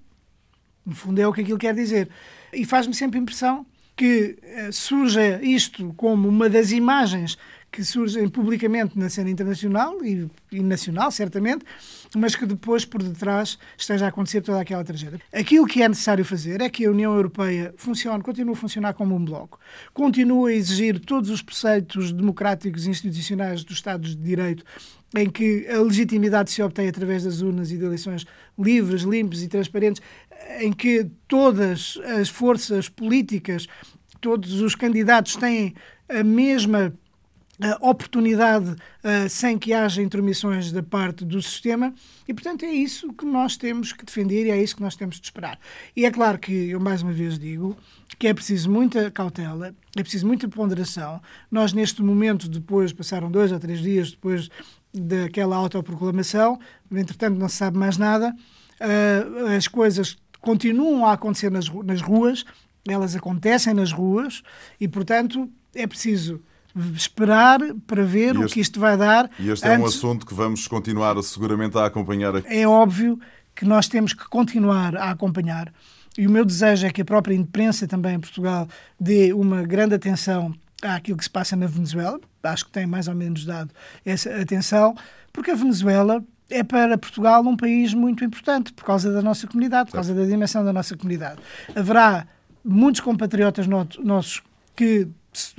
No 0.86 0.96
fundo, 0.96 1.20
é 1.20 1.28
o 1.28 1.34
que 1.34 1.42
aquilo 1.42 1.58
quer 1.58 1.76
dizer. 1.76 2.10
E 2.54 2.66
faz-me 2.66 2.94
sempre 2.94 3.20
impressão 3.20 3.66
que 3.96 4.38
uh, 4.42 4.72
surja 4.72 5.42
isto 5.44 5.94
como 5.94 6.28
uma 6.28 6.50
das 6.50 6.72
imagens 6.72 7.38
que 7.72 7.84
surgem 7.86 8.28
publicamente 8.28 8.99
na 8.99 9.09
cena 9.09 9.30
internacional 9.30 10.03
e, 10.03 10.30
e, 10.51 10.61
nacional, 10.61 11.09
certamente, 11.09 11.63
mas 12.15 12.36
que 12.36 12.45
depois, 12.45 12.84
por 12.84 13.01
detrás, 13.01 13.57
esteja 13.78 14.05
a 14.05 14.09
acontecer 14.09 14.41
toda 14.41 14.59
aquela 14.59 14.84
tragédia. 14.84 15.22
Aquilo 15.32 15.65
que 15.65 15.82
é 15.82 15.88
necessário 15.88 16.26
fazer 16.26 16.59
é 16.59 16.69
que 16.69 16.86
a 16.86 16.91
União 16.91 17.15
Europeia 17.15 17.74
funcione, 17.78 18.22
continue 18.22 18.53
a 18.53 18.57
funcionar 18.57 18.93
como 18.93 19.15
um 19.15 19.24
bloco, 19.24 19.57
continue 19.93 20.51
a 20.51 20.55
exigir 20.55 20.99
todos 20.99 21.30
os 21.30 21.41
preceitos 21.41 22.11
democráticos 22.11 22.86
e 22.86 22.89
institucionais 22.89 23.63
dos 23.63 23.78
Estados 23.78 24.15
de 24.15 24.22
Direito 24.22 24.65
em 25.15 25.30
que 25.30 25.67
a 25.67 25.80
legitimidade 25.80 26.51
se 26.51 26.61
obtém 26.61 26.88
através 26.88 27.24
das 27.24 27.41
urnas 27.41 27.72
e 27.72 27.78
de 27.78 27.84
eleições 27.84 28.26
livres, 28.57 29.01
limpas 29.01 29.41
e 29.41 29.47
transparentes, 29.47 30.01
em 30.59 30.72
que 30.72 31.05
todas 31.28 31.97
as 32.19 32.30
forças 32.30 32.88
políticas, 32.88 33.67
todos 34.22 34.61
os 34.61 34.74
candidatos 34.74 35.36
têm 35.36 35.76
a 36.07 36.24
mesma 36.24 36.93
oportunidade 37.80 38.72
uh, 38.72 39.30
sem 39.30 39.57
que 39.57 39.74
haja 39.74 40.01
intermissões 40.01 40.72
da 40.72 40.82
parte 40.82 41.24
do 41.24 41.41
sistema 41.41 41.93
e, 42.28 42.34
portanto, 42.34 42.66
é 42.66 42.72
isso 42.72 43.14
que 43.14 43.26
nós 43.26 43.57
temos 43.57 43.93
que 43.93 44.05
defender 44.05 44.47
e 44.47 44.51
é 44.51 44.62
isso 44.62 44.76
que 44.76 44.82
nós 44.82 44.95
temos 44.95 45.20
de 45.20 45.26
esperar. 45.26 45.59
E 45.95 46.05
é 46.05 46.12
claro 46.12 46.39
que, 46.39 46.70
eu 46.70 46.80
mais 46.80 47.01
uma 47.01 47.12
vez 47.12 47.38
digo, 47.38 47.78
que 48.18 48.28
é 48.28 48.34
preciso 48.34 48.70
muita 48.70 49.09
cautela, 49.12 49.76
é 49.95 50.01
preciso 50.01 50.28
muita 50.28 50.47
ponderação. 50.47 51.22
Nós, 51.49 51.74
neste 51.74 52.01
momento, 52.01 52.47
depois, 52.47 52.93
passaram 52.93 53.30
dois 53.32 53.51
ou 53.51 53.59
três 53.59 53.80
dias 53.80 54.12
depois 54.12 54.49
daquela 54.93 55.55
autoproclamação, 55.55 56.59
entretanto 56.91 57.38
não 57.38 57.47
se 57.47 57.55
sabe 57.55 57.78
mais 57.78 57.97
nada, 57.97 58.36
uh, 58.82 59.55
as 59.55 59.68
coisas 59.68 60.18
continuam 60.41 61.05
a 61.05 61.14
acontecer 61.14 61.51
nas, 61.51 61.70
nas 61.70 62.01
ruas, 62.01 62.43
elas 62.88 63.16
acontecem 63.16 63.74
nas 63.74 63.91
ruas 63.91 64.41
e, 64.80 64.88
portanto, 64.88 65.49
é 65.76 65.86
preciso 65.86 66.41
esperar 66.95 67.59
para 67.86 68.03
ver 68.03 68.36
este, 68.36 68.43
o 68.43 68.47
que 68.47 68.59
isto 68.59 68.80
vai 68.80 68.97
dar. 68.97 69.30
E 69.39 69.49
este 69.49 69.67
é 69.67 69.78
um 69.78 69.86
assunto 69.86 70.26
que 70.26 70.34
vamos 70.34 70.67
continuar 70.67 71.22
seguramente 71.24 71.78
a 71.78 71.86
acompanhar 71.86 72.36
aqui. 72.36 72.47
É 72.47 72.67
óbvio 72.67 73.19
que 73.55 73.65
nós 73.65 73.88
temos 73.88 74.13
que 74.13 74.28
continuar 74.30 74.95
a 74.95 75.11
acompanhar. 75.11 75.72
E 76.17 76.28
o 76.28 76.30
meu 76.30 76.43
desejo 76.43 76.86
é 76.86 76.91
que 76.91 77.01
a 77.01 77.05
própria 77.05 77.34
imprensa 77.34 77.88
também 77.88 78.15
em 78.15 78.19
Portugal 78.19 78.67
dê 78.99 79.34
uma 79.34 79.63
grande 79.63 79.95
atenção 79.95 80.53
àquilo 80.82 81.17
que 81.17 81.24
se 81.24 81.30
passa 81.30 81.55
na 81.55 81.67
Venezuela. 81.67 82.19
Acho 82.43 82.65
que 82.65 82.72
tem 82.72 82.86
mais 82.86 83.07
ou 83.07 83.15
menos 83.15 83.45
dado 83.45 83.72
essa 84.05 84.30
atenção, 84.36 84.95
porque 85.32 85.51
a 85.51 85.55
Venezuela 85.55 86.24
é 86.49 86.63
para 86.63 86.97
Portugal 86.97 87.41
um 87.43 87.55
país 87.55 87.93
muito 87.93 88.26
importante 88.26 88.74
por 88.74 88.84
causa 88.84 89.11
da 89.11 89.22
nossa 89.22 89.47
comunidade, 89.47 89.89
por 89.89 89.95
causa 89.95 90.13
da 90.13 90.26
dimensão 90.26 90.65
da 90.65 90.74
nossa 90.74 90.97
comunidade. 90.97 91.39
Haverá 91.74 92.28
muitos 92.63 92.99
compatriotas 93.01 93.67
nossos 93.67 94.41
que 94.76 95.07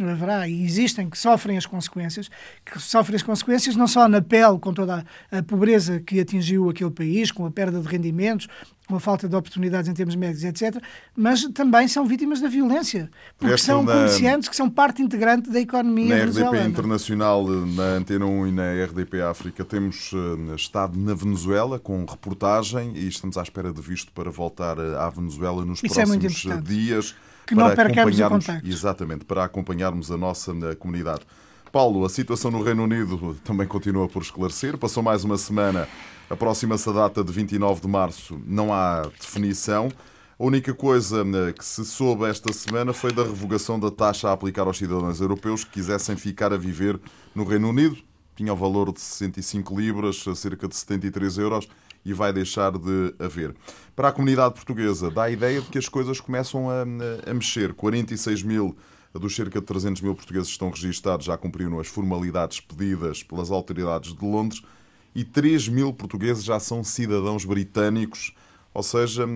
haverá 0.00 0.46
e 0.46 0.64
existem 0.64 1.08
que 1.08 1.16
sofrem 1.16 1.56
as 1.56 1.64
consequências, 1.64 2.30
que 2.64 2.78
sofrem 2.78 3.16
as 3.16 3.22
consequências 3.22 3.74
não 3.74 3.86
só 3.86 4.06
na 4.08 4.20
pele, 4.20 4.58
com 4.58 4.72
toda 4.72 5.04
a, 5.30 5.42
pobreza 5.42 6.00
que 6.00 6.20
atingiu 6.20 6.68
aquele 6.68 6.90
país, 6.90 7.30
com 7.30 7.46
a 7.46 7.50
perda 7.50 7.80
de 7.80 7.88
rendimentos, 7.88 8.48
com 8.86 8.96
a 8.96 9.00
falta 9.00 9.28
de 9.28 9.34
oportunidades 9.34 9.88
em 9.88 9.94
termos 9.94 10.14
médicos, 10.14 10.44
etc., 10.44 10.82
mas 11.16 11.44
também 11.54 11.88
são 11.88 12.04
vítimas 12.04 12.40
da 12.40 12.48
violência, 12.48 13.10
porque 13.38 13.54
Esta 13.54 13.66
são 13.66 13.82
na, 13.82 13.92
comerciantes 13.92 14.48
que 14.48 14.56
são 14.56 14.68
parte 14.68 15.00
integrante 15.00 15.50
da 15.50 15.60
economia 15.60 16.16
Na 16.16 16.24
RDP 16.24 16.68
Internacional, 16.68 17.46
na 17.46 17.84
Antena 17.96 18.26
1 18.26 18.46
e 18.48 18.52
na 18.52 18.84
RDP 18.84 19.22
África, 19.22 19.64
temos 19.64 20.12
uh, 20.12 20.54
estado 20.54 20.98
na 20.98 21.14
Venezuela 21.14 21.78
com 21.78 22.04
reportagem 22.04 22.92
e 22.94 23.08
estamos 23.08 23.38
à 23.38 23.42
espera 23.42 23.72
de 23.72 23.80
visto 23.80 24.12
para 24.12 24.30
voltar 24.30 24.78
eh, 24.78 24.96
à 24.98 25.08
Venezuela 25.08 25.64
nos 25.64 25.82
Isso 25.82 25.98
é 25.98 26.04
próximos 26.04 26.46
é 26.46 26.60
dias. 26.60 27.14
Que 27.46 27.54
não 27.54 27.74
percamos 27.74 28.18
o 28.18 28.28
contacto. 28.28 28.66
Exatamente, 28.66 29.24
para 29.24 29.44
acompanharmos 29.44 30.10
a 30.10 30.16
nossa 30.16 30.52
eh, 30.52 30.74
comunidade. 30.74 31.22
Paulo, 31.70 32.04
a 32.04 32.08
situação 32.08 32.50
no 32.50 32.62
Reino 32.62 32.84
Unido 32.84 33.34
também 33.42 33.66
continua 33.66 34.06
por 34.08 34.22
esclarecer. 34.22 34.76
Passou 34.76 35.02
mais 35.02 35.24
uma 35.24 35.38
semana, 35.38 35.88
aproxima-se 36.28 36.88
a 36.90 36.92
data 36.92 37.24
de 37.24 37.32
29 37.32 37.80
de 37.80 37.88
março, 37.88 38.40
não 38.46 38.72
há 38.72 39.02
definição. 39.18 39.90
A 40.38 40.44
única 40.44 40.74
coisa 40.74 41.22
eh, 41.22 41.52
que 41.52 41.64
se 41.64 41.84
soube 41.84 42.24
esta 42.24 42.52
semana 42.52 42.92
foi 42.92 43.12
da 43.12 43.22
revogação 43.22 43.78
da 43.78 43.90
taxa 43.90 44.28
a 44.28 44.32
aplicar 44.32 44.66
aos 44.66 44.76
cidadãos 44.76 45.20
europeus 45.20 45.64
que 45.64 45.70
quisessem 45.70 46.16
ficar 46.16 46.52
a 46.52 46.56
viver 46.56 47.00
no 47.34 47.44
Reino 47.44 47.68
Unido. 47.68 47.96
Tinha 48.34 48.52
o 48.52 48.56
valor 48.56 48.92
de 48.92 49.00
65 49.00 49.78
libras, 49.78 50.24
cerca 50.34 50.66
de 50.66 50.74
73 50.74 51.38
euros, 51.38 51.68
e 52.04 52.12
vai 52.12 52.32
deixar 52.32 52.72
de 52.72 53.14
haver. 53.18 53.54
Para 53.94 54.08
a 54.08 54.12
comunidade 54.12 54.54
portuguesa, 54.54 55.10
dá 55.10 55.24
a 55.24 55.30
ideia 55.30 55.60
de 55.60 55.68
que 55.68 55.78
as 55.78 55.88
coisas 55.88 56.20
começam 56.20 56.68
a, 56.68 56.82
a 57.30 57.34
mexer. 57.34 57.72
46 57.74 58.42
mil 58.42 58.76
dos 59.14 59.36
cerca 59.36 59.60
de 59.60 59.66
300 59.66 60.00
mil 60.02 60.14
portugueses 60.14 60.48
que 60.48 60.52
estão 60.52 60.70
registados 60.70 61.26
já 61.26 61.36
cumpriram 61.36 61.78
as 61.78 61.86
formalidades 61.86 62.60
pedidas 62.60 63.22
pelas 63.22 63.50
autoridades 63.50 64.14
de 64.14 64.24
Londres 64.24 64.62
e 65.14 65.24
3 65.24 65.68
mil 65.68 65.92
portugueses 65.92 66.42
já 66.42 66.58
são 66.58 66.82
cidadãos 66.82 67.44
britânicos, 67.44 68.34
ou 68.72 68.82
seja, 68.82 69.26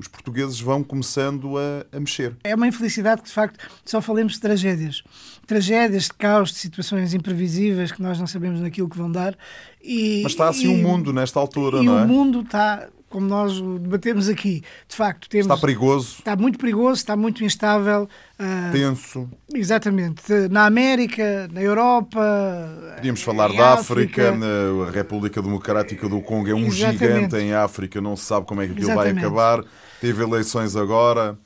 os 0.00 0.08
portugueses 0.08 0.58
vão 0.58 0.82
começando 0.82 1.58
a, 1.58 1.84
a, 1.94 2.00
mexer. 2.00 2.34
É 2.42 2.54
uma 2.54 2.66
infelicidade 2.66 3.20
que, 3.20 3.28
de 3.28 3.34
facto, 3.34 3.58
só 3.84 4.00
falemos 4.00 4.32
de 4.34 4.40
tragédias. 4.40 5.02
Tragédias, 5.46 6.04
de 6.04 6.14
caos, 6.14 6.52
de 6.52 6.58
situações 6.58 7.12
imprevisíveis 7.12 7.92
que 7.92 8.00
nós 8.00 8.18
não 8.18 8.26
sabemos 8.26 8.60
naquilo 8.60 8.88
que 8.88 8.96
vão 8.96 9.12
dar. 9.12 9.36
E, 9.82 10.20
Mas 10.22 10.32
está 10.32 10.48
assim 10.48 10.68
o 10.68 10.72
um 10.72 10.82
mundo 10.82 11.12
nesta 11.12 11.38
altura, 11.38 11.82
não 11.82 11.98
é? 11.98 12.04
O 12.04 12.08
mundo 12.08 12.40
está 12.40 12.88
como 13.10 13.26
nós 13.26 13.60
debatemos 13.60 14.28
aqui. 14.28 14.62
De 14.88 14.96
facto, 14.96 15.28
temos. 15.28 15.46
Está 15.46 15.58
perigoso. 15.58 16.16
Está 16.20 16.36
muito 16.36 16.58
perigoso, 16.58 16.94
está 16.94 17.16
muito 17.16 17.44
instável. 17.44 18.08
Uh, 18.38 18.72
Tenso. 18.72 19.28
Exatamente. 19.52 20.22
Na 20.48 20.64
América, 20.64 21.48
na 21.52 21.60
Europa. 21.60 22.94
Podíamos 22.94 23.20
falar 23.20 23.52
da 23.52 23.74
África, 23.74 24.30
África, 24.30 24.88
a 24.88 24.90
República 24.92 25.42
Democrática 25.42 26.08
do 26.08 26.22
Congo 26.22 26.48
é 26.48 26.54
um 26.54 26.68
Exatamente. 26.68 26.98
gigante 26.98 27.36
em 27.36 27.52
África, 27.52 28.00
não 28.00 28.16
se 28.16 28.24
sabe 28.24 28.46
como 28.46 28.62
é 28.62 28.66
que 28.66 28.72
aquilo 28.72 28.86
Exatamente. 28.86 29.14
vai 29.14 29.24
acabar. 29.24 29.64
Teve 30.00 30.22
eleições 30.22 30.76
agora, 30.76 31.38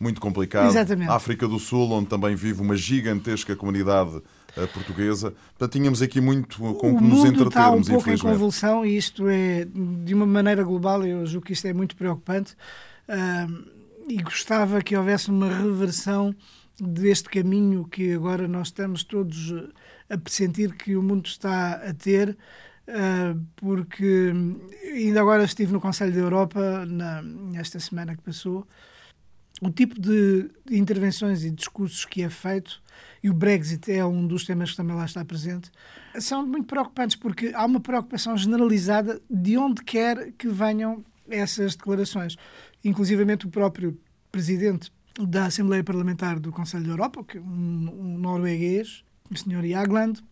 muito 0.00 0.20
complicado. 0.20 0.68
Exatamente. 0.68 1.10
África 1.10 1.46
do 1.46 1.58
Sul, 1.58 1.90
onde 1.92 2.08
também 2.08 2.34
vive 2.34 2.60
uma 2.60 2.76
gigantesca 2.76 3.54
comunidade 3.54 4.22
portuguesa. 4.66 5.32
Portanto, 5.50 5.72
tínhamos 5.72 6.02
aqui 6.02 6.20
muito 6.20 6.58
com 6.58 6.96
que 6.96 7.04
nos 7.04 7.24
entretermos, 7.24 7.48
está 7.48 7.70
um 7.70 7.82
pouco 7.82 8.10
em 8.10 8.18
convulsão 8.18 8.84
e 8.84 8.96
isto 8.96 9.28
é, 9.28 9.64
de 10.04 10.14
uma 10.14 10.26
maneira 10.26 10.62
global, 10.62 11.04
eu 11.04 11.24
julgo 11.26 11.46
que 11.46 11.52
isto 11.52 11.66
é 11.66 11.72
muito 11.72 11.94
preocupante 11.94 12.54
uh, 13.08 13.68
e 14.08 14.20
gostava 14.22 14.80
que 14.82 14.96
houvesse 14.96 15.30
uma 15.30 15.48
reversão 15.48 16.34
deste 16.80 17.28
caminho 17.28 17.84
que 17.84 18.12
agora 18.12 18.48
nós 18.48 18.68
estamos 18.68 19.04
todos 19.04 19.52
a 20.08 20.16
pressentir 20.16 20.74
que 20.74 20.96
o 20.96 21.02
mundo 21.02 21.26
está 21.26 21.72
a 21.72 21.92
ter, 21.92 22.36
porque 23.56 24.32
ainda 24.82 25.20
agora 25.20 25.44
estive 25.44 25.72
no 25.72 25.80
Conselho 25.80 26.12
da 26.12 26.20
Europa 26.20 26.86
na, 26.86 27.22
nesta 27.22 27.78
semana 27.78 28.16
que 28.16 28.22
passou, 28.22 28.66
o 29.60 29.70
tipo 29.70 30.00
de 30.00 30.50
intervenções 30.70 31.44
e 31.44 31.50
discursos 31.50 32.04
que 32.04 32.22
é 32.22 32.30
feito 32.30 32.80
e 33.22 33.28
o 33.28 33.34
Brexit 33.34 33.90
é 33.90 34.04
um 34.04 34.26
dos 34.26 34.44
temas 34.44 34.70
que 34.70 34.76
também 34.76 34.96
lá 34.96 35.04
está 35.04 35.24
presente, 35.24 35.70
são 36.18 36.46
muito 36.46 36.66
preocupantes, 36.66 37.16
porque 37.16 37.52
há 37.54 37.64
uma 37.64 37.80
preocupação 37.80 38.36
generalizada 38.36 39.20
de 39.28 39.58
onde 39.58 39.82
quer 39.82 40.32
que 40.32 40.48
venham 40.48 41.04
essas 41.28 41.74
declarações. 41.74 42.36
Inclusivamente 42.84 43.46
o 43.46 43.50
próprio 43.50 43.98
presidente 44.30 44.92
da 45.20 45.46
Assembleia 45.46 45.82
Parlamentar 45.82 46.38
do 46.38 46.52
Conselho 46.52 46.84
da 46.84 46.90
Europa, 46.90 47.24
que 47.24 47.38
é 47.38 47.40
um, 47.40 47.44
um 47.44 48.18
norueguês, 48.18 49.02
o 49.30 49.36
Sr. 49.36 49.66
Jagland, 49.66 50.22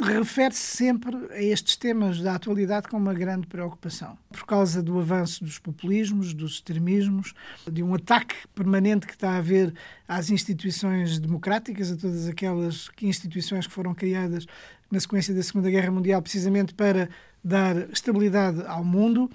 refere-se 0.00 0.60
sempre 0.60 1.16
a 1.30 1.42
estes 1.42 1.76
temas 1.76 2.20
da 2.20 2.34
atualidade 2.34 2.88
com 2.88 2.98
uma 2.98 3.14
grande 3.14 3.46
preocupação, 3.46 4.18
por 4.30 4.44
causa 4.44 4.82
do 4.82 4.98
avanço 4.98 5.42
dos 5.42 5.58
populismos, 5.58 6.34
dos 6.34 6.54
extremismos, 6.54 7.32
de 7.70 7.82
um 7.82 7.94
ataque 7.94 8.34
permanente 8.54 9.06
que 9.06 9.14
está 9.14 9.30
a 9.30 9.38
haver 9.38 9.72
às 10.06 10.28
instituições 10.28 11.18
democráticas, 11.18 11.90
a 11.90 11.96
todas 11.96 12.28
aquelas 12.28 12.90
instituições 13.00 13.66
que 13.66 13.72
foram 13.72 13.94
criadas 13.94 14.46
na 14.90 15.00
sequência 15.00 15.34
da 15.34 15.42
Segunda 15.42 15.70
Guerra 15.70 15.90
Mundial, 15.90 16.20
precisamente 16.20 16.74
para 16.74 17.08
dar 17.42 17.76
estabilidade 17.90 18.62
ao 18.66 18.84
mundo. 18.84 19.30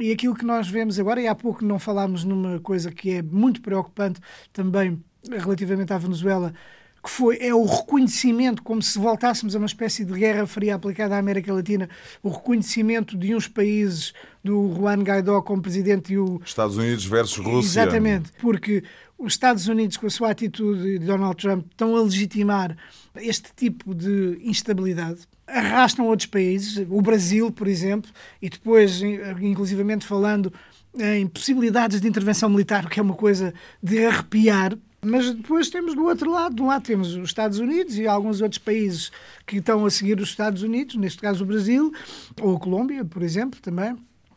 E 0.00 0.10
aquilo 0.12 0.34
que 0.34 0.44
nós 0.44 0.68
vemos 0.68 0.98
agora, 0.98 1.20
e 1.20 1.28
há 1.28 1.34
pouco 1.34 1.64
não 1.64 1.78
falámos 1.78 2.24
numa 2.24 2.58
coisa 2.60 2.90
que 2.90 3.10
é 3.10 3.22
muito 3.22 3.60
preocupante 3.60 4.20
também 4.52 5.02
relativamente 5.30 5.92
à 5.92 5.98
Venezuela, 5.98 6.54
que 7.06 7.12
foi, 7.12 7.38
é 7.40 7.54
o 7.54 7.64
reconhecimento, 7.64 8.60
como 8.64 8.82
se 8.82 8.98
voltássemos 8.98 9.54
a 9.54 9.58
uma 9.58 9.66
espécie 9.66 10.04
de 10.04 10.12
guerra 10.12 10.44
fria 10.44 10.74
aplicada 10.74 11.14
à 11.14 11.18
América 11.18 11.52
Latina, 11.52 11.88
o 12.20 12.28
reconhecimento 12.28 13.16
de 13.16 13.32
uns 13.32 13.46
países, 13.46 14.12
do 14.42 14.74
Juan 14.74 15.02
Guaidó 15.02 15.40
como 15.40 15.62
presidente 15.62 16.12
e 16.12 16.18
o... 16.18 16.40
Estados 16.44 16.76
Unidos 16.76 17.04
versus 17.04 17.44
Rússia. 17.44 17.82
Exatamente, 17.82 18.32
porque 18.40 18.82
os 19.16 19.34
Estados 19.34 19.68
Unidos, 19.68 19.96
com 19.96 20.06
a 20.08 20.10
sua 20.10 20.30
atitude 20.30 20.98
de 20.98 21.06
Donald 21.06 21.36
Trump, 21.36 21.66
estão 21.70 21.94
a 21.94 22.02
legitimar 22.02 22.76
este 23.14 23.50
tipo 23.54 23.94
de 23.94 24.40
instabilidade. 24.42 25.20
Arrastam 25.46 26.06
outros 26.06 26.26
países, 26.26 26.84
o 26.90 27.00
Brasil, 27.00 27.52
por 27.52 27.68
exemplo, 27.68 28.10
e 28.42 28.50
depois, 28.50 29.00
inclusivamente 29.40 30.04
falando 30.04 30.52
em 30.98 31.26
possibilidades 31.26 32.00
de 32.00 32.08
intervenção 32.08 32.48
militar, 32.48 32.88
que 32.88 32.98
é 32.98 33.02
uma 33.02 33.14
coisa 33.14 33.54
de 33.80 34.04
arrepiar, 34.04 34.76
mas 35.06 35.32
depois 35.32 35.70
temos 35.70 35.94
do 35.94 36.04
outro 36.04 36.30
lado, 36.30 36.54
de 36.54 36.62
um 36.62 36.66
lado 36.66 36.82
temos 36.82 37.14
os 37.14 37.28
Estados 37.28 37.58
Unidos 37.58 37.96
e 37.96 38.06
alguns 38.06 38.40
outros 38.40 38.58
países 38.58 39.10
que 39.46 39.58
estão 39.58 39.84
a 39.86 39.90
seguir 39.90 40.20
os 40.20 40.28
Estados 40.28 40.62
Unidos, 40.62 40.96
neste 40.96 41.20
caso 41.20 41.44
o 41.44 41.46
Brasil, 41.46 41.92
ou 42.40 42.56
a 42.56 42.60
Colômbia, 42.60 43.04
por 43.04 43.22
exemplo, 43.22 43.60
também. 43.60 43.96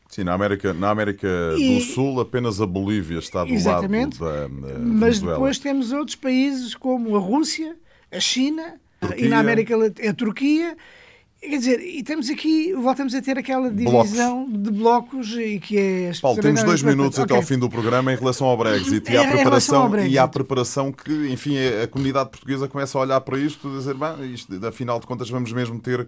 Sim, 0.09 0.23
na 0.23 0.33
América, 0.33 0.73
na 0.73 0.89
América 0.89 1.27
e, 1.57 1.75
do 1.75 1.81
Sul 1.81 2.19
apenas 2.19 2.59
a 2.59 2.65
Bolívia 2.65 3.19
está 3.19 3.43
do 3.43 3.53
lado 3.53 3.87
da, 3.87 4.47
da 4.47 4.79
Mas 4.79 5.19
depois 5.19 5.59
temos 5.59 5.91
outros 5.91 6.15
países 6.15 6.73
como 6.73 7.15
a 7.15 7.19
Rússia, 7.19 7.75
a 8.11 8.19
China 8.19 8.79
Turquia. 8.99 9.25
e 9.25 9.29
na 9.29 9.39
América 9.39 9.75
a 9.75 10.13
Turquia 10.13 10.75
Quer 11.41 11.57
dizer, 11.57 11.79
e 11.79 12.03
temos 12.03 12.29
aqui, 12.29 12.73
voltamos 12.73 13.15
a 13.15 13.21
ter 13.21 13.37
aquela 13.37 13.71
divisão 13.71 14.45
blocos. 14.45 14.63
de 14.63 14.71
blocos 14.71 15.31
e 15.37 15.59
que 15.59 15.77
é. 15.77 16.11
Paulo, 16.21 16.41
temos 16.41 16.61
dois 16.63 16.83
minutos 16.83 17.17
okay. 17.17 17.23
até 17.23 17.35
ao 17.35 17.47
fim 17.47 17.57
do 17.57 17.69
programa 17.69 18.11
em 18.11 18.17
relação 18.17 18.45
ao 18.47 18.57
Brexit 18.57 19.09
e 19.09 19.17
à 19.17 19.23
preparação 19.31 19.89
Brexit. 19.89 20.13
e 20.13 20.17
à 20.17 20.27
preparação 20.27 20.91
que, 20.91 21.31
enfim, 21.31 21.55
a 21.81 21.87
comunidade 21.87 22.29
portuguesa 22.29 22.67
começa 22.67 22.97
a 22.97 23.01
olhar 23.01 23.21
para 23.21 23.39
isto 23.39 23.69
e 23.69 23.77
dizer, 23.77 23.95
bem, 23.95 24.33
isto, 24.33 24.53
afinal 24.65 24.99
de 24.99 25.07
contas, 25.07 25.29
vamos 25.29 25.53
mesmo 25.53 25.79
ter 25.79 26.05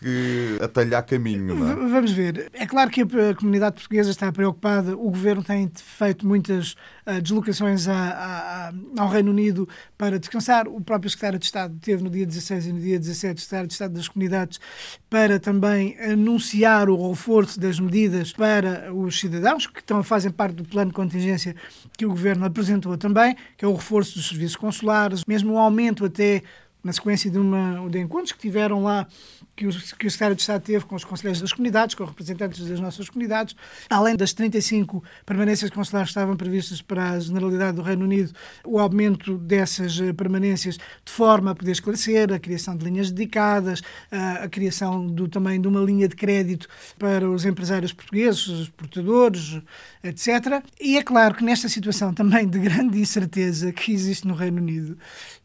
que 0.00 0.58
atalhar 0.62 1.04
caminho. 1.04 1.54
Não 1.54 1.70
é? 1.70 1.74
Vamos 1.74 2.12
ver. 2.12 2.50
É 2.52 2.66
claro 2.66 2.90
que 2.90 3.02
a 3.02 3.34
comunidade 3.34 3.76
portuguesa 3.76 4.10
está 4.10 4.30
preocupada. 4.30 4.96
O 4.96 5.10
governo 5.10 5.42
tem 5.42 5.70
feito 5.74 6.26
muitas 6.26 6.72
uh, 7.06 7.20
deslocações 7.20 7.88
a, 7.88 7.92
a, 7.94 8.72
ao 9.00 9.08
Reino 9.08 9.30
Unido 9.30 9.68
para 9.96 10.18
descansar. 10.18 10.68
O 10.68 10.80
próprio 10.80 11.10
secretário 11.10 11.38
de 11.38 11.46
Estado 11.46 11.74
teve 11.80 12.02
no 12.02 12.10
dia 12.10 12.26
16 12.26 12.66
e 12.66 12.72
no 12.72 12.80
dia 12.80 12.98
17 12.98 13.34
o 13.34 13.40
secretário 13.40 13.66
de 13.66 13.72
Estado 13.72 13.94
das 13.94 14.08
Comunidades 14.08 14.60
para 15.08 15.40
também 15.40 15.98
anunciar 16.00 16.88
o 16.88 17.10
reforço 17.10 17.58
das 17.58 17.80
medidas 17.80 18.32
para 18.32 18.92
os 18.92 19.18
cidadãos 19.18 19.66
que 19.66 19.80
estão, 19.80 20.02
fazem 20.02 20.30
parte 20.30 20.56
do 20.56 20.64
plano 20.64 20.90
de 20.90 20.94
contingência 20.94 21.54
que 21.96 22.04
o 22.04 22.10
governo 22.10 22.44
apresentou 22.44 22.96
também, 22.96 23.36
que 23.56 23.64
é 23.64 23.68
o 23.68 23.74
reforço 23.74 24.14
dos 24.14 24.28
serviços 24.28 24.56
consulares, 24.56 25.22
mesmo 25.26 25.54
o 25.54 25.58
aumento 25.58 26.04
até 26.04 26.42
na 26.86 26.92
sequência 26.92 27.28
de, 27.28 27.36
uma, 27.36 27.88
de 27.90 27.98
encontros 27.98 28.30
que 28.30 28.38
tiveram 28.38 28.84
lá, 28.84 29.08
que 29.56 29.66
o, 29.66 29.70
que 29.70 30.06
o 30.06 30.10
secretário 30.10 30.36
de 30.36 30.42
Estado 30.42 30.62
teve 30.62 30.84
com 30.84 30.94
os 30.94 31.04
conselheiros 31.04 31.40
das 31.40 31.52
comunidades, 31.52 31.94
com 31.94 32.04
os 32.04 32.10
representantes 32.10 32.68
das 32.68 32.78
nossas 32.78 33.08
comunidades, 33.08 33.56
além 33.88 34.14
das 34.14 34.34
35 34.34 35.02
permanências 35.24 35.70
consulares 35.70 36.08
que 36.08 36.18
estavam 36.18 36.36
previstas 36.36 36.82
para 36.82 37.12
a 37.12 37.20
Generalidade 37.20 37.76
do 37.76 37.82
Reino 37.82 38.04
Unido, 38.04 38.32
o 38.64 38.78
aumento 38.78 39.38
dessas 39.38 39.98
eh, 39.98 40.12
permanências 40.12 40.76
de 40.76 41.12
forma 41.12 41.52
a 41.52 41.54
poder 41.54 41.72
esclarecer, 41.72 42.30
a 42.32 42.38
criação 42.38 42.76
de 42.76 42.84
linhas 42.84 43.10
dedicadas, 43.10 43.82
a, 44.12 44.44
a 44.44 44.48
criação 44.48 45.06
do, 45.06 45.26
também 45.26 45.58
de 45.58 45.66
uma 45.66 45.80
linha 45.80 46.06
de 46.06 46.14
crédito 46.14 46.68
para 46.98 47.28
os 47.28 47.46
empresários 47.46 47.92
portugueses, 47.92 48.46
os 48.46 48.60
exportadores, 48.62 49.60
etc. 50.04 50.62
E 50.78 50.98
é 50.98 51.02
claro 51.02 51.34
que 51.34 51.44
nesta 51.44 51.68
situação 51.68 52.12
também 52.12 52.46
de 52.46 52.58
grande 52.58 53.00
incerteza 53.00 53.72
que 53.72 53.92
existe 53.92 54.26
no 54.26 54.34
Reino 54.34 54.58
Unido, 54.58 54.98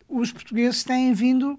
os 0.09 0.31
portugueses 0.31 0.83
têm 0.83 1.13
vindo 1.13 1.57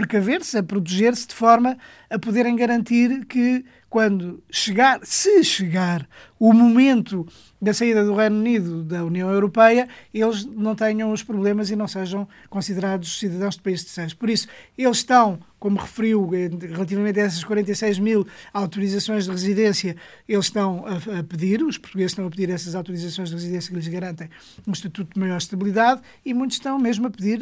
precaver-se, 0.00 0.56
a 0.56 0.62
proteger-se 0.62 1.28
de 1.28 1.34
forma 1.34 1.76
a 2.08 2.18
poderem 2.18 2.56
garantir 2.56 3.26
que 3.26 3.64
quando 3.90 4.40
chegar, 4.48 5.00
se 5.02 5.42
chegar 5.42 6.08
o 6.38 6.54
momento 6.54 7.26
da 7.60 7.74
saída 7.74 8.02
do 8.02 8.14
Reino 8.14 8.36
Unido 8.36 8.82
da 8.82 9.04
União 9.04 9.30
Europeia, 9.30 9.86
eles 10.14 10.46
não 10.46 10.74
tenham 10.74 11.12
os 11.12 11.22
problemas 11.22 11.70
e 11.70 11.76
não 11.76 11.86
sejam 11.86 12.26
considerados 12.48 13.18
cidadãos 13.18 13.56
de 13.56 13.60
países 13.60 13.84
terceiros. 13.84 14.14
Por 14.14 14.30
isso, 14.30 14.48
eles 14.78 14.96
estão, 14.96 15.38
como 15.58 15.78
referiu, 15.78 16.26
relativamente 16.26 17.20
a 17.20 17.24
essas 17.24 17.44
46 17.44 17.98
mil 17.98 18.26
autorizações 18.54 19.26
de 19.26 19.30
residência, 19.32 19.94
eles 20.26 20.46
estão 20.46 20.86
a, 20.86 21.18
a 21.18 21.22
pedir, 21.22 21.62
os 21.62 21.76
portugueses 21.76 22.12
estão 22.12 22.26
a 22.26 22.30
pedir 22.30 22.48
essas 22.48 22.74
autorizações 22.74 23.28
de 23.28 23.34
residência 23.34 23.70
que 23.70 23.76
lhes 23.76 23.88
garantem 23.88 24.30
um 24.66 24.72
estatuto 24.72 25.12
de 25.12 25.20
maior 25.20 25.36
estabilidade 25.36 26.00
e 26.24 26.32
muitos 26.32 26.56
estão 26.56 26.78
mesmo 26.78 27.06
a 27.08 27.10
pedir 27.10 27.38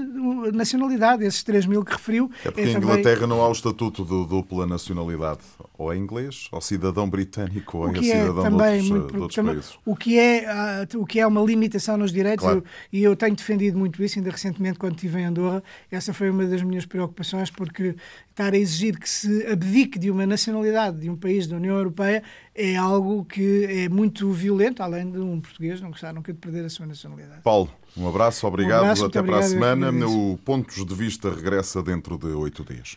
nacionalidade, 0.52 1.24
esses 1.24 1.44
3 1.44 1.66
mil 1.66 1.84
que 1.84 1.92
referiu. 1.92 2.28
É 2.44 2.50
porque 2.50 2.62
é 2.62 2.72
em 2.72 2.76
Inglaterra 2.76 3.20
também... 3.20 3.28
não 3.28 3.42
há 3.42 3.48
o 3.48 3.52
estatuto 3.52 4.02
de 4.02 4.26
dupla 4.26 4.66
nacionalidade, 4.66 5.42
ou 5.76 5.92
é 5.92 5.96
inglês, 5.96 6.37
ou 6.52 6.60
cidadão 6.60 7.08
britânico, 7.08 7.78
ou 7.78 7.90
é 7.90 8.02
cidadão 8.02 8.46
é 8.46 8.50
também 8.50 8.82
de 8.82 8.92
outros, 8.92 9.00
muito, 9.00 9.12
de 9.12 9.20
outros 9.20 9.46
países. 9.46 9.78
O 9.84 9.96
que 9.96 10.18
é, 10.18 10.46
ah, 10.46 10.86
o 10.96 11.06
que 11.06 11.20
é 11.20 11.26
uma 11.26 11.40
limitação 11.42 11.96
nos 11.96 12.12
direitos, 12.12 12.44
claro. 12.44 12.58
eu, 12.92 13.00
e 13.00 13.02
eu 13.02 13.16
tenho 13.16 13.34
defendido 13.34 13.78
muito 13.78 14.02
isso, 14.02 14.18
ainda 14.18 14.30
recentemente 14.30 14.78
quando 14.78 14.94
estive 14.94 15.20
em 15.20 15.24
Andorra, 15.24 15.62
essa 15.90 16.12
foi 16.12 16.30
uma 16.30 16.46
das 16.46 16.62
minhas 16.62 16.86
preocupações, 16.86 17.50
porque 17.50 17.96
estar 18.30 18.52
a 18.52 18.56
exigir 18.56 18.98
que 18.98 19.08
se 19.08 19.46
abdique 19.46 19.98
de 19.98 20.10
uma 20.10 20.26
nacionalidade 20.26 21.00
de 21.00 21.10
um 21.10 21.16
país 21.16 21.46
da 21.46 21.56
União 21.56 21.76
Europeia 21.76 22.22
é 22.54 22.76
algo 22.76 23.24
que 23.24 23.64
é 23.64 23.88
muito 23.88 24.30
violento, 24.30 24.82
além 24.82 25.10
de 25.10 25.18
um 25.18 25.40
português 25.40 25.80
não 25.80 25.90
gostar 25.90 26.12
nunca 26.12 26.32
de 26.32 26.38
perder 26.38 26.64
a 26.64 26.68
sua 26.68 26.86
nacionalidade. 26.86 27.42
Paulo, 27.42 27.70
um 27.96 28.08
abraço, 28.08 28.46
obrigado, 28.46 28.80
um 28.80 28.84
abraço, 28.84 29.06
até 29.06 29.22
para 29.22 29.38
a 29.38 29.42
semana. 29.42 29.90
O 30.06 30.38
Pontos 30.44 30.84
de 30.84 30.94
Vista 30.94 31.30
regressa 31.30 31.82
dentro 31.82 32.16
de 32.16 32.26
oito 32.26 32.64
dias. 32.64 32.96